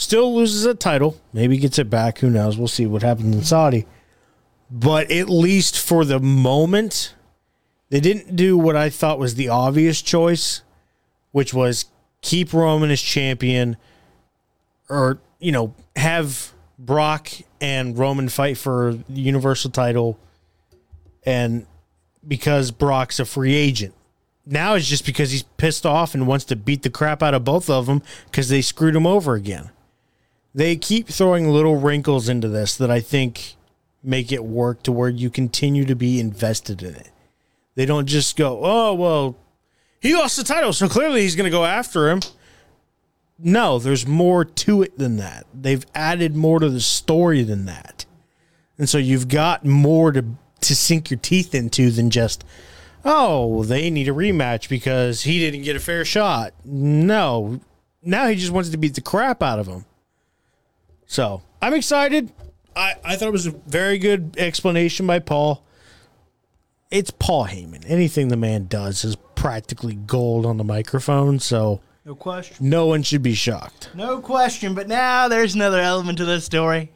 still 0.00 0.34
loses 0.34 0.64
a 0.64 0.74
title, 0.74 1.20
maybe 1.32 1.58
gets 1.58 1.78
it 1.78 1.90
back. 1.90 2.18
Who 2.18 2.30
knows? 2.30 2.56
We'll 2.56 2.68
see 2.68 2.86
what 2.86 3.02
happens 3.02 3.36
in 3.36 3.44
Saudi. 3.44 3.86
But 4.70 5.10
at 5.10 5.28
least 5.28 5.78
for 5.78 6.06
the 6.06 6.18
moment, 6.18 7.14
they 7.90 8.00
didn't 8.00 8.34
do 8.34 8.56
what 8.56 8.76
I 8.76 8.88
thought 8.88 9.18
was 9.18 9.34
the 9.34 9.50
obvious 9.50 10.00
choice, 10.00 10.62
which 11.32 11.52
was 11.52 11.84
keep 12.22 12.54
Roman 12.54 12.90
as 12.90 13.02
champion 13.02 13.76
or, 14.88 15.18
you 15.38 15.52
know, 15.52 15.74
have 15.96 16.52
Brock 16.78 17.30
and 17.60 17.98
Roman 17.98 18.30
fight 18.30 18.56
for 18.56 18.94
the 19.08 19.20
Universal 19.20 19.72
title 19.72 20.18
and 21.24 21.66
because 22.26 22.70
Brock's 22.70 23.20
a 23.20 23.26
free 23.26 23.54
agent. 23.54 23.92
Now 24.46 24.74
it's 24.74 24.88
just 24.88 25.04
because 25.04 25.30
he's 25.30 25.42
pissed 25.42 25.84
off 25.84 26.14
and 26.14 26.26
wants 26.26 26.46
to 26.46 26.56
beat 26.56 26.82
the 26.82 26.90
crap 26.90 27.22
out 27.22 27.34
of 27.34 27.44
both 27.44 27.68
of 27.68 27.84
them 27.84 28.02
because 28.26 28.48
they 28.48 28.62
screwed 28.62 28.96
him 28.96 29.06
over 29.06 29.34
again. 29.34 29.70
They 30.54 30.76
keep 30.76 31.08
throwing 31.08 31.48
little 31.48 31.76
wrinkles 31.76 32.28
into 32.28 32.48
this 32.48 32.76
that 32.76 32.90
I 32.90 33.00
think 33.00 33.56
make 34.02 34.32
it 34.32 34.44
work 34.44 34.82
to 34.84 34.92
where 34.92 35.08
you 35.08 35.30
continue 35.30 35.84
to 35.84 35.94
be 35.94 36.18
invested 36.18 36.82
in 36.82 36.94
it. 36.94 37.10
They 37.74 37.86
don't 37.86 38.06
just 38.06 38.36
go, 38.36 38.60
oh, 38.62 38.94
well, 38.94 39.36
he 40.00 40.14
lost 40.14 40.36
the 40.36 40.44
title, 40.44 40.72
so 40.72 40.88
clearly 40.88 41.22
he's 41.22 41.36
going 41.36 41.44
to 41.44 41.50
go 41.50 41.64
after 41.64 42.10
him. 42.10 42.20
No, 43.38 43.78
there's 43.78 44.06
more 44.06 44.44
to 44.44 44.82
it 44.82 44.98
than 44.98 45.16
that. 45.16 45.46
They've 45.54 45.86
added 45.94 46.34
more 46.34 46.58
to 46.58 46.68
the 46.68 46.80
story 46.80 47.42
than 47.42 47.66
that. 47.66 48.04
And 48.76 48.88
so 48.88 48.98
you've 48.98 49.28
got 49.28 49.64
more 49.64 50.12
to 50.12 50.24
to 50.60 50.76
sink 50.76 51.10
your 51.10 51.18
teeth 51.18 51.54
into 51.54 51.90
than 51.90 52.10
just, 52.10 52.44
oh, 53.04 53.64
they 53.64 53.90
need 53.90 54.08
a 54.08 54.12
rematch 54.12 54.68
because 54.68 55.22
he 55.22 55.38
didn't 55.38 55.62
get 55.62 55.76
a 55.76 55.80
fair 55.80 56.04
shot. 56.04 56.52
No. 56.64 57.60
Now 58.02 58.26
he 58.26 58.36
just 58.36 58.52
wants 58.52 58.70
to 58.70 58.76
beat 58.76 58.94
the 58.94 59.00
crap 59.00 59.42
out 59.42 59.58
of 59.58 59.66
him. 59.66 59.84
So 61.10 61.42
I'm 61.60 61.74
excited. 61.74 62.30
I, 62.76 62.94
I 63.04 63.16
thought 63.16 63.26
it 63.26 63.32
was 63.32 63.46
a 63.48 63.50
very 63.50 63.98
good 63.98 64.36
explanation 64.38 65.08
by 65.08 65.18
Paul. 65.18 65.64
It's 66.88 67.10
Paul 67.10 67.46
Heyman. 67.48 67.84
Anything 67.88 68.28
the 68.28 68.36
man 68.36 68.66
does 68.68 69.04
is 69.04 69.16
practically 69.34 69.94
gold 69.96 70.46
on 70.46 70.56
the 70.56 70.62
microphone, 70.62 71.40
so 71.40 71.80
No 72.04 72.14
question. 72.14 72.56
no 72.60 72.86
one 72.86 73.02
should 73.02 73.24
be 73.24 73.34
shocked. 73.34 73.90
No 73.92 74.20
question. 74.20 74.72
But 74.76 74.86
now 74.86 75.26
there's 75.26 75.56
another 75.56 75.80
element 75.80 76.16
to 76.18 76.24
this 76.24 76.44
story. 76.44 76.92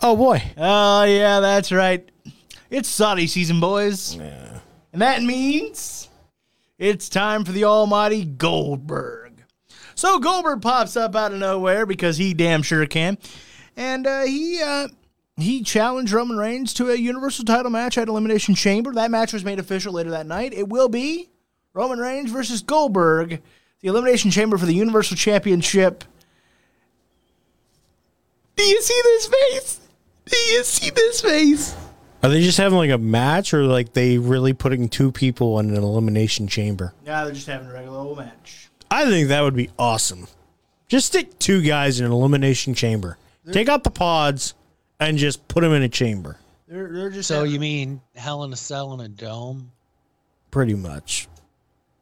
Oh 0.00 0.16
boy. 0.16 0.42
Oh 0.56 1.04
yeah, 1.04 1.40
that's 1.40 1.70
right. 1.70 2.10
It's 2.70 2.88
Saudi 2.88 3.26
season, 3.26 3.60
boys. 3.60 4.16
Yeah. 4.16 4.60
And 4.94 5.02
that 5.02 5.22
means 5.22 6.08
it's 6.78 7.10
time 7.10 7.44
for 7.44 7.52
the 7.52 7.64
almighty 7.64 8.24
Goldberg. 8.24 9.21
So 9.94 10.18
Goldberg 10.18 10.62
pops 10.62 10.96
up 10.96 11.14
out 11.14 11.32
of 11.32 11.38
nowhere 11.38 11.86
because 11.86 12.16
he 12.16 12.34
damn 12.34 12.62
sure 12.62 12.86
can. 12.86 13.18
And 13.76 14.06
uh, 14.06 14.22
he 14.22 14.60
uh, 14.62 14.88
he 15.36 15.62
challenged 15.62 16.12
Roman 16.12 16.36
Reigns 16.36 16.74
to 16.74 16.90
a 16.90 16.94
Universal 16.94 17.46
title 17.46 17.70
match 17.70 17.96
at 17.98 18.08
Elimination 18.08 18.54
Chamber. 18.54 18.92
That 18.92 19.10
match 19.10 19.32
was 19.32 19.44
made 19.44 19.58
official 19.58 19.92
later 19.94 20.10
that 20.10 20.26
night. 20.26 20.52
It 20.52 20.68
will 20.68 20.88
be 20.88 21.30
Roman 21.74 21.98
Reigns 21.98 22.30
versus 22.30 22.62
Goldberg, 22.62 23.40
the 23.80 23.88
Elimination 23.88 24.30
Chamber 24.30 24.58
for 24.58 24.66
the 24.66 24.74
Universal 24.74 25.16
Championship. 25.16 26.04
Do 28.56 28.64
you 28.64 28.82
see 28.82 29.00
this 29.02 29.26
face? 29.26 29.80
Do 30.26 30.36
you 30.36 30.64
see 30.64 30.90
this 30.90 31.20
face? 31.20 31.76
Are 32.22 32.28
they 32.28 32.42
just 32.42 32.58
having 32.58 32.78
like 32.78 32.90
a 32.90 32.98
match 32.98 33.52
or 33.52 33.64
like 33.64 33.94
they 33.94 34.18
really 34.18 34.52
putting 34.52 34.88
two 34.88 35.10
people 35.10 35.58
in 35.58 35.70
an 35.70 35.82
elimination 35.82 36.46
chamber? 36.46 36.94
Nah, 37.04 37.24
they're 37.24 37.34
just 37.34 37.48
having 37.48 37.68
a 37.68 37.72
regular 37.72 37.98
old 37.98 38.18
match. 38.18 38.68
I 38.92 39.06
think 39.08 39.28
that 39.28 39.40
would 39.40 39.56
be 39.56 39.70
awesome. 39.78 40.26
Just 40.86 41.06
stick 41.06 41.38
two 41.38 41.62
guys 41.62 41.98
in 41.98 42.04
an 42.04 42.12
elimination 42.12 42.74
chamber. 42.74 43.16
Take 43.50 43.70
out 43.70 43.84
the 43.84 43.90
pods 43.90 44.52
and 45.00 45.16
just 45.16 45.48
put 45.48 45.62
them 45.62 45.72
in 45.72 45.82
a 45.82 45.88
chamber. 45.88 46.36
They're, 46.68 46.92
they're 46.92 47.10
just 47.10 47.28
So 47.28 47.36
having- 47.36 47.52
you 47.52 47.58
mean 47.58 48.00
Hell 48.14 48.44
in 48.44 48.52
a 48.52 48.56
Cell 48.56 48.92
in 48.92 49.00
a 49.00 49.08
dome? 49.08 49.72
Pretty 50.50 50.74
much. 50.74 51.26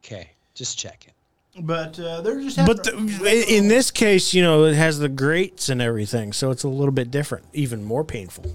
Okay, 0.05 0.31
just 0.55 0.77
checking. 0.77 1.13
but 1.61 1.99
uh, 2.01 2.23
they're 2.23 2.41
just 2.41 2.57
But 2.67 2.83
the, 2.83 3.45
in 3.49 3.69
this 3.69 3.93
case, 3.93 4.35
you 4.35 4.43
know, 4.43 4.65
it 4.65 4.75
has 4.75 4.99
the 4.99 5.09
grates 5.09 5.69
and 5.69 5.81
everything, 5.81 6.33
so 6.33 6.51
it's 6.51 6.65
a 6.65 6.69
little 6.69 6.93
bit 6.93 7.13
different, 7.13 7.45
even 7.53 7.85
more 7.85 8.03
painful. 8.05 8.47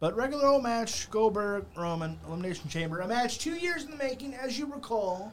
But 0.00 0.16
regular 0.16 0.46
old 0.48 0.64
match, 0.64 1.08
Goldberg, 1.10 1.64
Roman, 1.76 2.18
Elimination 2.26 2.68
Chamber. 2.68 3.00
A 3.00 3.06
match 3.08 3.38
two 3.38 3.54
years 3.54 3.84
in 3.84 3.92
the 3.92 3.96
making, 3.96 4.34
as 4.34 4.58
you 4.58 4.66
recall. 4.66 5.32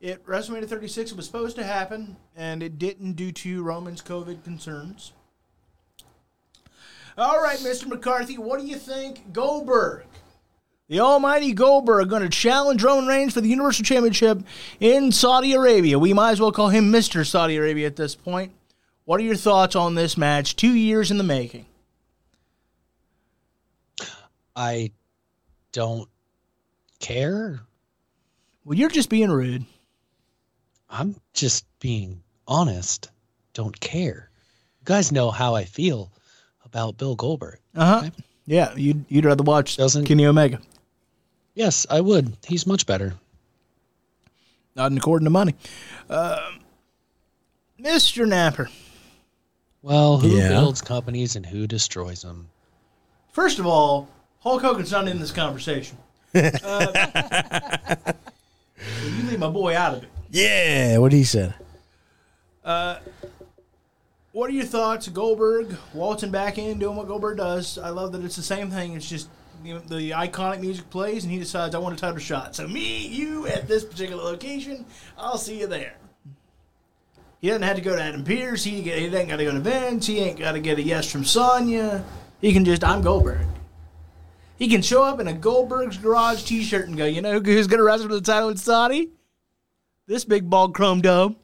It 0.00 0.24
WrestleMania 0.24 0.68
36 0.68 1.10
it 1.10 1.16
was 1.16 1.26
supposed 1.26 1.56
to 1.56 1.64
happen, 1.64 2.16
and 2.36 2.62
it 2.62 2.78
didn't 2.78 3.14
due 3.14 3.32
to 3.32 3.62
Roman's 3.62 4.00
COVID 4.00 4.44
concerns. 4.44 5.12
All 7.16 7.42
right, 7.42 7.58
Mr. 7.58 7.88
McCarthy, 7.88 8.38
what 8.38 8.60
do 8.60 8.66
you 8.66 8.76
think? 8.76 9.32
Goldberg, 9.32 10.04
the 10.88 11.00
almighty 11.00 11.52
Goldberg, 11.52 12.08
going 12.08 12.22
to 12.22 12.28
challenge 12.28 12.82
Roman 12.84 13.08
Reigns 13.08 13.34
for 13.34 13.40
the 13.40 13.48
Universal 13.48 13.84
Championship 13.84 14.40
in 14.78 15.10
Saudi 15.10 15.52
Arabia. 15.52 15.98
We 15.98 16.14
might 16.14 16.30
as 16.30 16.40
well 16.40 16.52
call 16.52 16.68
him 16.68 16.92
Mr. 16.92 17.26
Saudi 17.26 17.56
Arabia 17.56 17.88
at 17.88 17.96
this 17.96 18.14
point. 18.14 18.52
What 19.04 19.20
are 19.20 19.24
your 19.24 19.34
thoughts 19.34 19.74
on 19.74 19.96
this 19.96 20.16
match? 20.16 20.54
Two 20.54 20.72
years 20.72 21.10
in 21.10 21.18
the 21.18 21.24
making. 21.24 21.66
I 24.54 24.92
don't 25.72 26.08
care. 27.00 27.60
Well, 28.64 28.78
you're 28.78 28.90
just 28.90 29.10
being 29.10 29.30
rude. 29.30 29.64
I'm 30.90 31.16
just 31.34 31.64
being 31.80 32.22
honest. 32.46 33.10
Don't 33.54 33.78
care. 33.80 34.30
You 34.80 34.84
guys 34.84 35.12
know 35.12 35.30
how 35.30 35.54
I 35.54 35.64
feel 35.64 36.10
about 36.64 36.96
Bill 36.98 37.14
Goldberg. 37.14 37.58
Uh 37.74 38.00
huh. 38.02 38.10
Yeah, 38.46 38.74
you'd 38.74 39.04
you'd 39.08 39.24
rather 39.26 39.42
watch 39.44 39.76
Doesn't- 39.76 40.06
Kenny 40.06 40.24
Omega, 40.26 40.60
Yes, 41.54 41.86
I 41.90 42.00
would. 42.00 42.36
He's 42.46 42.66
much 42.66 42.86
better. 42.86 43.14
not 44.76 44.92
in 44.92 44.98
according 44.98 45.24
to 45.26 45.30
money. 45.30 45.54
Um 46.08 46.60
Mr. 47.80 48.26
Napper. 48.28 48.70
Well, 49.82 50.18
who 50.18 50.36
Yeah. 50.36 50.48
builds 50.48 50.80
companies 50.82 51.36
and 51.36 51.44
who 51.46 51.66
destroys 51.66 52.22
them? 52.22 52.48
First 53.32 53.58
of 53.60 53.66
all, 53.66 54.08
Hulk 54.40 54.62
Hogan's 54.62 54.90
not 54.90 55.06
in 55.08 55.18
this 55.18 55.30
conversation. 55.32 55.96
Uh, 56.34 56.86
so 56.92 58.14
you 59.16 59.22
leave 59.30 59.38
my 59.38 59.48
boy 59.48 59.76
out 59.76 59.94
of 59.96 60.02
it. 60.02 60.10
Yeah, 60.30 60.98
what 60.98 61.12
he 61.12 61.24
said. 61.24 61.54
Uh, 62.64 62.98
What 64.32 64.50
are 64.50 64.52
your 64.52 64.66
thoughts? 64.66 65.08
Goldberg 65.08 65.74
waltzing 65.94 66.30
back 66.30 66.58
in, 66.58 66.78
doing 66.78 66.96
what 66.96 67.08
Goldberg 67.08 67.38
does. 67.38 67.78
I 67.78 67.88
love 67.88 68.12
that 68.12 68.22
it's 68.24 68.36
the 68.36 68.42
same 68.42 68.70
thing. 68.70 68.92
It's 68.92 69.08
just 69.08 69.28
you 69.64 69.74
know, 69.74 69.80
the 69.80 70.10
iconic 70.10 70.60
music 70.60 70.88
plays, 70.90 71.24
and 71.24 71.32
he 71.32 71.38
decides 71.38 71.74
I 71.74 71.78
want 71.78 71.96
a 71.96 71.98
title 71.98 72.18
shot. 72.18 72.54
So 72.54 72.68
me, 72.68 73.06
you 73.08 73.46
at 73.48 73.66
this 73.66 73.84
particular 73.84 74.22
location. 74.22 74.84
I'll 75.16 75.38
see 75.38 75.58
you 75.60 75.66
there. 75.66 75.94
He 77.40 77.48
doesn't 77.48 77.62
have 77.62 77.76
to 77.76 77.82
go 77.82 77.96
to 77.96 78.02
Adam 78.02 78.22
Pearce. 78.22 78.62
He 78.64 78.82
he 78.82 79.08
doesn't 79.08 79.28
got 79.28 79.36
to 79.38 79.44
go 79.44 79.52
to 79.52 79.60
Vince. 79.60 80.06
He 80.06 80.18
ain't 80.18 80.38
got 80.38 80.52
to 80.52 80.60
get 80.60 80.78
a 80.78 80.82
yes 80.82 81.10
from 81.10 81.24
Sonya. 81.24 82.04
He 82.40 82.52
can 82.52 82.64
just 82.64 82.84
I'm 82.84 83.00
Goldberg. 83.02 83.46
He 84.58 84.68
can 84.68 84.82
show 84.82 85.04
up 85.04 85.20
in 85.20 85.28
a 85.28 85.32
Goldberg's 85.32 85.96
Garage 85.98 86.42
T-shirt 86.42 86.88
and 86.88 86.96
go, 86.96 87.06
you 87.06 87.22
know 87.22 87.40
who's 87.40 87.68
going 87.68 87.78
to 87.78 87.84
wrestle 87.84 88.08
for 88.08 88.14
the 88.14 88.20
title 88.20 88.48
with 88.48 88.58
Saudi? 88.58 89.10
This 90.08 90.24
big 90.24 90.48
bald 90.48 90.74
chrome 90.74 91.02
dome. 91.02 91.36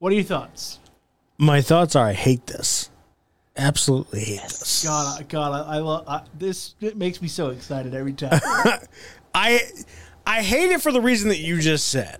What 0.00 0.10
are 0.10 0.16
your 0.16 0.24
thoughts? 0.24 0.80
My 1.38 1.62
thoughts 1.62 1.94
are 1.94 2.04
I 2.04 2.14
hate 2.14 2.48
this. 2.48 2.90
Absolutely 3.56 4.24
hate 4.24 4.42
this. 4.42 4.82
God, 4.84 5.20
I, 5.20 5.22
God, 5.22 5.52
I, 5.52 5.76
I 5.76 5.78
love 5.78 6.08
I, 6.08 6.22
this. 6.36 6.74
It 6.80 6.96
makes 6.96 7.22
me 7.22 7.28
so 7.28 7.50
excited 7.50 7.94
every 7.94 8.12
time. 8.12 8.40
I 9.34 9.60
I 10.26 10.42
hate 10.42 10.72
it 10.72 10.82
for 10.82 10.90
the 10.90 11.00
reason 11.00 11.28
that 11.28 11.38
you 11.38 11.60
just 11.60 11.86
said. 11.86 12.18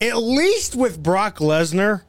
At 0.00 0.16
least 0.16 0.74
with 0.74 1.00
Brock 1.00 1.36
Lesnar, 1.36 2.02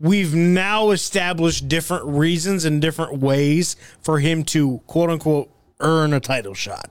we've 0.00 0.34
now 0.34 0.90
established 0.90 1.68
different 1.68 2.06
reasons 2.06 2.64
and 2.64 2.82
different 2.82 3.18
ways 3.20 3.76
for 4.00 4.18
him 4.18 4.42
to 4.46 4.78
quote 4.88 5.10
unquote 5.10 5.48
earn 5.80 6.12
a 6.12 6.20
title 6.20 6.54
shot. 6.54 6.90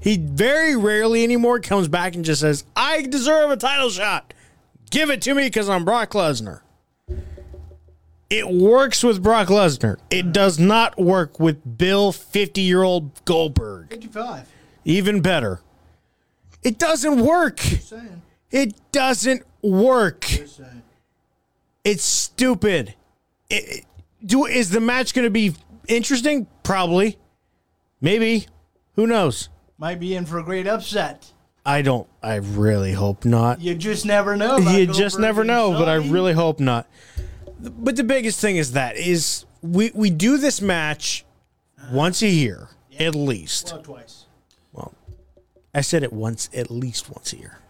He 0.00 0.16
very 0.16 0.76
rarely 0.76 1.22
anymore 1.22 1.60
comes 1.60 1.88
back 1.88 2.14
and 2.14 2.24
just 2.24 2.40
says, 2.40 2.64
"I 2.74 3.02
deserve 3.02 3.50
a 3.50 3.56
title 3.56 3.90
shot. 3.90 4.34
Give 4.90 5.10
it 5.10 5.22
to 5.22 5.34
me 5.34 5.44
because 5.44 5.68
I'm 5.68 5.84
Brock 5.84 6.10
Lesnar." 6.10 6.60
It 8.32 8.48
works 8.48 9.04
with 9.04 9.22
Brock 9.22 9.48
Lesnar. 9.48 9.98
It 10.10 10.32
does 10.32 10.58
not 10.58 10.98
work 10.98 11.38
with 11.38 11.76
Bill 11.76 12.12
50 12.12 12.62
year 12.62 12.82
old 12.82 13.22
Goldberg. 13.26 13.90
55. 13.90 14.48
Even 14.84 15.20
better. 15.20 15.60
It 16.62 16.78
doesn't 16.78 17.20
work. 17.20 17.60
It 18.50 18.74
doesn't 18.90 19.42
work. 19.60 20.26
It's 21.84 22.04
stupid. 22.04 22.94
It, 23.50 23.84
do 24.24 24.46
is 24.46 24.70
the 24.70 24.80
match 24.80 25.14
going 25.14 25.24
to 25.24 25.30
be 25.30 25.54
interesting? 25.88 26.46
Probably. 26.62 27.18
Maybe. 28.02 28.46
Who 28.96 29.06
knows? 29.06 29.48
Might 29.78 29.98
be 30.00 30.14
in 30.14 30.26
for 30.26 30.38
a 30.38 30.42
great 30.44 30.66
upset. 30.66 31.32
I 31.64 31.80
don't. 31.82 32.08
I 32.22 32.34
really 32.34 32.92
hope 32.92 33.24
not. 33.24 33.60
You 33.60 33.74
just 33.74 34.04
never 34.04 34.36
know. 34.36 34.56
about 34.56 34.74
You 34.74 34.86
just 34.86 35.18
never 35.18 35.40
and 35.42 35.48
know, 35.48 35.72
but 35.72 35.88
I 35.88 35.94
really 35.94 36.32
hope 36.32 36.60
not. 36.60 36.86
But 37.60 37.94
the 37.96 38.04
biggest 38.04 38.40
thing 38.40 38.56
is 38.56 38.72
that 38.72 38.96
is 38.96 39.46
we 39.62 39.92
we 39.94 40.10
do 40.10 40.36
this 40.36 40.60
match 40.60 41.24
once 41.92 42.20
a 42.22 42.28
year 42.28 42.68
at 42.98 43.14
least. 43.14 43.70
Well, 43.72 43.82
twice. 43.82 44.26
Well, 44.72 44.92
I 45.72 45.80
said 45.82 46.02
it 46.02 46.12
once 46.12 46.50
at 46.52 46.70
least 46.70 47.08
once 47.08 47.32
a 47.32 47.36
year. 47.36 47.60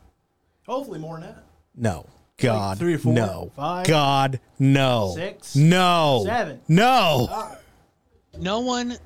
Hopefully 0.66 0.98
more 0.98 1.20
than 1.20 1.28
that. 1.28 1.44
No. 1.76 2.06
God. 2.38 2.78
three 2.78 2.94
or 2.94 2.98
four, 2.98 3.12
No. 3.12 3.52
five, 3.54 3.86
God. 3.86 4.40
No. 4.58 5.12
six, 5.14 5.54
No. 5.54 6.22
seven. 6.24 6.60
No. 6.66 7.56
No 8.38 8.60
one 8.60 8.96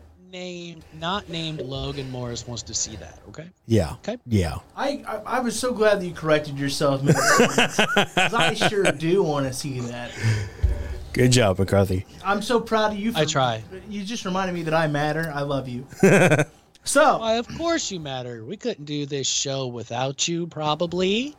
named, 0.41 0.85
not 1.01 1.29
named 1.31 1.63
Logan 1.63 2.11
Morris 2.11 2.47
wants 2.47 2.63
to 2.65 2.75
see 2.75 2.95
that. 2.97 3.19
Okay. 3.29 3.47
Yeah. 3.67 3.93
Okay. 3.95 4.19
Yeah. 4.27 4.59
I, 4.77 5.03
I 5.09 5.37
I 5.37 5.41
was 5.41 5.59
so 5.59 5.73
glad 5.73 6.01
that 6.01 6.07
you 6.07 6.13
corrected 6.13 6.59
yourself, 6.59 7.03
man. 7.03 7.15
'Cause 7.15 8.35
I 8.35 8.53
sure 8.55 8.85
do 8.93 9.23
want 9.23 9.47
to 9.47 9.53
see 9.53 9.81
that. 9.81 10.11
Good 11.15 11.33
job, 11.33 11.59
McCarthy. 11.59 12.05
I'm 12.23 12.43
so 12.43 12.61
proud 12.61 12.93
of 12.93 12.99
you. 12.99 13.13
For, 13.13 13.21
I 13.21 13.25
try. 13.25 13.65
You 13.89 14.05
just 14.05 14.27
reminded 14.27 14.55
me 14.55 14.63
that 14.65 14.75
I 14.75 14.87
matter. 14.89 15.33
I 15.35 15.41
love 15.41 15.67
you. 15.69 15.87
so 16.85 17.19
Why, 17.19 17.35
of 17.37 17.49
course 17.57 17.91
you 17.91 17.99
matter. 17.99 18.45
We 18.45 18.59
couldn't 18.59 18.85
do 18.85 19.07
this 19.07 19.27
show 19.27 19.67
without 19.67 20.29
you, 20.29 20.47
probably. 20.49 21.35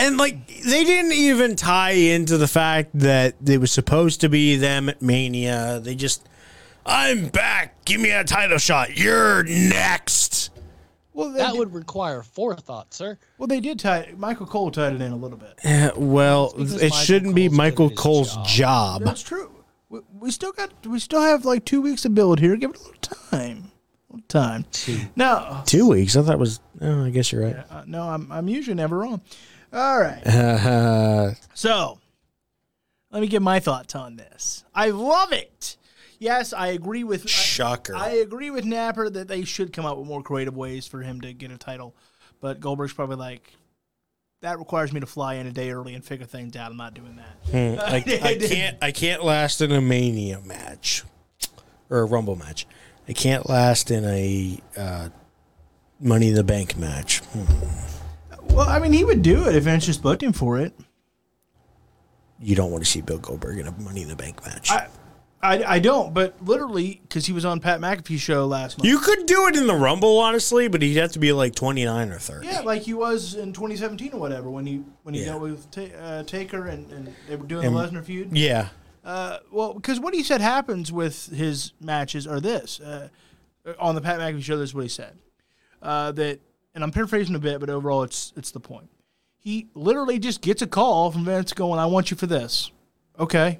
And 0.00 0.16
like 0.16 0.48
they 0.48 0.82
didn't 0.82 1.12
even 1.12 1.54
tie 1.54 1.92
into 1.92 2.36
the 2.38 2.48
fact 2.48 2.90
that 2.94 3.34
it 3.46 3.58
was 3.60 3.70
supposed 3.70 4.20
to 4.22 4.28
be 4.28 4.56
them 4.56 4.88
at 4.88 5.00
Mania. 5.00 5.78
They 5.78 5.94
just 5.94 6.26
I'm 6.90 7.28
back. 7.28 7.84
Give 7.84 8.00
me 8.00 8.10
a 8.10 8.24
title 8.24 8.58
shot. 8.58 8.96
You're 8.96 9.44
next. 9.44 10.50
well, 11.12 11.30
That 11.32 11.52
did, 11.52 11.58
would 11.58 11.72
require 11.72 12.22
forethought, 12.22 12.92
sir. 12.92 13.16
well 13.38 13.46
they 13.46 13.60
did 13.60 13.78
tie. 13.78 14.12
Michael 14.16 14.46
Cole 14.46 14.70
tied 14.70 14.94
it 14.94 15.00
in 15.00 15.12
a 15.12 15.16
little 15.16 15.38
bit. 15.38 15.96
Well, 15.96 16.52
it 16.58 16.68
Michael 16.72 16.90
shouldn't 16.90 17.34
be 17.34 17.48
Michael 17.48 17.88
good 17.88 17.92
at 17.92 17.98
his 17.98 18.02
Cole's 18.02 18.34
job. 18.36 18.46
job. 18.46 19.02
That's 19.04 19.22
true. 19.22 19.52
We, 19.88 20.00
we 20.18 20.30
still 20.30 20.52
got. 20.52 20.70
We 20.86 20.98
still 20.98 21.22
have 21.22 21.44
like 21.44 21.64
two 21.64 21.80
weeks 21.80 22.02
to 22.02 22.10
build 22.10 22.40
here. 22.40 22.56
Give 22.56 22.70
it 22.70 22.76
a 22.76 22.80
little 22.80 22.94
time. 23.00 23.70
A 24.10 24.14
little 24.16 24.26
time. 24.28 24.64
No, 25.16 25.62
Two 25.66 25.88
weeks. 25.88 26.16
I 26.16 26.22
thought 26.22 26.34
it 26.34 26.38
was. 26.38 26.60
Oh, 26.80 27.04
I 27.04 27.10
guess 27.10 27.30
you're 27.32 27.44
right. 27.44 27.56
uh, 27.70 27.84
no, 27.86 28.02
I'm 28.02 28.30
I'm 28.32 28.48
usually 28.48 28.74
never 28.74 28.98
wrong. 28.98 29.20
All 29.72 30.00
right. 30.00 30.26
Uh, 30.26 31.32
So, 31.54 31.98
let 33.12 33.20
me 33.20 33.28
give 33.28 33.42
my 33.42 33.60
thoughts 33.60 33.94
on 33.94 34.16
this. 34.16 34.64
I 34.74 34.90
love 34.90 35.32
it. 35.32 35.76
Yes, 36.20 36.52
I 36.52 36.68
agree 36.68 37.02
with. 37.02 37.28
Shocker. 37.28 37.96
I 37.96 38.10
agree 38.10 38.50
with 38.50 38.66
Napper 38.66 39.08
that 39.08 39.26
they 39.26 39.42
should 39.44 39.72
come 39.72 39.86
up 39.86 39.96
with 39.96 40.06
more 40.06 40.22
creative 40.22 40.54
ways 40.54 40.86
for 40.86 41.00
him 41.00 41.22
to 41.22 41.32
get 41.32 41.50
a 41.50 41.56
title. 41.56 41.96
But 42.40 42.60
Goldberg's 42.60 42.92
probably 42.92 43.16
like, 43.16 43.54
that 44.42 44.58
requires 44.58 44.92
me 44.92 45.00
to 45.00 45.06
fly 45.06 45.34
in 45.34 45.46
a 45.46 45.50
day 45.50 45.70
early 45.70 45.94
and 45.94 46.04
figure 46.04 46.26
things 46.26 46.54
out. 46.56 46.70
I'm 46.70 46.76
not 46.76 46.92
doing 46.92 47.16
that. 47.16 47.80
I, 47.80 47.96
I 48.22 48.36
can't. 48.36 48.78
I 48.82 48.92
can't 48.92 49.24
last 49.24 49.62
in 49.62 49.72
a 49.72 49.80
Mania 49.80 50.40
match 50.42 51.04
or 51.88 52.00
a 52.00 52.04
Rumble 52.04 52.36
match. 52.36 52.66
I 53.08 53.14
can't 53.14 53.48
last 53.48 53.90
in 53.90 54.04
a 54.04 54.60
uh, 54.76 55.08
Money 56.00 56.28
in 56.28 56.34
the 56.34 56.44
Bank 56.44 56.76
match. 56.76 57.20
Hmm. 57.20 58.54
Well, 58.54 58.68
I 58.68 58.78
mean, 58.78 58.92
he 58.92 59.04
would 59.04 59.22
do 59.22 59.48
it 59.48 59.56
if 59.56 59.64
Vince 59.64 59.86
just 59.86 60.02
booked 60.02 60.22
him 60.22 60.34
for 60.34 60.58
it. 60.58 60.74
You 62.38 62.56
don't 62.56 62.70
want 62.70 62.84
to 62.84 62.90
see 62.90 63.00
Bill 63.00 63.18
Goldberg 63.18 63.58
in 63.58 63.66
a 63.66 63.72
Money 63.72 64.02
in 64.02 64.08
the 64.08 64.16
Bank 64.16 64.44
match. 64.44 64.70
I, 64.70 64.88
I, 65.42 65.64
I 65.76 65.78
don't, 65.78 66.12
but 66.12 66.34
literally, 66.44 67.00
because 67.02 67.24
he 67.24 67.32
was 67.32 67.46
on 67.46 67.60
Pat 67.60 67.80
McAfee's 67.80 68.20
show 68.20 68.46
last 68.46 68.76
month. 68.76 68.86
you 68.86 68.98
could 68.98 69.24
do 69.24 69.46
it 69.46 69.56
in 69.56 69.66
the 69.66 69.74
Rumble, 69.74 70.18
honestly, 70.18 70.68
but 70.68 70.82
he'd 70.82 70.96
have 70.98 71.12
to 71.12 71.18
be 71.18 71.32
like 71.32 71.54
twenty 71.54 71.84
nine 71.84 72.10
or 72.10 72.18
thirty. 72.18 72.46
yeah, 72.46 72.60
like 72.60 72.82
he 72.82 72.92
was 72.92 73.34
in 73.34 73.54
2017 73.54 74.12
or 74.12 74.20
whatever 74.20 74.50
when 74.50 74.66
he 74.66 74.82
when 75.02 75.14
he 75.14 75.20
Yeah. 75.20 75.26
dealt 75.28 75.42
with 75.42 75.70
Ta- 75.70 75.96
uh, 75.98 76.22
Taker 76.24 76.66
and, 76.66 76.90
and 76.92 77.14
they 77.26 77.36
were 77.36 77.46
doing 77.46 77.64
And- 77.66 77.74
the 77.76 77.80
Lesnar 77.80 78.04
feud. 78.04 78.36
Yeah. 78.36 78.68
Uh, 79.02 79.38
well, 79.50 79.72
because 79.72 79.98
what 79.98 80.12
he 80.12 80.22
said 80.22 80.42
happens 80.42 80.92
with 80.92 81.26
his 81.34 81.72
matches 81.80 82.26
are 82.26 82.38
this 82.38 82.78
uh, 82.80 83.08
on 83.78 83.94
the 83.94 84.02
Pat 84.02 84.18
McAfee 84.20 84.42
show. 84.42 84.58
This 84.58 84.70
is 84.70 84.74
what 84.74 84.82
he 84.82 84.88
said 84.90 85.16
uh, 85.80 86.12
that, 86.12 86.38
and 86.74 86.84
I'm 86.84 86.90
paraphrasing 86.90 87.34
a 87.34 87.38
bit, 87.38 87.60
but 87.60 87.70
overall, 87.70 88.02
it's 88.02 88.34
it's 88.36 88.50
the 88.50 88.60
point. 88.60 88.90
He 89.38 89.68
literally 89.74 90.18
just 90.18 90.42
gets 90.42 90.60
a 90.60 90.66
call 90.66 91.10
from 91.10 91.24
Vince 91.24 91.54
going, 91.54 91.80
"I 91.80 91.86
want 91.86 92.10
you 92.10 92.16
for 92.18 92.26
this." 92.26 92.70
Okay, 93.18 93.58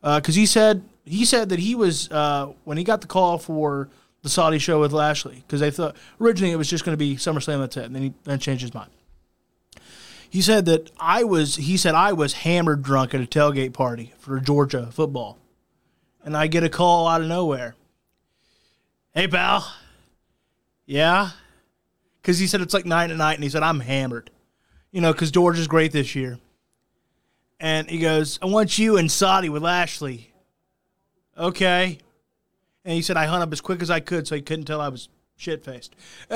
because 0.00 0.36
he 0.36 0.46
said 0.46 0.84
he 1.04 1.24
said 1.24 1.48
that 1.48 1.58
he 1.58 1.74
was 1.74 2.10
uh, 2.10 2.52
when 2.64 2.78
he 2.78 2.84
got 2.84 3.00
the 3.00 3.06
call 3.06 3.38
for 3.38 3.88
the 4.22 4.28
Saudi 4.28 4.58
show 4.58 4.80
with 4.80 4.92
Lashley 4.92 5.42
because 5.46 5.60
they 5.60 5.70
thought 5.70 5.96
originally 6.20 6.52
it 6.52 6.56
was 6.56 6.70
just 6.70 6.84
going 6.84 6.92
to 6.92 6.98
be 6.98 7.16
SummerSlam. 7.16 7.60
That's 7.60 7.76
it, 7.76 7.84
and 7.84 7.94
then 7.94 8.02
he 8.02 8.14
then 8.24 8.38
changed 8.38 8.62
his 8.62 8.74
mind. 8.74 8.90
He 10.30 10.40
said 10.40 10.64
that 10.66 10.90
I 10.98 11.24
was. 11.24 11.56
He 11.56 11.76
said 11.76 11.94
I 11.94 12.12
was 12.12 12.32
hammered 12.32 12.82
drunk 12.82 13.14
at 13.14 13.20
a 13.20 13.26
tailgate 13.26 13.72
party 13.72 14.12
for 14.18 14.38
Georgia 14.40 14.88
football, 14.92 15.38
and 16.24 16.36
I 16.36 16.46
get 16.46 16.64
a 16.64 16.68
call 16.68 17.08
out 17.08 17.20
of 17.20 17.26
nowhere. 17.26 17.74
Hey, 19.14 19.28
pal. 19.28 19.70
Yeah, 20.86 21.30
because 22.20 22.38
he 22.38 22.46
said 22.46 22.60
it's 22.60 22.74
like 22.74 22.86
nine 22.86 23.10
at 23.10 23.16
night, 23.16 23.34
and 23.34 23.44
he 23.44 23.50
said 23.50 23.62
I'm 23.62 23.80
hammered. 23.80 24.30
You 24.90 25.00
know, 25.00 25.12
because 25.12 25.30
Georgia's 25.30 25.68
great 25.68 25.92
this 25.92 26.14
year. 26.14 26.38
And 27.58 27.88
he 27.88 27.98
goes, 27.98 28.40
I 28.42 28.46
want 28.46 28.76
you 28.76 28.96
and 28.96 29.10
Saudi 29.10 29.48
with 29.48 29.62
Lashley. 29.62 30.31
Okay. 31.36 31.98
And 32.84 32.94
he 32.94 33.02
said 33.02 33.16
I 33.16 33.26
hung 33.26 33.42
up 33.42 33.52
as 33.52 33.60
quick 33.60 33.82
as 33.82 33.90
I 33.90 34.00
could, 34.00 34.26
so 34.26 34.34
he 34.34 34.42
couldn't 34.42 34.64
tell 34.64 34.80
I 34.80 34.88
was 34.88 35.08
shit 35.36 35.64
faced. 35.64 35.94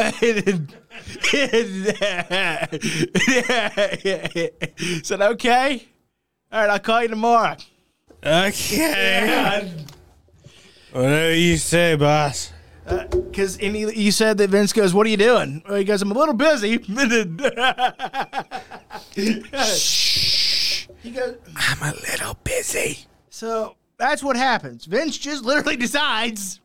said, 5.04 5.20
okay. 5.20 5.88
All 6.52 6.60
right, 6.60 6.70
I'll 6.70 6.78
call 6.78 7.02
you 7.02 7.08
tomorrow. 7.08 7.56
Okay. 8.24 9.72
Whatever 10.92 11.34
you 11.34 11.56
say, 11.56 11.96
boss. 11.96 12.52
Uh, 12.86 13.04
because 13.08 13.58
and 13.58 13.74
he, 13.74 13.90
he 13.90 14.10
said 14.12 14.38
that 14.38 14.50
Vince 14.50 14.72
goes, 14.72 14.94
"What 14.94 15.08
are 15.08 15.10
you 15.10 15.16
doing?" 15.16 15.60
Well, 15.66 15.76
he 15.76 15.82
goes, 15.82 16.02
"I'm 16.02 16.12
a 16.12 16.14
little 16.14 16.34
busy." 16.34 16.78
Shh. 19.16 20.86
He 21.02 21.10
goes, 21.10 21.36
I'm 21.54 21.82
a 21.82 21.92
little 21.96 22.38
busy. 22.42 23.00
so 23.28 23.76
that's 23.98 24.22
what 24.22 24.36
happens. 24.36 24.84
Vince 24.84 25.16
just 25.16 25.44
literally 25.44 25.76
decides 25.86 26.60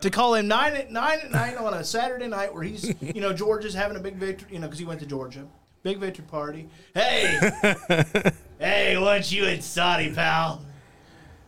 to 0.00 0.10
call 0.10 0.34
him 0.34 0.48
nine 0.48 0.74
at 0.74 0.90
nine 0.90 1.20
at 1.20 1.30
night 1.30 1.56
on 1.56 1.74
a 1.74 1.84
Saturday 1.84 2.26
night 2.26 2.52
where 2.52 2.62
he's, 2.62 2.94
you 3.00 3.20
know, 3.20 3.32
Georgia's 3.32 3.74
having 3.74 3.96
a 3.96 4.00
big 4.00 4.16
victory, 4.16 4.48
you 4.52 4.58
know, 4.58 4.66
because 4.66 4.78
he 4.78 4.84
went 4.84 5.00
to 5.00 5.06
Georgia, 5.06 5.46
big 5.82 5.98
victory 5.98 6.24
party. 6.24 6.68
Hey, 6.94 7.50
hey, 8.58 8.98
what's 8.98 9.32
you 9.32 9.44
in 9.44 9.62
Saudi, 9.62 10.12
pal? 10.12 10.64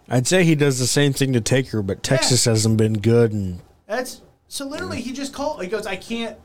I'd 0.09 0.27
say 0.27 0.45
he 0.45 0.55
does 0.55 0.79
the 0.79 0.87
same 0.87 1.13
thing 1.13 1.33
to 1.33 1.41
Taker, 1.41 1.83
but 1.83 2.03
Texas 2.03 2.45
hasn't 2.45 2.77
been 2.77 2.95
good. 2.95 3.33
And 3.33 3.61
That's 3.87 4.21
so 4.49 4.67
literally 4.67 5.01
he 5.01 5.13
just 5.13 5.33
called. 5.33 5.63
He 5.63 5.69
goes, 5.69 5.87
I 5.87 5.97
can't. 5.97 6.37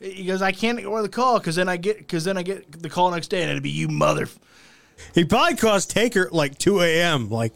He 0.00 0.24
goes, 0.24 0.42
I 0.42 0.52
can't 0.52 0.78
ignore 0.78 1.02
the 1.02 1.08
call 1.08 1.38
because 1.38 1.54
then 1.56 1.68
I 1.68 1.76
get 1.76 1.98
because 1.98 2.24
then 2.24 2.36
I 2.36 2.42
get 2.42 2.82
the 2.82 2.90
call 2.90 3.10
next 3.10 3.28
day 3.28 3.42
and 3.42 3.50
it'll 3.50 3.62
be 3.62 3.70
you 3.70 3.88
mother. 3.88 4.28
he 5.14 5.24
probably 5.24 5.56
calls 5.56 5.86
Taker 5.86 6.26
at 6.26 6.32
like 6.32 6.58
2 6.58 6.80
a.m. 6.80 7.30
Like, 7.30 7.52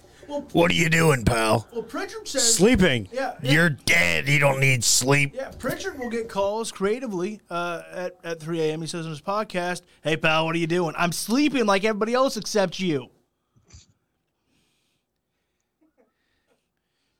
What 0.53 0.70
are 0.70 0.74
you 0.74 0.91
doing, 0.91 1.24
pal? 1.24 1.66
Well, 1.72 1.83
Prichard 1.83 2.29
says. 2.29 2.55
Sleeping. 2.55 3.09
Yeah, 3.12 3.35
yeah. 3.43 3.53
You're 3.53 3.70
dead. 3.70 4.29
You 4.29 4.39
don't 4.39 4.61
need 4.61 4.85
sleep. 4.85 5.33
Yeah, 5.35 5.51
Prichard 5.59 5.99
will 5.99 6.11
get 6.11 6.29
calls 6.29 6.70
creatively 6.70 7.41
uh, 7.49 7.83
at, 7.91 8.16
at 8.22 8.41
3 8.41 8.61
a.m. 8.61 8.81
He 8.83 8.87
says 8.87 9.07
on 9.07 9.11
his 9.11 9.22
podcast, 9.22 9.83
Hey, 10.03 10.16
pal, 10.18 10.45
what 10.47 10.55
are 10.55 10.59
you 10.59 10.66
doing? 10.66 10.95
I'm 10.99 11.12
sleeping 11.12 11.64
like 11.64 11.85
everybody 11.85 12.12
else 12.12 12.37
except 12.37 12.79
you. 12.79 13.09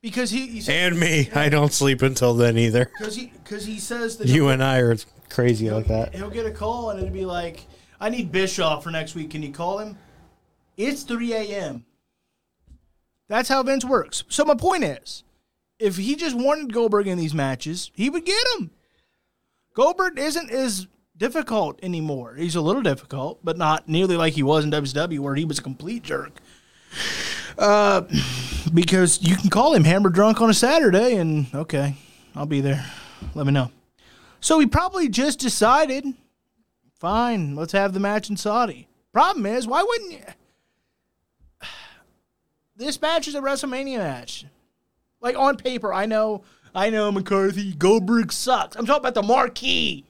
Because 0.03 0.31
he, 0.31 0.47
he 0.47 0.61
said, 0.61 0.93
And 0.93 1.01
me. 1.01 1.31
I 1.35 1.49
don't 1.49 1.73
sleep 1.73 2.03
until 2.03 2.35
then 2.35 2.57
either. 2.57 2.91
because 2.99 3.17
he, 3.17 3.33
cause 3.45 3.65
he 3.65 3.79
says 3.79 4.17
that 4.19 4.29
You 4.29 4.49
and 4.49 4.63
I 4.63 4.79
are 4.79 4.97
crazy 5.29 5.71
like 5.71 5.87
that. 5.89 6.15
he'll 6.15 6.31
get 6.31 6.47
a 6.47 6.51
call 6.51 6.91
and 6.91 7.01
it'll 7.01 7.13
be 7.13 7.25
like, 7.25 7.67
I 8.01 8.11
need 8.11 8.31
Bischoff 8.31 8.85
for 8.85 8.91
next 8.91 9.15
week. 9.15 9.31
Can 9.31 9.43
you 9.43 9.53
call 9.53 9.79
him? 9.79 9.99
It's 10.77 11.03
3 11.03 11.33
a.m. 11.33 11.85
That's 13.29 13.49
how 13.49 13.63
Vince 13.63 13.85
works. 13.85 14.25
So 14.29 14.45
my 14.45 14.55
point 14.55 14.85
is, 14.85 15.23
if 15.79 15.97
he 15.97 16.17
just 16.17 16.37
wanted 16.37 16.73
Goldberg 16.73 17.07
in 17.07 17.19
these 17.19 17.35
matches, 17.35 17.91
he 17.95 18.11
would 18.11 18.25
get 18.25 18.45
him. 18.59 18.71
Goldberg 19.75 20.19
isn't 20.19 20.51
as 20.51 20.89
difficult 21.17 21.79
anymore. 21.83 22.35
He's 22.35 22.57
a 22.57 22.61
little 22.61 22.83
difficult, 22.83 23.41
but 23.45 23.59
not 23.59 23.89
nearly 23.89 24.17
like 24.17 24.33
he 24.33 24.43
was 24.43 24.65
in 24.65 24.71
WCW, 24.71 25.19
where 25.21 25.35
he 25.35 25.45
was 25.45 25.59
a 25.59 25.63
complete 25.63 26.03
jerk. 26.03 26.33
Uh, 27.59 28.03
because 28.73 29.21
you 29.23 29.37
can 29.37 29.51
call 29.51 29.75
him 29.75 29.85
hammer 29.85 30.11
drunk 30.11 30.41
on 30.41 30.51
a 30.51 30.55
Saturday, 30.55 31.17
and 31.17 31.47
okay, 31.55 31.95
I'll 32.35 32.47
be 32.47 32.61
there. 32.61 32.85
Let 33.35 33.47
me 33.47 33.53
know. 33.53 33.71
So 34.41 34.59
he 34.61 34.67
probably 34.67 35.09
just 35.09 35.41
decided, 35.41 36.05
fine, 36.99 37.57
let's 37.57 37.73
have 37.73 37.93
the 37.93 38.01
match 38.01 38.31
in 38.31 38.37
Saudi. 38.37 38.89
Problem 39.13 39.47
is, 39.47 39.67
why 39.67 39.83
wouldn't 39.83 40.13
you? 40.13 40.25
This 42.79 43.03
match 43.03 43.27
is 43.27 43.35
a 43.35 43.41
WrestleMania 43.41 43.99
match. 43.99 44.45
Like 45.21 45.37
on 45.37 45.57
paper, 45.57 45.93
I 45.93 46.07
know, 46.07 46.45
I 46.73 46.91
know 46.91 47.11
McCarthy, 47.11 47.73
Goldberg 47.73 48.33
sucks. 48.33 48.77
I'm 48.77 48.87
talking 48.87 49.01
about 49.01 49.15
the 49.15 49.23
marquee. 49.25 50.05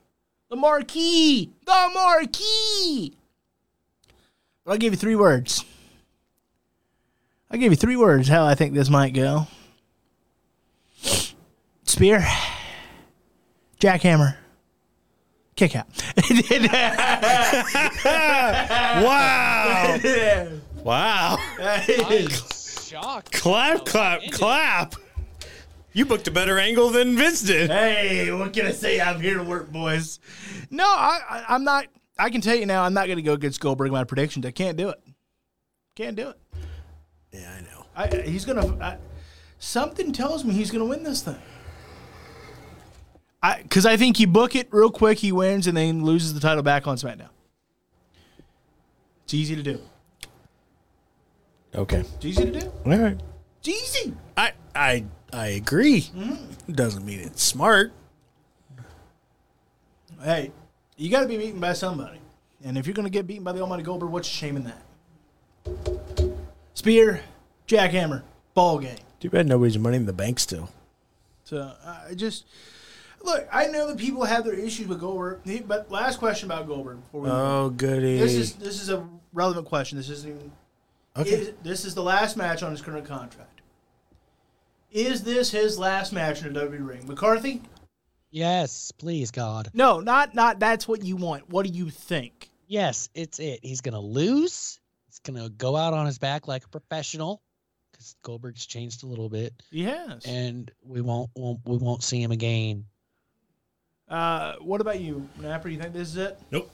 The 0.51 0.57
marquee. 0.57 1.51
The 1.65 1.91
marquee. 1.95 3.17
But 4.65 4.73
I'll 4.73 4.79
give 4.79 4.93
you 4.93 4.99
three 4.99 5.17
words. 5.17 5.65
I'll 7.51 7.59
give 7.59 7.73
you 7.73 7.77
three 7.77 7.97
words 7.97 8.29
how 8.29 8.45
I 8.45 8.55
think 8.55 8.75
this 8.75 8.91
might 8.91 9.15
go. 9.15 9.47
Spear. 11.85 12.23
Jackhammer. 13.81 14.37
Kick 15.57 15.75
out. 15.75 15.87
Wow. 19.01 19.99
wow. 20.85 21.39
Shocked. 22.89 23.33
Clap, 23.33 23.85
clap, 23.85 24.23
clap. 24.33 24.95
You 25.93 26.05
booked 26.05 26.29
a 26.29 26.31
better 26.31 26.59
angle 26.59 26.91
than 26.91 27.17
Vince 27.17 27.43
did. 27.43 27.71
hey, 27.71 28.31
what 28.33 28.53
can 28.53 28.67
I 28.67 28.73
say? 28.73 29.01
I'm 29.01 29.21
here 29.21 29.37
to 29.37 29.43
work, 29.43 29.71
boys. 29.71 30.21
No, 30.71 30.85
I, 30.85 31.21
I, 31.29 31.45
I'm 31.49 31.65
not. 31.65 31.87
I 32.19 32.31
can 32.31 32.41
tell 32.41 32.57
you 32.57 32.67
now, 32.67 32.85
I'm 32.85 32.95
not 32.95 33.07
going 33.07 33.17
to 33.17 33.23
go 33.23 33.33
against 33.33 33.61
Goldberg 33.61 33.89
in 33.89 33.93
my 33.93 34.05
predictions. 34.05 34.45
I 34.45 34.51
can't 34.51 34.77
do 34.77 34.89
it. 34.89 35.01
Can't 35.95 36.17
do 36.17 36.31
it. 36.31 36.39
Yeah, 37.33 37.57
I 37.57 37.61
know. 37.63 37.87
I, 37.97 38.23
he's 38.23 38.45
going 38.45 38.61
to. 38.61 38.99
Something 39.59 40.13
tells 40.13 40.45
me 40.45 40.55
he's 40.55 40.71
going 40.71 40.85
to 40.85 40.89
win 40.89 41.03
this 41.03 41.23
thing. 41.23 41.41
I 43.43 43.63
Because 43.63 43.87
I 43.87 43.97
think 43.97 44.19
you 44.21 44.27
book 44.27 44.55
it 44.55 44.69
real 44.71 44.91
quick, 44.91 45.19
he 45.19 45.33
wins, 45.33 45.67
and 45.67 45.77
then 45.77 46.05
loses 46.05 46.35
the 46.35 46.41
title 46.41 46.63
back 46.63 46.87
on 46.87 46.97
SmackDown. 46.97 47.31
It's 49.25 49.35
easy 49.35 49.57
to 49.57 49.63
do. 49.63 49.81
Okay. 51.75 52.01
It's 52.01 52.25
easy 52.25 52.51
to 52.51 52.61
do. 52.61 52.73
All 52.87 52.99
right. 52.99 53.21
It's 53.61 53.69
easy. 53.69 54.15
I 54.37 54.53
I 54.75 55.05
I 55.33 55.47
agree. 55.49 56.03
Mm-hmm. 56.03 56.73
Doesn't 56.73 57.05
mean 57.05 57.21
it's 57.21 57.43
smart. 57.43 57.93
Hey, 60.23 60.51
you 60.97 61.11
got 61.11 61.21
to 61.21 61.29
be 61.29 61.37
beaten 61.37 61.61
by 61.61 61.75
somebody. 61.75 62.19
And 62.65 62.77
if 62.77 62.87
you're 62.87 62.95
going 62.95 63.07
to 63.07 63.11
get 63.11 63.27
beaten 63.27 63.45
by 63.45 63.53
the 63.53 63.61
Almighty 63.61 63.85
Goldberg, 63.85 64.11
what's 64.11 64.29
the 64.29 64.35
shame 64.35 64.57
in 64.57 64.65
that? 64.65 64.83
Spear, 66.75 67.23
jackhammer, 67.69 68.23
ball 68.55 68.79
game. 68.81 68.99
Too 69.21 69.31
bad 69.31 69.47
nobody's 69.47 69.79
money 69.79 69.97
in 69.97 70.07
the 70.07 70.13
bank 70.13 70.39
still. 70.41 70.71
So 71.45 71.73
I 71.85 72.15
just 72.15 72.47
look. 73.23 73.47
I 73.53 73.67
know 73.69 73.87
that 73.89 73.97
people 73.99 74.25
have 74.25 74.45
their 74.45 74.55
issues 74.55 74.87
with 74.87 75.01
Goldberg, 75.01 75.41
but 75.67 75.91
last 75.91 76.19
question 76.19 76.51
about 76.51 76.67
Goldberg 76.67 77.01
before 77.01 77.21
we. 77.23 77.29
move. 77.29 77.39
Oh 77.39 77.71
goody. 77.71 78.19
This 78.19 78.35
is 78.35 78.55
this 78.55 78.81
is 78.81 78.91
a 78.91 79.07
relevant 79.33 79.67
question. 79.67 79.99
This 79.99 80.09
isn't 80.11 80.29
even. 80.31 80.53
Okay. 81.19 81.31
Is, 81.31 81.53
this 81.63 81.85
is 81.85 81.95
the 81.95 82.03
last 82.03 82.37
match 82.37 82.63
on 82.63 82.71
his 82.71 82.81
current 82.83 83.07
contract. 83.07 83.61
Is 84.91 85.23
this 85.23 85.51
his 85.51 85.79
last 85.79 86.13
match 86.13 86.43
in 86.43 86.53
the 86.53 86.61
WWE 86.61 86.87
ring? 86.87 87.07
McCarthy? 87.07 87.63
Yes, 88.31 88.93
please, 88.93 89.31
God. 89.31 89.69
No, 89.75 90.01
not 90.01 90.35
not. 90.35 90.59
That's 90.59 90.87
what 90.89 91.03
you 91.03 91.17
want. 91.17 91.49
What 91.51 91.67
do 91.67 91.73
you 91.73 91.91
think? 91.91 92.51
Yes, 92.67 93.09
it's 93.15 93.39
it. 93.39 93.61
He's 93.63 93.81
gonna 93.81 94.01
lose. 94.01 94.81
He's 95.07 95.19
gonna 95.21 95.49
go 95.51 95.77
out 95.77 95.95
on 95.95 96.07
his 96.07 96.19
back 96.19 96.47
like 96.49 96.65
a 96.65 96.69
professional, 96.69 97.43
because 97.91 98.15
Goldberg's 98.23 98.67
changed 98.67 99.03
a 99.03 99.07
little 99.07 99.29
bit, 99.31 99.55
Yes. 99.71 100.25
and 100.27 100.71
we 100.83 101.01
won't, 101.01 101.31
won't 101.35 101.61
we 101.65 101.79
won't 101.79 102.03
see 102.03 102.23
him 102.23 102.31
again. 102.31 102.85
Uh, 104.09 104.57
what 104.61 104.81
about 104.81 105.01
you, 105.01 105.27
Napper? 105.41 105.69
You 105.69 105.79
think 105.79 105.93
this 105.95 106.09
is 106.09 106.17
it? 106.17 106.39
Nope. 106.51 106.71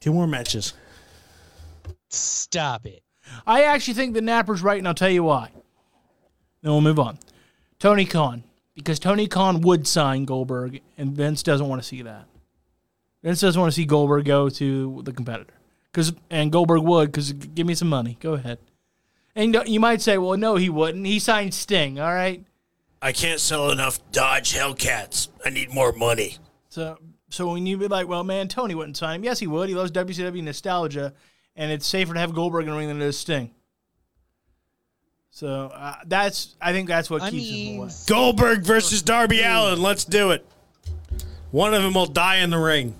Two 0.00 0.12
more 0.12 0.26
matches. 0.26 0.72
Stop 2.08 2.86
it. 2.86 3.02
I 3.46 3.62
actually 3.62 3.94
think 3.94 4.14
the 4.14 4.20
Napper's 4.20 4.62
right, 4.62 4.78
and 4.78 4.88
I'll 4.88 4.94
tell 4.94 5.10
you 5.10 5.22
why. 5.24 5.50
Then 6.62 6.72
we'll 6.72 6.80
move 6.80 6.98
on. 6.98 7.18
Tony 7.78 8.04
Khan, 8.04 8.44
because 8.74 8.98
Tony 8.98 9.26
Khan 9.26 9.60
would 9.62 9.86
sign 9.86 10.24
Goldberg, 10.24 10.80
and 10.98 11.12
Vince 11.12 11.42
doesn't 11.42 11.68
want 11.68 11.80
to 11.82 11.88
see 11.88 12.02
that. 12.02 12.26
Vince 13.22 13.40
doesn't 13.40 13.60
want 13.60 13.72
to 13.72 13.76
see 13.76 13.84
Goldberg 13.84 14.24
go 14.24 14.48
to 14.48 15.02
the 15.04 15.12
competitor, 15.12 15.54
because 15.92 16.12
and 16.30 16.52
Goldberg 16.52 16.82
would, 16.82 17.12
because 17.12 17.32
give 17.32 17.66
me 17.66 17.74
some 17.74 17.88
money. 17.88 18.16
Go 18.20 18.34
ahead. 18.34 18.58
And 19.34 19.56
you 19.66 19.80
might 19.80 20.02
say, 20.02 20.18
well, 20.18 20.36
no, 20.36 20.56
he 20.56 20.68
wouldn't. 20.68 21.06
He 21.06 21.18
signed 21.18 21.54
Sting. 21.54 22.00
All 22.00 22.12
right. 22.12 22.44
I 23.00 23.12
can't 23.12 23.40
sell 23.40 23.70
enough 23.70 23.98
Dodge 24.12 24.52
Hellcats. 24.52 25.28
I 25.44 25.50
need 25.50 25.72
more 25.72 25.92
money. 25.92 26.36
So, 26.68 26.98
so 27.30 27.50
when 27.52 27.64
you 27.64 27.78
be 27.78 27.88
like, 27.88 28.08
well, 28.08 28.24
man, 28.24 28.48
Tony 28.48 28.74
wouldn't 28.74 28.96
sign 28.96 29.16
him. 29.16 29.24
Yes, 29.24 29.38
he 29.38 29.46
would. 29.46 29.68
He 29.68 29.74
loves 29.74 29.90
WCW 29.92 30.42
nostalgia, 30.42 31.14
and 31.60 31.70
it's 31.70 31.86
safer 31.86 32.14
to 32.14 32.18
have 32.18 32.34
Goldberg 32.34 32.64
in 32.64 32.70
the 32.70 32.76
ring 32.76 32.88
than 32.88 33.02
it 33.02 33.04
is 33.04 33.18
Sting. 33.18 33.50
So 35.30 35.70
uh, 35.74 35.96
that's, 36.06 36.56
I 36.58 36.72
think 36.72 36.88
that's 36.88 37.10
what 37.10 37.20
I 37.20 37.30
keeps 37.30 37.48
him 37.48 37.54
mean, 37.54 37.78
away. 37.80 37.90
Goldberg 38.06 38.62
versus 38.62 39.02
Darby 39.02 39.42
Allin. 39.42 39.80
Let's 39.80 40.06
do 40.06 40.30
it. 40.30 40.44
One 41.50 41.74
of 41.74 41.82
them 41.82 41.92
will 41.92 42.06
die 42.06 42.38
in 42.38 42.48
the 42.48 42.58
ring. 42.58 42.94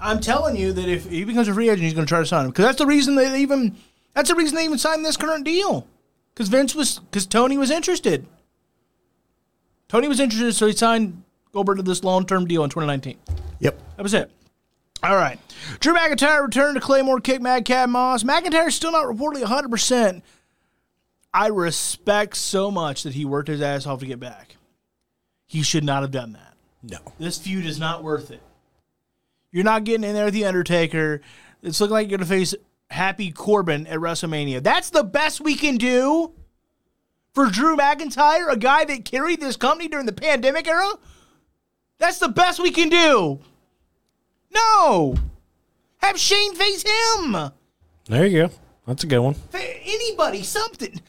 I'm 0.00 0.18
telling 0.18 0.56
you 0.56 0.72
that 0.72 0.88
if 0.88 1.10
he 1.10 1.24
becomes 1.24 1.46
a 1.48 1.52
free 1.52 1.68
agent, 1.68 1.82
he's 1.82 1.92
going 1.92 2.06
to 2.06 2.08
try 2.08 2.20
to 2.20 2.26
sign 2.26 2.46
him 2.46 2.50
because 2.52 2.64
that's 2.64 2.78
the 2.78 2.86
reason 2.86 3.16
they 3.16 3.38
even, 3.38 3.76
that's 4.14 4.30
the 4.30 4.34
reason 4.34 4.56
they 4.56 4.64
even 4.64 4.78
signed 4.78 5.04
this 5.04 5.18
current 5.18 5.44
deal. 5.44 5.86
Because 6.32 6.48
Vince 6.48 6.74
was, 6.74 7.00
because 7.00 7.26
Tony 7.26 7.58
was 7.58 7.70
interested. 7.70 8.26
Tony 9.88 10.08
was 10.08 10.20
interested, 10.20 10.54
so 10.54 10.66
he 10.66 10.72
signed 10.72 11.22
Goldberg 11.52 11.76
to 11.76 11.82
this 11.82 12.02
long-term 12.02 12.46
deal 12.46 12.64
in 12.64 12.70
2019. 12.70 13.18
Yep. 13.58 13.78
That 13.96 14.02
was 14.02 14.14
it. 14.14 14.30
All 15.02 15.16
right. 15.16 15.38
Drew 15.80 15.94
McIntyre 15.94 16.42
returned 16.42 16.74
to 16.74 16.80
Claymore 16.80 17.20
kick 17.20 17.40
Madcap 17.40 17.88
Moss. 17.88 18.22
McIntyre's 18.22 18.74
still 18.74 18.92
not 18.92 19.06
reportedly 19.06 19.44
100%. 19.44 20.22
I 21.32 21.46
respect 21.46 22.36
so 22.36 22.70
much 22.70 23.02
that 23.04 23.14
he 23.14 23.24
worked 23.24 23.48
his 23.48 23.62
ass 23.62 23.86
off 23.86 24.00
to 24.00 24.06
get 24.06 24.20
back. 24.20 24.56
He 25.46 25.62
should 25.62 25.84
not 25.84 26.02
have 26.02 26.10
done 26.10 26.32
that. 26.32 26.54
No. 26.82 26.98
This 27.18 27.38
feud 27.38 27.66
is 27.66 27.78
not 27.78 28.02
worth 28.02 28.30
it. 28.30 28.42
You're 29.52 29.64
not 29.64 29.84
getting 29.84 30.04
in 30.04 30.14
there 30.14 30.26
with 30.26 30.34
The 30.34 30.44
Undertaker. 30.44 31.20
It's 31.62 31.80
looking 31.80 31.92
like 31.92 32.08
you're 32.08 32.18
going 32.18 32.28
to 32.28 32.34
face 32.34 32.54
Happy 32.90 33.30
Corbin 33.30 33.86
at 33.86 33.98
WrestleMania. 33.98 34.62
That's 34.62 34.90
the 34.90 35.04
best 35.04 35.40
we 35.40 35.54
can 35.54 35.76
do 35.76 36.32
for 37.32 37.46
Drew 37.46 37.76
McIntyre, 37.76 38.50
a 38.50 38.56
guy 38.56 38.84
that 38.84 39.04
carried 39.04 39.40
this 39.40 39.56
company 39.56 39.88
during 39.88 40.06
the 40.06 40.12
pandemic 40.12 40.66
era. 40.66 40.92
That's 41.98 42.18
the 42.18 42.28
best 42.28 42.60
we 42.60 42.70
can 42.70 42.88
do. 42.88 43.40
No. 44.50 45.14
Have 45.98 46.18
Shane 46.18 46.54
face 46.54 46.82
him. 46.82 47.36
There 48.06 48.26
you 48.26 48.48
go. 48.48 48.54
That's 48.86 49.04
a 49.04 49.06
good 49.06 49.20
one. 49.20 49.36
Anybody, 49.54 50.42
something. 50.42 51.00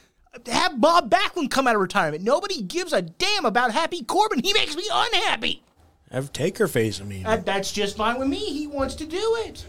Have 0.46 0.80
Bob 0.80 1.10
Backlund 1.10 1.50
come 1.52 1.68
out 1.68 1.76
of 1.76 1.82
retirement. 1.82 2.24
Nobody 2.24 2.62
gives 2.62 2.94
a 2.94 3.02
damn 3.02 3.46
about 3.46 3.72
Happy 3.72 4.04
Corbin. 4.04 4.42
He 4.44 4.54
makes 4.54 4.76
me 4.76 4.84
unhappy. 4.92 5.64
Have 6.12 6.34
Taker 6.34 6.68
face 6.68 7.00
him. 7.00 7.12
Even. 7.12 7.24
That, 7.24 7.46
that's 7.46 7.72
just 7.72 7.98
fine 7.98 8.20
with 8.20 8.28
me. 8.28 8.38
He 8.38 8.68
wants 8.68 8.96
to 8.96 9.06
do 9.06 9.38
it. 9.40 9.66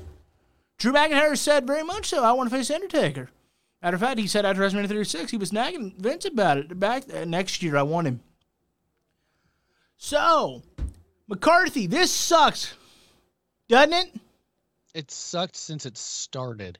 Drew 0.78 0.92
McIntyre 0.92 1.38
said 1.38 1.66
very 1.66 1.84
much 1.84 2.08
so. 2.08 2.24
I 2.24 2.32
want 2.32 2.50
to 2.50 2.56
face 2.56 2.70
Undertaker. 2.70 3.30
Matter 3.80 3.94
of 3.96 4.00
fact, 4.00 4.18
he 4.18 4.26
said 4.26 4.44
after 4.44 4.62
WrestleMania 4.62 4.88
36, 4.88 5.30
he 5.30 5.36
was 5.36 5.52
nagging 5.52 5.94
Vince 5.98 6.24
about 6.24 6.58
it. 6.58 6.78
Back 6.78 7.04
uh, 7.12 7.24
next 7.24 7.62
year, 7.62 7.76
I 7.76 7.82
want 7.82 8.06
him. 8.06 8.20
So, 9.96 10.62
McCarthy, 11.28 11.86
this 11.86 12.10
sucks, 12.10 12.74
doesn't 13.72 13.94
it? 13.94 14.20
It 14.94 15.10
sucked 15.10 15.56
since 15.56 15.86
it 15.86 15.96
started. 15.96 16.78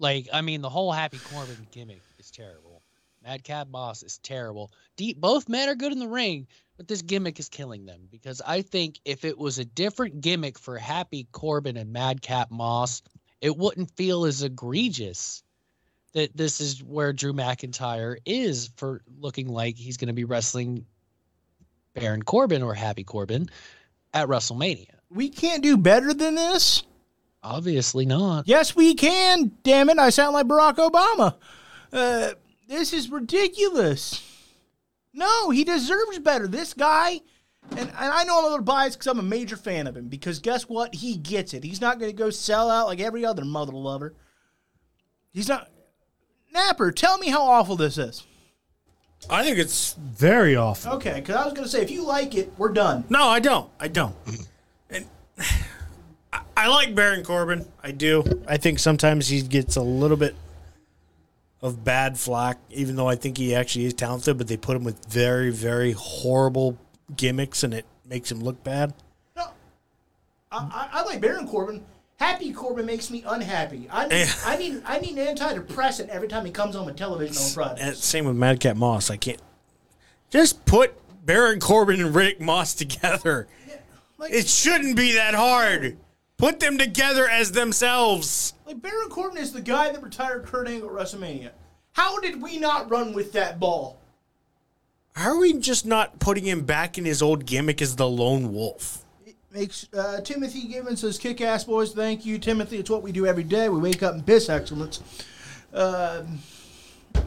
Like, 0.00 0.26
I 0.32 0.40
mean, 0.40 0.60
the 0.60 0.68
whole 0.68 0.90
Happy 0.90 1.18
Corbin 1.32 1.68
gimmick 1.70 2.02
is 2.18 2.32
terrible. 2.32 2.82
Madcap 3.22 3.68
Moss 3.68 4.02
is 4.02 4.18
terrible. 4.18 4.72
Deep, 4.96 5.20
both 5.20 5.48
men 5.48 5.68
are 5.68 5.76
good 5.76 5.92
in 5.92 6.00
the 6.00 6.08
ring, 6.08 6.48
but 6.76 6.88
this 6.88 7.00
gimmick 7.00 7.38
is 7.38 7.48
killing 7.48 7.86
them 7.86 8.08
because 8.10 8.42
I 8.44 8.62
think 8.62 8.98
if 9.04 9.24
it 9.24 9.38
was 9.38 9.60
a 9.60 9.64
different 9.64 10.20
gimmick 10.20 10.58
for 10.58 10.76
Happy 10.78 11.28
Corbin 11.30 11.76
and 11.76 11.92
Madcap 11.92 12.50
Moss, 12.50 13.00
it 13.40 13.56
wouldn't 13.56 13.96
feel 13.96 14.24
as 14.24 14.42
egregious 14.42 15.44
that 16.12 16.36
this 16.36 16.60
is 16.60 16.82
where 16.82 17.12
Drew 17.12 17.32
McIntyre 17.32 18.16
is 18.26 18.68
for 18.76 19.00
looking 19.16 19.46
like 19.46 19.76
he's 19.76 19.96
going 19.96 20.08
to 20.08 20.12
be 20.12 20.24
wrestling 20.24 20.86
Baron 21.94 22.24
Corbin 22.24 22.64
or 22.64 22.74
Happy 22.74 23.04
Corbin 23.04 23.48
at 24.12 24.26
WrestleMania. 24.26 24.93
We 25.14 25.28
can't 25.28 25.62
do 25.62 25.76
better 25.76 26.12
than 26.12 26.34
this. 26.34 26.82
Obviously 27.42 28.04
not. 28.04 28.48
Yes, 28.48 28.74
we 28.74 28.94
can. 28.94 29.52
Damn 29.62 29.88
it, 29.88 29.98
I 29.98 30.10
sound 30.10 30.34
like 30.34 30.46
Barack 30.46 30.76
Obama. 30.76 31.36
Uh, 31.92 32.30
this 32.66 32.92
is 32.92 33.10
ridiculous. 33.10 34.22
No, 35.12 35.50
he 35.50 35.62
deserves 35.62 36.18
better. 36.18 36.48
This 36.48 36.74
guy, 36.74 37.20
and, 37.70 37.78
and 37.78 37.92
I 37.96 38.24
know 38.24 38.38
I'm 38.38 38.44
a 38.44 38.48
little 38.48 38.64
biased 38.64 38.98
because 38.98 39.06
I'm 39.06 39.20
a 39.20 39.22
major 39.22 39.56
fan 39.56 39.86
of 39.86 39.96
him. 39.96 40.08
Because 40.08 40.40
guess 40.40 40.64
what? 40.64 40.94
He 40.94 41.16
gets 41.16 41.54
it. 41.54 41.62
He's 41.62 41.80
not 41.80 42.00
going 42.00 42.10
to 42.10 42.16
go 42.16 42.30
sell 42.30 42.68
out 42.68 42.88
like 42.88 43.00
every 43.00 43.24
other 43.24 43.44
mother 43.44 43.72
lover. 43.72 44.14
He's 45.32 45.48
not. 45.48 45.70
Napper, 46.52 46.90
tell 46.90 47.18
me 47.18 47.28
how 47.28 47.42
awful 47.42 47.76
this 47.76 47.98
is. 47.98 48.24
I 49.30 49.44
think 49.44 49.58
it's 49.58 49.94
very 49.94 50.56
awful. 50.56 50.94
Okay, 50.94 51.14
because 51.14 51.36
I 51.36 51.44
was 51.44 51.52
going 51.54 51.64
to 51.64 51.70
say, 51.70 51.82
if 51.82 51.90
you 51.90 52.04
like 52.04 52.34
it, 52.34 52.52
we're 52.58 52.72
done. 52.72 53.04
No, 53.08 53.28
I 53.28 53.40
don't. 53.40 53.70
I 53.78 53.88
don't. 53.88 54.14
I 56.56 56.68
like 56.68 56.94
Baron 56.94 57.24
Corbin. 57.24 57.66
I 57.82 57.90
do. 57.90 58.24
I 58.46 58.56
think 58.56 58.78
sometimes 58.78 59.28
he 59.28 59.42
gets 59.42 59.76
a 59.76 59.82
little 59.82 60.16
bit 60.16 60.34
of 61.62 61.84
bad 61.84 62.18
flack, 62.18 62.58
even 62.70 62.96
though 62.96 63.08
I 63.08 63.16
think 63.16 63.38
he 63.38 63.54
actually 63.54 63.86
is 63.86 63.94
talented. 63.94 64.38
But 64.38 64.48
they 64.48 64.56
put 64.56 64.76
him 64.76 64.84
with 64.84 65.04
very, 65.06 65.50
very 65.50 65.92
horrible 65.92 66.78
gimmicks, 67.16 67.62
and 67.62 67.74
it 67.74 67.86
makes 68.06 68.30
him 68.30 68.40
look 68.40 68.62
bad. 68.64 68.94
No, 69.36 69.48
I, 70.50 70.58
I, 70.58 70.88
I 71.00 71.02
like 71.04 71.20
Baron 71.20 71.48
Corbin. 71.48 71.84
Happy 72.18 72.52
Corbin 72.52 72.86
makes 72.86 73.10
me 73.10 73.24
unhappy. 73.26 73.88
I 73.90 74.06
need, 74.06 74.28
I 74.46 74.56
need, 74.56 74.82
I 74.86 74.98
need 74.98 75.18
an 75.18 75.36
antidepressant 75.36 76.08
every 76.08 76.28
time 76.28 76.46
he 76.46 76.52
comes 76.52 76.76
on 76.76 76.86
the 76.86 76.92
television 76.92 77.36
on 77.36 77.50
Friday. 77.50 77.80
And 77.80 77.96
same 77.96 78.24
with 78.26 78.36
Madcap 78.36 78.76
Moss. 78.76 79.10
I 79.10 79.16
can't 79.16 79.42
just 80.30 80.64
put 80.64 80.94
Baron 81.26 81.58
Corbin 81.60 82.00
and 82.00 82.14
Rick 82.14 82.40
Moss 82.40 82.74
together. 82.74 83.48
Like, 84.18 84.32
It 84.32 84.48
shouldn't 84.48 84.96
be 84.96 85.12
that 85.12 85.34
hard. 85.34 85.96
Put 86.36 86.60
them 86.60 86.78
together 86.78 87.28
as 87.28 87.52
themselves. 87.52 88.54
like 88.66 88.80
Baron 88.82 89.08
Corbin 89.08 89.38
is 89.38 89.52
the 89.52 89.60
guy 89.60 89.90
that 89.92 90.02
retired 90.02 90.44
Kurt 90.44 90.66
Angle 90.68 90.88
at 90.88 90.94
WrestleMania. 90.94 91.50
How 91.92 92.18
did 92.20 92.42
we 92.42 92.58
not 92.58 92.90
run 92.90 93.12
with 93.12 93.32
that 93.32 93.60
ball? 93.60 93.98
How 95.14 95.30
are 95.30 95.38
we 95.38 95.52
just 95.54 95.86
not 95.86 96.18
putting 96.18 96.44
him 96.44 96.62
back 96.62 96.98
in 96.98 97.04
his 97.04 97.22
old 97.22 97.46
gimmick 97.46 97.80
as 97.80 97.94
the 97.94 98.08
lone 98.08 98.52
wolf? 98.52 99.04
Makes 99.52 99.86
uh, 99.96 100.20
Timothy 100.22 100.66
Gibbons 100.66 101.00
says, 101.00 101.16
"Kick 101.16 101.40
ass, 101.40 101.62
boys! 101.62 101.92
Thank 101.92 102.26
you, 102.26 102.40
Timothy. 102.40 102.78
It's 102.78 102.90
what 102.90 103.04
we 103.04 103.12
do 103.12 103.24
every 103.24 103.44
day. 103.44 103.68
We 103.68 103.78
wake 103.78 104.02
up 104.02 104.14
and 104.14 104.26
piss 104.26 104.48
excellence." 104.48 105.00
Um, 105.72 106.40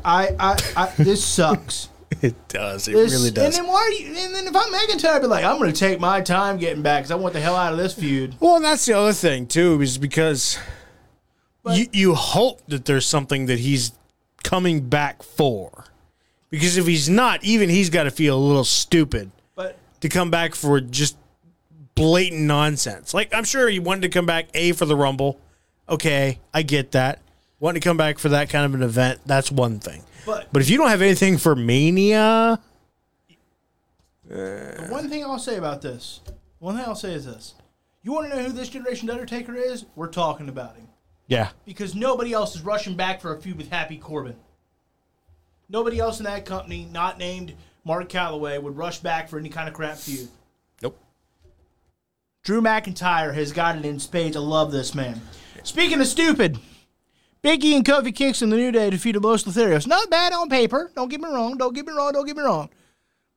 I, 0.03 0.35
I, 0.37 0.59
I, 0.75 0.93
this 1.01 1.23
sucks. 1.23 1.87
It 2.21 2.47
does. 2.47 2.87
It 2.87 2.93
really 2.93 3.27
And 3.27 3.35
then 3.53 3.67
why 3.67 3.75
are 3.75 3.91
you? 3.91 4.07
And 4.07 4.33
then 4.33 4.47
if 4.47 4.55
I'm 4.55 4.71
McIntyre, 4.73 5.15
I'd 5.15 5.21
be 5.21 5.27
like, 5.27 5.43
I'm 5.43 5.57
going 5.57 5.71
to 5.71 5.77
take 5.77 5.99
my 5.99 6.21
time 6.21 6.57
getting 6.57 6.81
back 6.81 7.01
because 7.03 7.11
I 7.11 7.15
want 7.15 7.33
the 7.33 7.41
hell 7.41 7.55
out 7.55 7.73
of 7.73 7.77
this 7.77 7.93
feud. 7.93 8.35
well, 8.39 8.55
and 8.55 8.65
that's 8.65 8.85
the 8.85 8.93
other 8.93 9.13
thing 9.13 9.45
too, 9.45 9.81
is 9.81 9.97
because 9.97 10.57
But- 11.63 11.77
you 11.77 11.87
you 11.91 12.15
hope 12.15 12.61
that 12.69 12.85
there's 12.85 13.05
something 13.05 13.45
that 13.47 13.59
he's 13.59 13.91
coming 14.43 14.87
back 14.87 15.21
for. 15.21 15.85
Because 16.49 16.77
if 16.77 16.87
he's 16.87 17.09
not, 17.09 17.43
even 17.43 17.69
he's 17.69 17.89
got 17.89 18.03
to 18.03 18.11
feel 18.11 18.37
a 18.37 18.39
little 18.39 18.63
stupid 18.63 19.31
But 19.53 19.77
to 19.99 20.07
come 20.07 20.31
back 20.31 20.55
for 20.55 20.79
just 20.79 21.17
blatant 21.93 22.43
nonsense. 22.43 23.13
Like 23.13 23.33
I'm 23.33 23.43
sure 23.43 23.67
he 23.67 23.79
wanted 23.79 24.03
to 24.03 24.09
come 24.09 24.25
back 24.25 24.47
a 24.53 24.71
for 24.71 24.85
the 24.85 24.95
Rumble. 24.95 25.39
Okay, 25.89 26.39
I 26.53 26.61
get 26.61 26.91
that. 26.93 27.19
Wanting 27.59 27.81
to 27.81 27.87
come 27.87 27.97
back 27.97 28.19
for 28.19 28.29
that 28.29 28.49
kind 28.49 28.65
of 28.65 28.75
an 28.75 28.83
event, 28.83 29.21
that's 29.25 29.51
one 29.51 29.79
thing. 29.79 30.03
but 30.25 30.47
But 30.51 30.61
if 30.61 30.69
you 30.69 30.77
don't 30.77 30.89
have 30.89 31.01
anything 31.01 31.37
for 31.37 31.55
Mania, 31.55 32.59
The 34.27 34.87
one 34.89 35.09
thing 35.09 35.23
I'll 35.23 35.39
say 35.39 35.57
about 35.57 35.81
this, 35.81 36.21
one 36.59 36.75
thing 36.75 36.85
I'll 36.85 36.95
say 36.95 37.13
is 37.13 37.25
this: 37.25 37.55
you 38.03 38.11
want 38.13 38.29
to 38.29 38.35
know 38.35 38.43
who 38.43 38.51
this 38.51 38.69
generation's 38.69 39.09
Undertaker 39.11 39.55
is? 39.55 39.85
We're 39.95 40.07
talking 40.09 40.49
about 40.49 40.75
him 40.75 40.87
yeah, 41.27 41.49
because 41.65 41.95
nobody 41.95 42.31
else 42.33 42.55
is 42.55 42.61
rushing 42.61 42.95
back 42.95 43.21
for 43.21 43.35
a 43.35 43.41
feud 43.41 43.57
with 43.57 43.69
Happy 43.69 43.97
Corbin. 43.97 44.35
Nobody 45.69 45.99
else 45.99 46.19
in 46.19 46.25
that 46.25 46.45
company, 46.45 46.87
not 46.91 47.17
named 47.17 47.53
Mark 47.83 48.07
Calaway, 48.07 48.61
would 48.61 48.77
rush 48.77 48.99
back 48.99 49.27
for 49.27 49.37
any 49.39 49.49
kind 49.49 49.67
of 49.67 49.73
crap 49.73 49.97
feud. 49.97 50.29
nope. 50.81 50.97
Drew 52.43 52.61
McIntyre 52.61 53.33
has 53.33 53.51
got 53.51 53.75
it 53.77 53.83
in 53.83 53.99
spades. 53.99 54.37
I 54.37 54.39
love 54.39 54.71
this 54.71 54.95
man. 54.95 55.19
Speaking 55.63 55.99
of 55.99 56.07
stupid, 56.07 56.57
Big 57.47 57.63
E 57.63 57.77
and 57.77 57.85
Kofi 57.85 58.13
Kingston, 58.13 58.49
the 58.49 58.57
New 58.57 58.73
Day, 58.73 58.89
defeated 58.89 59.23
Los 59.23 59.45
Lotharios. 59.45 59.87
Not 59.87 60.09
bad 60.09 60.33
on 60.33 60.49
paper. 60.49 60.91
Don't 60.93 61.07
get 61.07 61.21
me 61.21 61.29
wrong. 61.29 61.55
Don't 61.55 61.73
get 61.73 61.85
me 61.85 61.93
wrong. 61.93 62.11
Don't 62.11 62.25
get 62.25 62.35
me 62.35 62.43
wrong. 62.43 62.69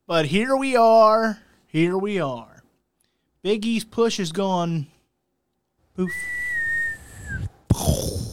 But 0.09 0.27
here 0.27 0.57
we 0.57 0.75
are. 0.75 1.39
Here 1.69 1.97
we 1.97 2.21
are. 2.21 2.65
Big 3.43 3.65
E's 3.65 3.85
push 3.85 4.17
has 4.17 4.33
gone 4.33 4.89
poof. 5.95 6.11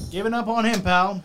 Giving 0.09 0.33
up 0.33 0.47
on 0.47 0.65
him, 0.65 0.81
pal. 0.81 1.23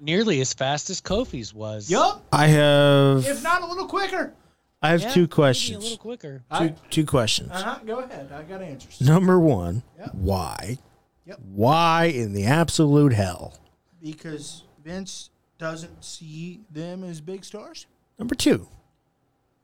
Nearly 0.00 0.40
as 0.40 0.52
fast 0.52 0.90
as 0.90 1.00
Kofi's 1.00 1.54
was. 1.54 1.88
Yup. 1.88 2.24
I 2.32 2.48
have 2.48 3.24
If 3.24 3.44
not 3.44 3.62
a 3.62 3.66
little 3.66 3.86
quicker. 3.86 4.34
I 4.82 4.88
have 4.90 5.02
Yeah, 5.02 5.12
two 5.12 5.20
maybe 5.20 5.30
A 5.30 5.34
questions. 5.36 5.82
little 5.84 5.98
quicker. 5.98 6.42
Two, 6.58 6.74
two 6.90 7.06
questions. 7.06 7.52
Uh 7.52 7.62
huh. 7.62 7.78
Go 7.86 8.00
ahead. 8.00 8.32
I 8.32 8.42
got 8.42 8.62
answers. 8.62 9.00
Number 9.00 9.38
one, 9.38 9.84
Yep. 9.96 10.10
why? 10.14 10.78
Yep. 11.24 11.38
Why 11.54 12.06
in 12.06 12.32
the 12.32 12.46
absolute 12.46 13.12
hell? 13.12 13.60
Because 14.02 14.64
Vince 14.84 15.30
doesn't 15.58 16.04
see 16.04 16.60
them 16.70 17.04
as 17.04 17.20
big 17.20 17.44
stars. 17.44 17.86
Number 18.18 18.34
two, 18.34 18.66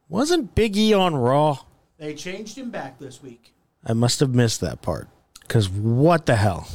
wasn't 0.09 0.55
Big 0.55 0.77
E 0.77 0.95
on 0.95 1.17
Raw? 1.17 1.59
They 1.99 2.15
changed 2.15 2.57
him 2.57 2.71
back 2.71 2.99
this 2.99 3.23
week. 3.23 3.53
I 3.85 3.93
must 3.93 4.21
have 4.21 4.35
missed 4.35 4.61
that 4.61 4.81
part. 4.81 5.09
Because 5.41 5.69
what 5.69 6.27
the 6.27 6.37
hell? 6.37 6.69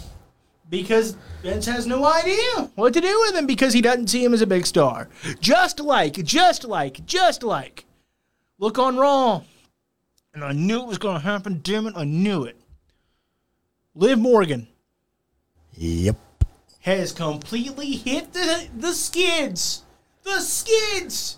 Because 0.69 1.15
Vince 1.41 1.65
has 1.67 1.85
no 1.85 2.03
idea 2.05 2.69
what 2.75 2.93
to 2.93 3.01
do 3.01 3.21
with 3.21 3.35
him 3.35 3.45
because 3.45 3.73
he 3.73 3.81
doesn't 3.81 4.07
see 4.07 4.23
him 4.23 4.33
as 4.33 4.41
a 4.41 4.47
big 4.47 4.65
star. 4.65 5.07
Just 5.39 5.79
like, 5.79 6.15
just 6.23 6.63
like, 6.65 7.05
just 7.05 7.43
like. 7.43 7.85
Look 8.57 8.79
on 8.79 8.97
Raw. 8.97 9.41
And 10.33 10.43
I 10.43 10.51
knew 10.51 10.81
it 10.81 10.87
was 10.87 10.97
going 10.97 11.19
to 11.21 11.25
happen. 11.25 11.61
Damn 11.63 11.85
it, 11.87 11.93
I 11.95 12.05
knew 12.05 12.43
it. 12.43 12.57
Liv 13.95 14.17
Morgan 14.17 14.67
Yep. 15.75 16.17
Has 16.83 17.13
completely 17.13 17.91
hit 17.91 18.33
the, 18.33 18.67
the 18.77 18.93
skids. 18.93 19.83
The 20.23 20.39
skids. 20.39 21.37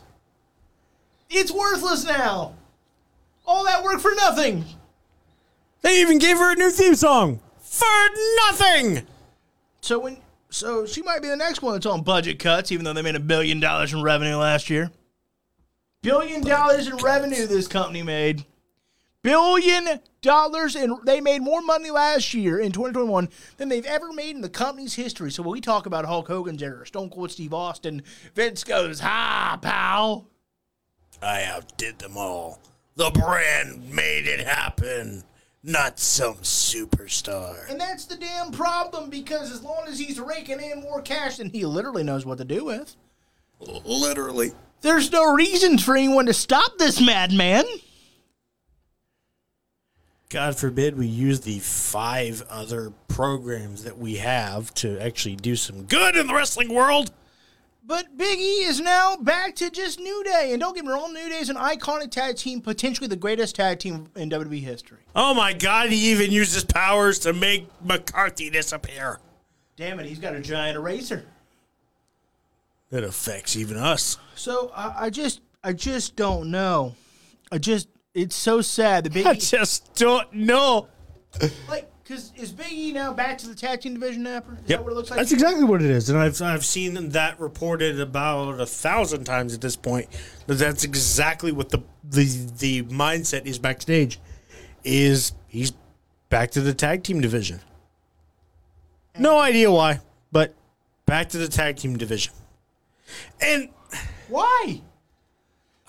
It's 1.29 1.51
worthless 1.51 2.03
now. 2.03 2.55
All 3.45 3.63
that 3.65 3.83
work 3.83 3.99
for 3.99 4.11
nothing. 4.15 4.65
They 5.81 6.01
even 6.01 6.17
gave 6.17 6.37
her 6.37 6.53
a 6.53 6.55
new 6.55 6.71
theme 6.71 6.95
song 6.95 7.39
for 7.59 7.85
nothing. 8.47 9.05
So 9.81 9.99
when 9.99 10.17
so 10.49 10.85
she 10.87 11.03
might 11.03 11.21
be 11.21 11.27
the 11.27 11.35
next 11.35 11.61
one 11.61 11.73
that's 11.73 11.85
on 11.85 12.01
budget 12.01 12.39
cuts, 12.39 12.71
even 12.71 12.85
though 12.85 12.93
they 12.93 13.01
made 13.03 13.15
a 13.15 13.19
billion 13.19 13.59
dollars 13.59 13.93
in 13.93 14.01
revenue 14.01 14.37
last 14.37 14.69
year. 14.69 14.89
Billion 16.01 16.41
dollars 16.41 16.87
in 16.87 16.95
revenue 16.97 17.45
this 17.45 17.67
company 17.67 18.01
made. 18.01 18.45
Billion 19.25 19.99
dollars 20.21 20.75
and 20.75 20.97
they 21.03 21.19
made 21.19 21.41
more 21.41 21.61
money 21.63 21.89
last 21.89 22.31
year 22.35 22.59
in 22.59 22.71
2021 22.71 23.27
than 23.57 23.69
they've 23.69 23.85
ever 23.85 24.13
made 24.13 24.35
in 24.35 24.41
the 24.41 24.49
company's 24.49 24.93
history. 24.93 25.31
So 25.31 25.41
when 25.41 25.53
we 25.53 25.61
talk 25.61 25.87
about 25.87 26.05
Hulk 26.05 26.27
Hogan's 26.27 26.61
era, 26.61 26.85
Stone 26.85 27.09
Cold 27.09 27.31
Steve 27.31 27.51
Austin, 27.51 28.03
Vince 28.35 28.63
goes, 28.63 28.99
"Hi, 28.99 29.57
pal." 29.59 30.27
I 31.23 31.43
outdid 31.43 31.97
them 31.97 32.17
all. 32.17 32.59
The 32.97 33.09
brand 33.09 33.91
made 33.91 34.27
it 34.27 34.45
happen, 34.45 35.23
not 35.63 35.97
some 35.99 36.35
superstar. 36.35 37.67
And 37.67 37.81
that's 37.81 38.05
the 38.05 38.17
damn 38.17 38.51
problem 38.51 39.09
because 39.09 39.51
as 39.51 39.63
long 39.63 39.85
as 39.87 39.97
he's 39.97 40.19
raking 40.19 40.61
in 40.61 40.81
more 40.81 41.01
cash 41.01 41.37
than 41.37 41.49
he 41.49 41.65
literally 41.65 42.03
knows 42.03 42.27
what 42.27 42.37
to 42.37 42.45
do 42.45 42.63
with, 42.65 42.95
Literally. 43.59 44.51
there's 44.81 45.11
no 45.11 45.33
reason 45.33 45.79
for 45.79 45.95
anyone 45.95 46.27
to 46.27 46.33
stop 46.33 46.77
this 46.77 47.01
madman. 47.01 47.65
God 50.29 50.57
forbid 50.57 50.97
we 50.97 51.07
use 51.07 51.41
the 51.41 51.59
five 51.59 52.43
other 52.49 52.91
programs 53.07 53.83
that 53.83 53.97
we 53.97 54.15
have 54.15 54.73
to 54.75 54.99
actually 54.99 55.35
do 55.35 55.55
some 55.55 55.83
good 55.83 56.15
in 56.15 56.27
the 56.27 56.33
wrestling 56.33 56.73
world. 56.73 57.11
But 57.87 58.17
Big 58.17 58.39
E 58.39 58.63
is 58.63 58.79
now 58.79 59.15
back 59.15 59.55
to 59.57 59.69
just 59.69 59.99
New 59.99 60.23
Day. 60.23 60.49
And 60.51 60.59
don't 60.59 60.73
get 60.73 60.83
me 60.83 60.91
wrong, 60.91 61.13
New 61.13 61.29
Day 61.29 61.37
is 61.37 61.49
an 61.49 61.55
iconic 61.55 62.09
tag 62.09 62.35
team, 62.35 62.59
potentially 62.59 63.07
the 63.07 63.15
greatest 63.15 63.55
tag 63.55 63.77
team 63.77 64.07
in 64.15 64.31
WWE 64.31 64.59
history. 64.59 64.97
Oh 65.15 65.35
my 65.35 65.53
God, 65.53 65.91
he 65.91 66.11
even 66.11 66.31
used 66.31 66.55
his 66.55 66.63
powers 66.63 67.19
to 67.19 67.33
make 67.33 67.67
McCarthy 67.83 68.49
disappear. 68.49 69.19
Damn 69.77 69.99
it, 69.99 70.07
he's 70.07 70.17
got 70.17 70.33
a 70.33 70.39
giant 70.39 70.77
eraser. 70.77 71.25
It 72.89 73.03
affects 73.03 73.55
even 73.55 73.77
us. 73.77 74.17
So 74.35 74.71
I, 74.75 75.05
I 75.05 75.09
just, 75.11 75.41
I 75.63 75.73
just 75.73 76.15
don't 76.15 76.49
know. 76.49 76.95
I 77.51 77.59
just, 77.59 77.87
it's 78.15 78.35
so 78.35 78.61
sad. 78.61 79.03
The 79.03 79.09
Big 79.11 79.27
I 79.27 79.33
E, 79.33 79.37
just 79.37 79.93
don't 79.93 80.31
know. 80.33 80.87
like, 81.69 81.91
because 82.01 82.31
is 82.35 82.51
Big 82.51 82.71
E 82.71 82.91
now 82.93 83.13
back 83.13 83.37
to 83.39 83.47
the 83.47 83.53
tag 83.53 83.81
team 83.81 83.93
division, 83.93 84.23
Napper? 84.23 84.57
Is 84.61 84.67
that 84.67 84.83
what 84.83 84.93
it 84.93 84.95
looks 84.95 85.09
like? 85.11 85.17
That's 85.19 85.31
exactly 85.31 85.65
what 85.65 85.81
it 85.81 85.91
is, 85.91 86.09
and 86.09 86.17
I've 86.17 86.41
I've 86.41 86.65
seen 86.65 87.09
that 87.09 87.39
reported 87.39 87.99
about 87.99 88.59
a 88.59 88.65
thousand 88.65 89.25
times 89.25 89.53
at 89.53 89.61
this 89.61 89.75
point. 89.75 90.07
That 90.47 90.55
that's 90.55 90.83
exactly 90.83 91.51
what 91.51 91.69
the 91.69 91.83
the 92.03 92.25
the 92.57 92.83
mindset 92.83 93.45
is 93.45 93.59
backstage. 93.59 94.19
Is 94.83 95.33
he's 95.47 95.73
back 96.29 96.51
to 96.51 96.61
the 96.61 96.73
tag 96.73 97.03
team 97.03 97.21
division? 97.21 97.59
No 99.17 99.39
idea 99.39 99.71
why, 99.71 99.99
but 100.31 100.53
back 101.05 101.29
to 101.29 101.37
the 101.37 101.47
tag 101.47 101.77
team 101.77 101.97
division, 101.97 102.33
and 103.41 103.69
Why? 104.27 104.81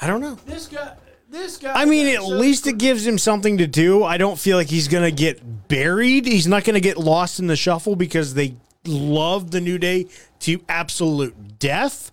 I 0.01 0.07
don't 0.07 0.20
know. 0.20 0.35
This 0.47 0.66
guy, 0.66 0.95
this 1.31 1.57
guy. 1.57 1.72
I 1.74 1.85
mean, 1.85 2.07
at 2.14 2.24
least 2.24 2.66
it 2.66 2.79
gives 2.79 3.07
him 3.07 3.18
something 3.18 3.59
to 3.59 3.66
do. 3.66 4.05
I 4.05 4.16
don't 4.16 4.39
feel 4.39 4.57
like 4.57 4.68
he's 4.68 4.89
gonna 4.89 5.11
get 5.11 5.68
buried. 5.68 6.27
He's 6.27 6.47
not 6.47 6.64
gonna 6.64 6.81
get 6.81 6.97
lost 6.97 7.39
in 7.39 7.47
the 7.47 7.57
shuffle 7.57 7.97
because 7.97 8.35
they 8.35 8.57
love 8.85 9.51
the 9.51 9.61
New 9.61 9.79
Day 9.79 10.07
to 10.41 10.61
absolute 10.68 11.59
death. 11.59 12.12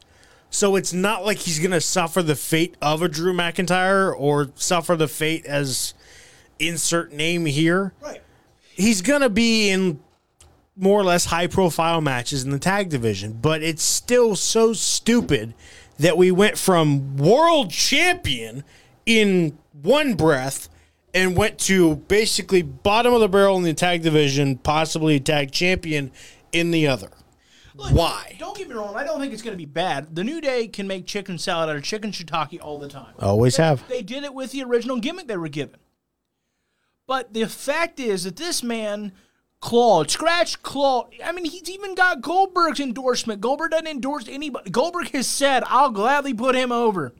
So 0.49 0.75
it's 0.75 0.93
not 0.93 1.25
like 1.25 1.39
he's 1.39 1.59
gonna 1.59 1.81
suffer 1.81 2.21
the 2.21 2.35
fate 2.35 2.75
of 2.81 3.01
a 3.01 3.07
Drew 3.07 3.33
McIntyre 3.33 4.13
or 4.17 4.51
suffer 4.55 4.95
the 4.95 5.07
fate 5.07 5.45
as 5.45 5.93
insert 6.59 7.11
name 7.11 7.45
here. 7.45 7.93
Right. 8.01 8.21
He's 8.61 9.01
gonna 9.01 9.29
be 9.29 9.69
in 9.69 9.99
more 10.75 10.99
or 10.99 11.03
less 11.03 11.25
high 11.25 11.47
profile 11.47 12.01
matches 12.01 12.43
in 12.43 12.49
the 12.49 12.59
tag 12.59 12.89
division, 12.89 13.37
but 13.41 13.61
it's 13.61 13.83
still 13.83 14.35
so 14.35 14.73
stupid 14.73 15.53
that 15.99 16.17
we 16.17 16.31
went 16.31 16.57
from 16.57 17.17
world 17.17 17.69
champion 17.69 18.63
in 19.05 19.57
one 19.81 20.15
breath 20.15 20.69
and 21.13 21.37
went 21.37 21.59
to 21.59 21.95
basically 21.95 22.61
bottom 22.61 23.13
of 23.13 23.19
the 23.19 23.27
barrel 23.27 23.57
in 23.57 23.63
the 23.63 23.73
tag 23.73 24.01
division, 24.03 24.57
possibly 24.57 25.19
tag 25.19 25.51
champion 25.51 26.11
in 26.51 26.71
the 26.71 26.87
other. 26.87 27.09
Why? 27.75 28.35
Don't 28.39 28.55
get 28.55 28.69
me 28.69 28.75
wrong. 28.75 28.95
I 28.95 29.03
don't 29.03 29.19
think 29.19 29.33
it's 29.33 29.41
going 29.41 29.53
to 29.53 29.57
be 29.57 29.65
bad. 29.65 30.15
The 30.15 30.23
New 30.23 30.39
Day 30.41 30.67
can 30.67 30.87
make 30.87 31.07
chicken 31.07 31.37
salad 31.37 31.69
out 31.69 31.75
of 31.75 31.83
chicken 31.83 32.11
shiitake 32.11 32.59
all 32.61 32.77
the 32.77 32.87
time. 32.87 33.13
Always 33.19 33.57
have. 33.57 33.87
They 33.87 34.03
did 34.03 34.23
it 34.23 34.33
with 34.33 34.51
the 34.51 34.63
original 34.63 34.99
gimmick 34.99 35.27
they 35.27 35.37
were 35.37 35.47
given. 35.49 35.79
But 37.07 37.33
the 37.33 37.47
fact 37.47 37.99
is 37.99 38.23
that 38.23 38.35
this 38.35 38.61
man 38.61 39.11
clawed, 39.59 40.11
scratched, 40.11 40.61
clawed. 40.61 41.13
I 41.23 41.31
mean, 41.31 41.45
he's 41.45 41.69
even 41.69 41.95
got 41.95 42.21
Goldberg's 42.21 42.79
endorsement. 42.79 43.41
Goldberg 43.41 43.71
doesn't 43.71 43.87
endorse 43.87 44.27
anybody. 44.27 44.69
Goldberg 44.69 45.09
has 45.11 45.25
said, 45.27 45.63
I'll 45.65 45.89
gladly 45.89 46.33
put 46.33 46.55
him 46.55 46.71
over. 46.71 47.13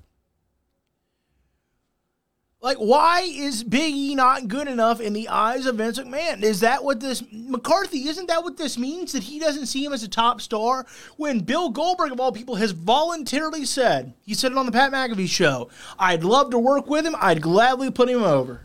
Like, 2.63 2.77
why 2.77 3.23
is 3.23 3.61
Big 3.61 3.93
E 3.93 4.15
not 4.15 4.47
good 4.47 4.69
enough 4.69 5.01
in 5.01 5.11
the 5.11 5.27
eyes 5.27 5.65
of 5.65 5.75
Vince 5.75 5.99
McMahon? 5.99 6.41
Is 6.43 6.61
that 6.61 6.81
what 6.81 7.01
this 7.01 7.21
McCarthy? 7.29 8.07
Isn't 8.07 8.29
that 8.29 8.41
what 8.41 8.55
this 8.55 8.77
means? 8.77 9.11
That 9.11 9.23
he 9.23 9.37
doesn't 9.37 9.65
see 9.65 9.83
him 9.83 9.91
as 9.91 10.01
a 10.01 10.07
top 10.07 10.39
star? 10.39 10.85
When 11.17 11.41
Bill 11.41 11.69
Goldberg, 11.69 12.13
of 12.13 12.21
all 12.21 12.31
people, 12.31 12.55
has 12.55 12.71
voluntarily 12.71 13.65
said, 13.65 14.13
he 14.21 14.33
said 14.33 14.53
it 14.53 14.57
on 14.57 14.65
the 14.65 14.71
Pat 14.71 14.93
McAfee 14.93 15.27
show, 15.27 15.69
I'd 15.99 16.23
love 16.23 16.51
to 16.51 16.57
work 16.57 16.87
with 16.87 17.05
him. 17.05 17.17
I'd 17.19 17.41
gladly 17.41 17.91
put 17.91 18.07
him 18.07 18.23
over. 18.23 18.61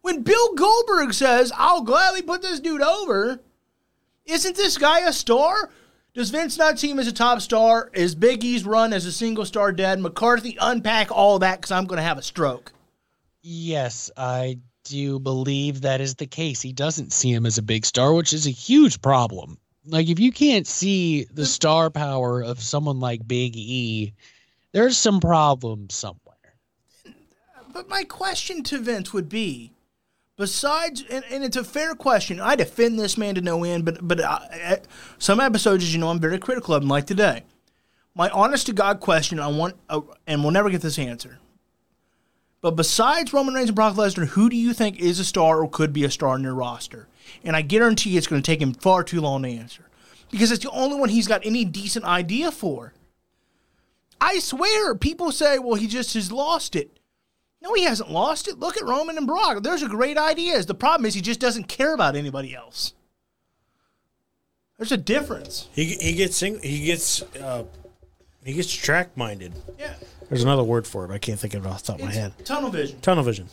When 0.00 0.22
Bill 0.22 0.52
Goldberg 0.54 1.14
says, 1.14 1.52
I'll 1.54 1.82
gladly 1.82 2.22
put 2.22 2.42
this 2.42 2.58
dude 2.58 2.82
over, 2.82 3.38
isn't 4.26 4.56
this 4.56 4.76
guy 4.76 5.06
a 5.06 5.12
star? 5.12 5.70
Does 6.14 6.30
Vince 6.30 6.58
not 6.58 6.80
see 6.80 6.90
him 6.90 6.98
as 6.98 7.06
a 7.06 7.12
top 7.12 7.42
star? 7.42 7.92
Is 7.94 8.16
Big 8.16 8.42
E's 8.42 8.64
run 8.64 8.92
as 8.92 9.06
a 9.06 9.12
single 9.12 9.44
star 9.44 9.70
dead? 9.70 10.00
McCarthy, 10.00 10.56
unpack 10.60 11.12
all 11.12 11.38
that 11.38 11.60
because 11.60 11.70
I'm 11.70 11.86
going 11.86 11.98
to 11.98 12.02
have 12.02 12.18
a 12.18 12.22
stroke. 12.22 12.72
Yes, 13.46 14.10
I 14.16 14.56
do 14.84 15.18
believe 15.18 15.82
that 15.82 16.00
is 16.00 16.14
the 16.14 16.26
case. 16.26 16.62
He 16.62 16.72
doesn't 16.72 17.12
see 17.12 17.30
him 17.30 17.44
as 17.44 17.58
a 17.58 17.62
big 17.62 17.84
star, 17.84 18.14
which 18.14 18.32
is 18.32 18.46
a 18.46 18.50
huge 18.50 19.02
problem. 19.02 19.58
Like 19.86 20.08
if 20.08 20.18
you 20.18 20.32
can't 20.32 20.66
see 20.66 21.24
the 21.24 21.44
star 21.44 21.90
power 21.90 22.42
of 22.42 22.62
someone 22.62 23.00
like 23.00 23.28
Big 23.28 23.54
E, 23.54 24.14
there's 24.72 24.96
some 24.96 25.20
problems 25.20 25.94
somewhere. 25.94 26.20
But 27.70 27.86
my 27.90 28.04
question 28.04 28.62
to 28.62 28.78
Vince 28.78 29.12
would 29.12 29.28
be, 29.28 29.72
besides, 30.38 31.04
and, 31.10 31.22
and 31.30 31.44
it's 31.44 31.58
a 31.58 31.64
fair 31.64 31.94
question. 31.94 32.40
I 32.40 32.56
defend 32.56 32.98
this 32.98 33.18
man 33.18 33.34
to 33.34 33.42
no 33.42 33.62
end, 33.62 33.84
but 33.84 33.98
but 34.00 34.20
uh, 34.20 34.38
uh, 34.64 34.76
some 35.18 35.38
episodes, 35.38 35.84
as 35.84 35.92
you 35.92 36.00
know, 36.00 36.08
I'm 36.08 36.18
very 36.18 36.38
critical 36.38 36.72
of 36.72 36.82
him, 36.82 36.88
like 36.88 37.06
today. 37.06 37.44
My 38.14 38.30
honest 38.30 38.64
to 38.66 38.72
God 38.72 39.00
question, 39.00 39.38
I 39.38 39.48
want, 39.48 39.76
uh, 39.90 40.00
and 40.26 40.42
we'll 40.42 40.52
never 40.52 40.70
get 40.70 40.80
this 40.80 40.98
answer. 40.98 41.40
But 42.64 42.76
besides 42.76 43.34
Roman 43.34 43.52
Reigns 43.52 43.68
and 43.68 43.76
Brock 43.76 43.94
Lesnar, 43.94 44.28
who 44.28 44.48
do 44.48 44.56
you 44.56 44.72
think 44.72 44.98
is 44.98 45.20
a 45.20 45.24
star 45.24 45.60
or 45.60 45.68
could 45.68 45.92
be 45.92 46.02
a 46.04 46.10
star 46.10 46.34
in 46.34 46.42
your 46.42 46.54
roster? 46.54 47.08
And 47.44 47.54
I 47.54 47.60
guarantee 47.60 48.08
you 48.08 48.16
it's 48.16 48.26
going 48.26 48.40
to 48.40 48.46
take 48.46 48.62
him 48.62 48.72
far 48.72 49.04
too 49.04 49.20
long 49.20 49.42
to 49.42 49.50
answer. 49.50 49.84
Because 50.30 50.50
it's 50.50 50.64
the 50.64 50.70
only 50.70 50.98
one 50.98 51.10
he's 51.10 51.28
got 51.28 51.44
any 51.44 51.66
decent 51.66 52.06
idea 52.06 52.50
for. 52.50 52.94
I 54.18 54.38
swear, 54.38 54.94
people 54.94 55.30
say, 55.30 55.58
well, 55.58 55.74
he 55.74 55.86
just 55.86 56.14
has 56.14 56.32
lost 56.32 56.74
it. 56.74 56.98
No, 57.60 57.74
he 57.74 57.84
hasn't 57.84 58.10
lost 58.10 58.48
it. 58.48 58.58
Look 58.58 58.78
at 58.78 58.86
Roman 58.86 59.18
and 59.18 59.26
Brock. 59.26 59.62
Those 59.62 59.82
are 59.82 59.88
great 59.88 60.16
ideas. 60.16 60.64
The 60.64 60.74
problem 60.74 61.04
is 61.04 61.12
he 61.12 61.20
just 61.20 61.40
doesn't 61.40 61.64
care 61.64 61.92
about 61.92 62.16
anybody 62.16 62.54
else. 62.54 62.94
There's 64.78 64.90
a 64.90 64.96
difference. 64.96 65.68
He 65.74 65.96
he 66.00 66.14
gets 66.14 66.40
he 66.40 66.86
gets 66.86 67.20
uh, 67.38 67.64
he 68.42 68.54
gets 68.54 68.72
track 68.72 69.14
minded. 69.18 69.52
Yeah. 69.78 69.92
There's 70.28 70.42
another 70.42 70.62
word 70.64 70.86
for 70.86 71.04
it. 71.04 71.08
But 71.08 71.14
I 71.14 71.18
can't 71.18 71.38
think 71.38 71.54
of 71.54 71.64
it 71.64 71.68
off 71.68 71.82
the 71.82 71.92
top 71.92 71.96
of 71.96 72.02
my 72.02 72.08
It's 72.08 72.16
head. 72.16 72.32
tunnel 72.44 72.70
vision. 72.70 73.00
Tunnel 73.00 73.24
vision. 73.24 73.48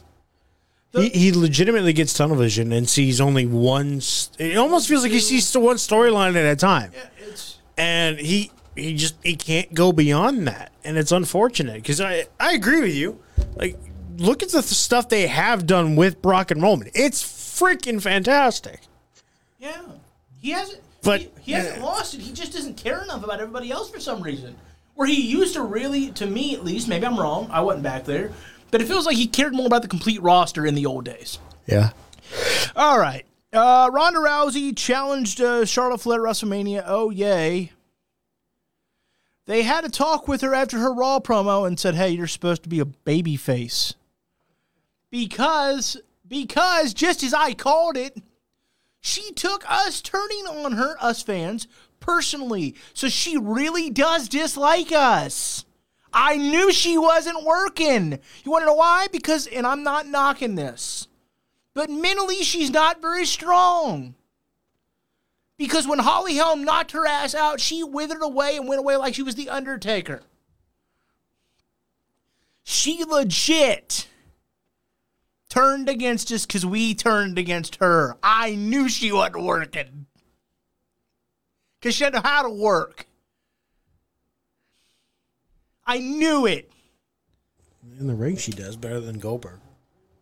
he, 0.94 1.10
he 1.10 1.32
legitimately 1.32 1.94
gets 1.94 2.14
tunnel 2.14 2.36
vision 2.36 2.72
and 2.74 2.90
sees 2.90 3.22
only 3.22 3.46
one. 3.46 3.98
s- 3.98 4.30
It 4.38 4.58
almost 4.58 4.88
feels 4.88 5.04
like 5.04 5.12
he 5.12 5.20
sees 5.20 5.56
one 5.58 5.78
storyline 5.78 6.36
at 6.36 6.46
a 6.46 6.56
time, 6.56 6.92
Yeah, 6.94 7.28
it's 7.30 7.58
and 7.78 8.20
he 8.20 8.52
he 8.76 8.96
just 8.96 9.16
he 9.24 9.36
can't 9.36 9.74
go 9.74 9.92
beyond 9.92 10.48
that, 10.48 10.72
and 10.84 10.98
it's 10.98 11.12
unfortunate 11.12 11.76
because 11.76 12.00
I 12.02 12.26
I 12.40 12.54
agree 12.54 12.82
with 12.82 12.94
you. 12.96 13.20
Like, 13.56 13.78
look 14.18 14.44
at 14.44 14.50
the 14.50 14.62
th- 14.62 14.66
stuff 14.66 15.08
they 15.10 15.28
have 15.28 15.66
done 15.66 15.96
with 15.96 16.22
Brock 16.22 16.52
and 16.52 16.62
Roman. 16.62 16.90
It's 16.94 17.22
freaking 17.24 18.02
fantastic. 18.02 18.82
yeah. 19.60 19.82
He 20.42 20.52
hasn't. 20.52 20.82
But- 21.04 21.22
he, 21.22 21.30
he 21.44 21.52
hasn't 21.54 21.82
lost 21.82 22.14
it. 22.16 22.22
He 22.22 22.32
just 22.34 22.52
doesn't 22.54 22.76
care 22.78 23.02
enough 23.04 23.24
about 23.24 23.40
everybody 23.40 23.72
else 23.72 23.90
for 23.90 24.00
some 24.00 24.22
reason. 24.22 24.56
Where 25.02 25.10
he 25.10 25.20
used 25.20 25.56
to 25.56 25.64
really, 25.64 26.12
to 26.12 26.28
me 26.28 26.54
at 26.54 26.64
least, 26.64 26.88
maybe 26.88 27.08
I'm 27.08 27.20
wrong. 27.20 27.50
I 27.52 27.62
wasn't 27.62 27.82
back 27.82 28.06
there, 28.06 28.32
but 28.70 28.84
it 28.84 28.88
feels 28.88 29.08
like 29.08 29.18
he 29.18 29.26
cared 29.26 29.52
more 29.52 29.66
about 29.66 29.82
the 29.82 29.88
complete 29.88 30.22
roster 30.22 30.64
in 30.64 30.76
the 30.76 30.86
old 30.86 31.06
days. 31.06 31.40
Yeah. 31.66 31.90
All 32.76 33.00
right. 33.00 33.26
Uh, 33.52 33.90
Ronda 33.92 34.20
Rousey 34.20 34.78
challenged 34.78 35.42
uh, 35.42 35.66
Charlotte 35.66 36.02
Flair 36.02 36.28
at 36.28 36.32
WrestleMania. 36.32 36.84
Oh, 36.86 37.10
yay. 37.10 37.72
They 39.48 39.64
had 39.64 39.86
a 39.86 39.90
talk 39.90 40.28
with 40.28 40.42
her 40.42 40.54
after 40.54 40.78
her 40.78 40.94
Raw 40.94 41.20
promo 41.20 41.66
and 41.66 41.80
said, 41.80 41.96
hey, 41.96 42.10
you're 42.12 42.28
supposed 42.28 42.62
to 42.62 42.70
be 42.70 42.80
a 42.80 42.86
baby 42.86 43.38
face. 43.38 43.96
Because, 45.10 45.98
because, 46.28 46.94
just 46.94 47.24
as 47.24 47.34
I 47.34 47.56
called 47.56 47.98
it, 47.98 48.22
she 49.00 49.32
took 49.32 49.68
us 49.68 50.00
turning 50.00 50.46
on 50.46 50.74
her, 50.74 50.96
us 51.00 51.24
fans, 51.24 51.68
personally. 52.02 52.76
So 52.94 53.08
she 53.08 53.38
really 53.38 53.90
does 53.90 54.28
dislike 54.28 54.92
us. 54.92 55.64
I 56.12 56.36
knew 56.36 56.74
she 56.74 56.98
wasn't 56.98 57.46
working. 57.46 58.20
You 58.44 58.52
want 58.52 58.64
to 58.64 58.66
know 58.66 58.74
why? 58.74 59.08
Because, 59.14 59.48
and 59.48 59.66
I'm 59.66 59.84
not 59.84 60.06
knocking 60.08 60.56
this 60.56 61.08
but 61.74 61.90
mentally 61.90 62.44
she's 62.44 62.70
not 62.70 63.02
very 63.02 63.26
strong. 63.26 64.16
Because 65.58 65.88
when 65.88 66.00
Holly 66.00 66.38
Holm 66.38 66.64
knocked 66.64 66.92
her 66.92 67.06
ass 67.06 67.36
out, 67.36 67.60
she 67.60 67.84
withered 67.84 68.24
away 68.24 68.58
and 68.58 68.68
went 68.68 68.80
away 68.80 68.96
like 68.96 69.14
she 69.14 69.24
was 69.24 69.36
the 69.36 69.50
Undertaker. 69.50 70.22
She 72.64 73.04
legit 73.04 74.08
turned 75.50 75.88
against 75.88 76.32
us 76.32 76.46
because 76.46 76.66
we 76.66 76.96
turned 76.96 77.38
against 77.38 77.76
her. 77.76 78.18
I 78.24 78.56
knew 78.56 78.90
she 78.90 79.12
wasn't 79.12 79.44
working. 79.44 80.08
Because 81.82 81.96
she 81.96 82.04
didn't 82.04 82.16
know 82.24 82.30
how 82.30 82.44
to 82.44 82.50
work. 82.50 83.08
I 85.86 85.98
knew 85.98 86.46
it. 86.46 86.72
In 88.00 88.06
the 88.06 88.14
ring, 88.14 88.38
she 88.38 88.52
does 88.52 88.76
better 88.76 89.00
than 89.00 89.18
Goldberg. 89.18 89.60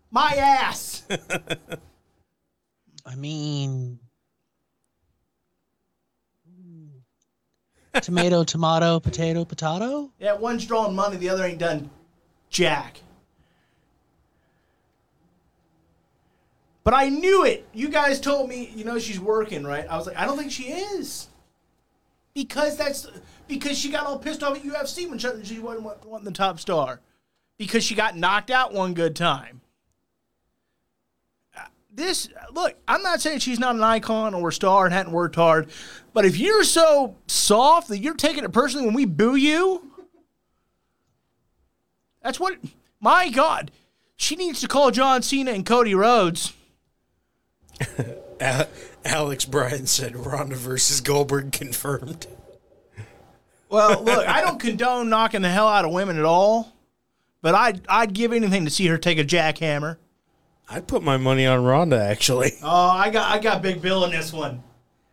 My 0.09 0.33
ass. 0.35 1.03
I 3.05 3.15
mean, 3.15 3.99
tomato, 8.01 8.43
tomato, 8.43 8.99
potato, 8.99 9.43
potato. 9.43 10.11
Yeah, 10.19 10.33
one's 10.33 10.65
drawing 10.65 10.95
money, 10.95 11.17
the 11.17 11.29
other 11.29 11.43
ain't 11.43 11.59
done 11.59 11.89
jack. 12.49 13.01
But 16.83 16.93
I 16.93 17.09
knew 17.09 17.43
it. 17.43 17.67
You 17.73 17.89
guys 17.89 18.19
told 18.19 18.49
me, 18.49 18.71
you 18.75 18.85
know, 18.85 18.97
she's 18.97 19.19
working, 19.19 19.63
right? 19.65 19.85
I 19.87 19.97
was 19.97 20.07
like, 20.07 20.17
I 20.17 20.25
don't 20.25 20.37
think 20.37 20.51
she 20.51 20.71
is. 20.71 21.28
Because 22.33 22.77
that's 22.77 23.07
because 23.47 23.77
she 23.77 23.89
got 23.89 24.05
all 24.05 24.19
pissed 24.19 24.43
off 24.43 24.55
at 24.55 24.63
UFC 24.63 25.09
when 25.09 25.17
she 25.19 25.59
wasn't 25.59 26.05
wanting 26.05 26.25
the 26.25 26.31
top 26.31 26.59
star. 26.59 27.01
Because 27.57 27.83
she 27.83 27.95
got 27.95 28.15
knocked 28.15 28.51
out 28.51 28.73
one 28.73 28.93
good 28.93 29.15
time. 29.15 29.61
Uh, 31.57 31.61
This 31.91 32.29
look, 32.53 32.75
I'm 32.87 33.01
not 33.01 33.19
saying 33.21 33.39
she's 33.39 33.59
not 33.59 33.75
an 33.75 33.83
icon 33.83 34.33
or 34.33 34.49
a 34.49 34.53
star 34.53 34.85
and 34.85 34.93
hadn't 34.93 35.11
worked 35.11 35.35
hard, 35.35 35.69
but 36.13 36.23
if 36.23 36.37
you're 36.37 36.63
so 36.63 37.15
soft 37.27 37.89
that 37.89 37.99
you're 37.99 38.13
taking 38.13 38.43
it 38.45 38.53
personally 38.53 38.85
when 38.85 38.95
we 38.95 39.05
boo 39.05 39.35
you, 39.35 39.91
that's 42.21 42.39
what. 42.39 42.57
My 43.01 43.29
God, 43.29 43.71
she 44.17 44.35
needs 44.35 44.59
to 44.59 44.67
call 44.67 44.91
John 44.91 45.21
Cena 45.21 45.51
and 45.51 45.65
Cody 45.65 45.95
Rhodes. 45.95 46.53
A- 49.05 49.09
Alex 49.09 49.45
Bryan 49.45 49.85
said 49.87 50.15
Ronda 50.15 50.55
versus 50.55 51.01
Goldberg 51.01 51.51
confirmed. 51.51 52.27
Well, 53.69 54.03
look, 54.03 54.27
I 54.27 54.41
don't 54.41 54.59
condone 54.59 55.09
knocking 55.09 55.41
the 55.41 55.49
hell 55.49 55.67
out 55.67 55.85
of 55.85 55.91
women 55.91 56.17
at 56.17 56.25
all, 56.25 56.73
but 57.41 57.53
I'd 57.53 57.81
I'd 57.87 58.13
give 58.13 58.33
anything 58.33 58.65
to 58.65 58.71
see 58.71 58.87
her 58.87 58.97
take 58.97 59.19
a 59.19 59.23
jackhammer. 59.23 59.97
I'd 60.67 60.87
put 60.87 61.03
my 61.03 61.17
money 61.17 61.45
on 61.45 61.63
Ronda 61.63 62.01
actually. 62.01 62.51
Oh, 62.63 62.89
I 62.89 63.09
got 63.11 63.31
I 63.31 63.39
got 63.39 63.61
Big 63.61 63.81
Bill 63.81 64.03
in 64.05 64.11
this 64.11 64.33
one. 64.33 64.63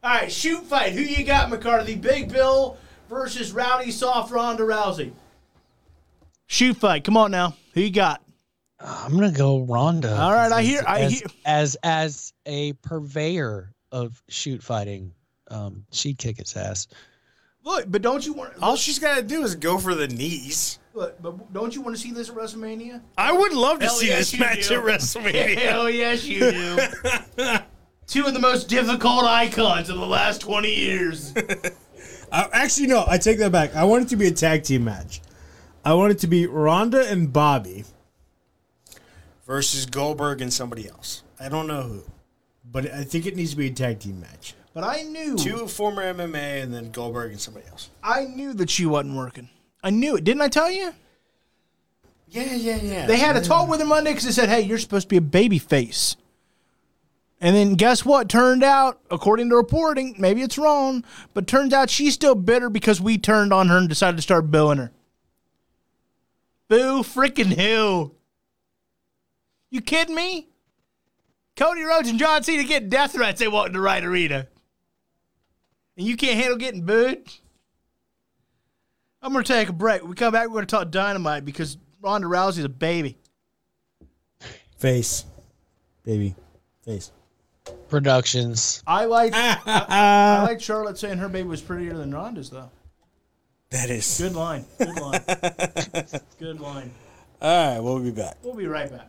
All 0.02 0.10
right, 0.10 0.30
shoot 0.32 0.62
fight. 0.64 0.92
Who 0.92 1.00
you 1.00 1.24
got, 1.24 1.50
McCarthy? 1.50 1.96
Big 1.96 2.32
Bill 2.32 2.78
versus 3.10 3.52
Rowdy 3.52 3.90
Soft 3.90 4.32
Ronda 4.32 4.62
Rousey. 4.62 5.12
Shoot 6.46 6.76
fight. 6.76 7.04
Come 7.04 7.16
on 7.16 7.30
now. 7.30 7.56
Who 7.74 7.80
you 7.82 7.90
got? 7.90 8.22
I'm 8.80 9.14
gonna 9.14 9.32
go 9.32 9.60
Ronda. 9.60 10.16
All 10.18 10.32
right, 10.32 10.52
I 10.52 10.60
as- 10.60 10.66
hear- 10.66 10.84
I 10.86 11.00
as, 11.00 11.12
hear- 11.18 11.28
as 11.44 11.76
as 11.82 12.32
a 12.46 12.72
purveyor 12.74 13.72
of 13.96 14.22
shoot 14.28 14.62
fighting, 14.62 15.12
um, 15.48 15.86
she'd 15.90 16.18
kick 16.18 16.38
its 16.38 16.56
ass. 16.56 16.86
Look, 17.64 17.86
but 17.88 18.02
don't 18.02 18.24
you 18.24 18.34
want? 18.34 18.52
All 18.62 18.76
she's 18.76 18.98
got 18.98 19.16
to 19.16 19.22
do 19.22 19.42
is 19.42 19.54
go 19.54 19.78
for 19.78 19.94
the 19.94 20.06
knees. 20.06 20.78
Look, 20.92 21.20
but 21.20 21.52
don't 21.52 21.74
you 21.74 21.80
want 21.80 21.96
to 21.96 22.02
see 22.02 22.12
this 22.12 22.28
at 22.28 22.34
WrestleMania? 22.36 23.00
I 23.18 23.32
would 23.32 23.52
love 23.52 23.80
to 23.80 23.86
Hell 23.86 23.94
see 23.96 24.08
yes, 24.08 24.30
this 24.30 24.40
match 24.40 24.68
do. 24.68 24.74
at 24.76 24.84
WrestleMania. 24.84 25.56
Hell 25.58 25.90
yes, 25.90 26.24
you 26.24 26.38
do. 26.38 26.78
Two 28.06 28.24
of 28.26 28.34
the 28.34 28.40
most 28.40 28.68
difficult 28.68 29.24
icons 29.24 29.88
of 29.88 29.96
the 29.96 30.06
last 30.06 30.42
twenty 30.42 30.74
years. 30.74 31.32
Uh, 32.32 32.48
actually, 32.52 32.88
no, 32.88 33.04
I 33.06 33.18
take 33.18 33.38
that 33.38 33.52
back. 33.52 33.76
I 33.76 33.84
want 33.84 34.02
it 34.02 34.08
to 34.08 34.16
be 34.16 34.26
a 34.26 34.32
tag 34.32 34.64
team 34.64 34.82
match. 34.82 35.20
I 35.84 35.94
want 35.94 36.10
it 36.10 36.18
to 36.18 36.26
be 36.26 36.44
Ronda 36.46 37.08
and 37.08 37.32
Bobby 37.32 37.84
versus 39.46 39.86
Goldberg 39.86 40.40
and 40.40 40.52
somebody 40.52 40.88
else. 40.88 41.22
I 41.38 41.48
don't 41.48 41.68
know 41.68 41.82
who, 41.82 42.04
but 42.70 42.90
I 42.90 43.04
think 43.04 43.26
it 43.26 43.36
needs 43.36 43.50
to 43.52 43.56
be 43.56 43.68
a 43.68 43.72
tag 43.72 44.00
team 44.00 44.20
match. 44.20 44.54
But 44.74 44.84
I 44.84 45.02
knew 45.02 45.36
Two 45.36 45.68
former 45.68 46.02
MMA 46.02 46.62
and 46.62 46.74
then 46.74 46.90
Goldberg 46.90 47.32
and 47.32 47.40
somebody 47.40 47.66
else. 47.68 47.90
I 48.02 48.24
knew 48.24 48.52
that 48.54 48.68
she 48.68 48.84
wasn't 48.84 49.16
working. 49.16 49.48
I 49.82 49.90
knew 49.90 50.16
it. 50.16 50.24
Didn't 50.24 50.42
I 50.42 50.48
tell 50.48 50.70
you? 50.70 50.92
Yeah, 52.28 52.54
yeah, 52.54 52.76
yeah. 52.76 53.06
They 53.06 53.16
had 53.16 53.36
a 53.36 53.40
talk 53.40 53.68
with 53.68 53.80
her 53.80 53.86
Monday 53.86 54.10
because 54.10 54.24
they 54.24 54.32
said, 54.32 54.48
"Hey, 54.48 54.60
you're 54.60 54.78
supposed 54.78 55.06
to 55.06 55.08
be 55.08 55.16
a 55.16 55.22
baby 55.22 55.58
face." 55.58 56.16
And 57.40 57.54
then 57.54 57.74
guess 57.74 58.04
what? 58.04 58.28
Turned 58.28 58.62
out, 58.62 59.00
according 59.10 59.50
to 59.50 59.56
reporting, 59.56 60.14
maybe 60.18 60.42
it's 60.42 60.58
wrong, 60.58 61.04
but 61.34 61.46
turns 61.46 61.72
out 61.72 61.90
she's 61.90 62.14
still 62.14 62.34
bitter 62.34 62.70
because 62.70 63.00
we 63.00 63.18
turned 63.18 63.52
on 63.52 63.68
her 63.68 63.76
and 63.76 63.88
decided 63.88 64.16
to 64.16 64.22
start 64.22 64.50
booing 64.50 64.78
her. 64.78 64.90
Boo 66.68 67.02
freaking 67.02 67.54
who? 67.54 68.14
You 69.70 69.80
kidding 69.80 70.14
me? 70.14 70.48
Cody 71.56 71.82
Rhodes 71.82 72.08
and 72.08 72.18
John 72.18 72.42
Cena 72.42 72.64
getting 72.64 72.88
death 72.88 73.12
threats 73.12 73.40
they 73.40 73.48
want 73.48 73.68
in 73.68 73.72
the 73.72 73.80
right 73.80 74.04
arena. 74.04 74.46
And 75.96 76.06
you 76.06 76.16
can't 76.16 76.38
handle 76.38 76.58
getting 76.58 76.82
booed? 76.82 77.26
I'm 79.22 79.32
going 79.32 79.44
to 79.44 79.52
take 79.52 79.68
a 79.68 79.72
break. 79.72 80.02
When 80.02 80.10
we 80.10 80.16
come 80.16 80.32
back, 80.32 80.48
we're 80.48 80.54
going 80.54 80.66
to 80.66 80.76
talk 80.76 80.90
dynamite 80.90 81.44
because 81.44 81.78
Ronda 82.02 82.26
Rousey's 82.26 82.64
a 82.64 82.68
baby. 82.68 83.16
face, 84.78 85.24
baby, 86.04 86.34
face. 86.84 87.10
Productions. 87.88 88.82
I 88.86 89.06
like 89.06 89.32
ah, 89.34 89.62
ah, 89.66 89.86
ah. 89.88 90.40
I 90.40 90.42
like 90.44 90.60
Charlotte 90.60 90.98
saying 90.98 91.18
her 91.18 91.28
baby 91.28 91.48
was 91.48 91.62
prettier 91.62 91.96
than 91.96 92.14
Ronda's 92.14 92.50
though. 92.50 92.70
That 93.70 93.90
is 93.90 94.18
Good 94.18 94.34
line. 94.34 94.64
Good 94.78 95.00
line. 95.00 95.20
Good 96.38 96.60
line. 96.60 96.92
All 97.42 97.74
right, 97.74 97.80
we'll 97.80 97.98
be 97.98 98.12
back. 98.12 98.36
We'll 98.42 98.54
be 98.54 98.66
right 98.66 98.90
back. 98.90 99.08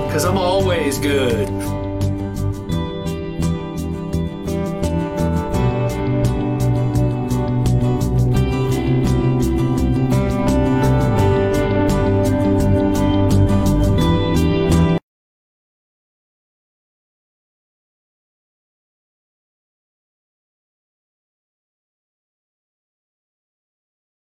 because 0.06 0.24
I'm 0.24 0.36
always 0.36 0.98
good. 0.98 1.83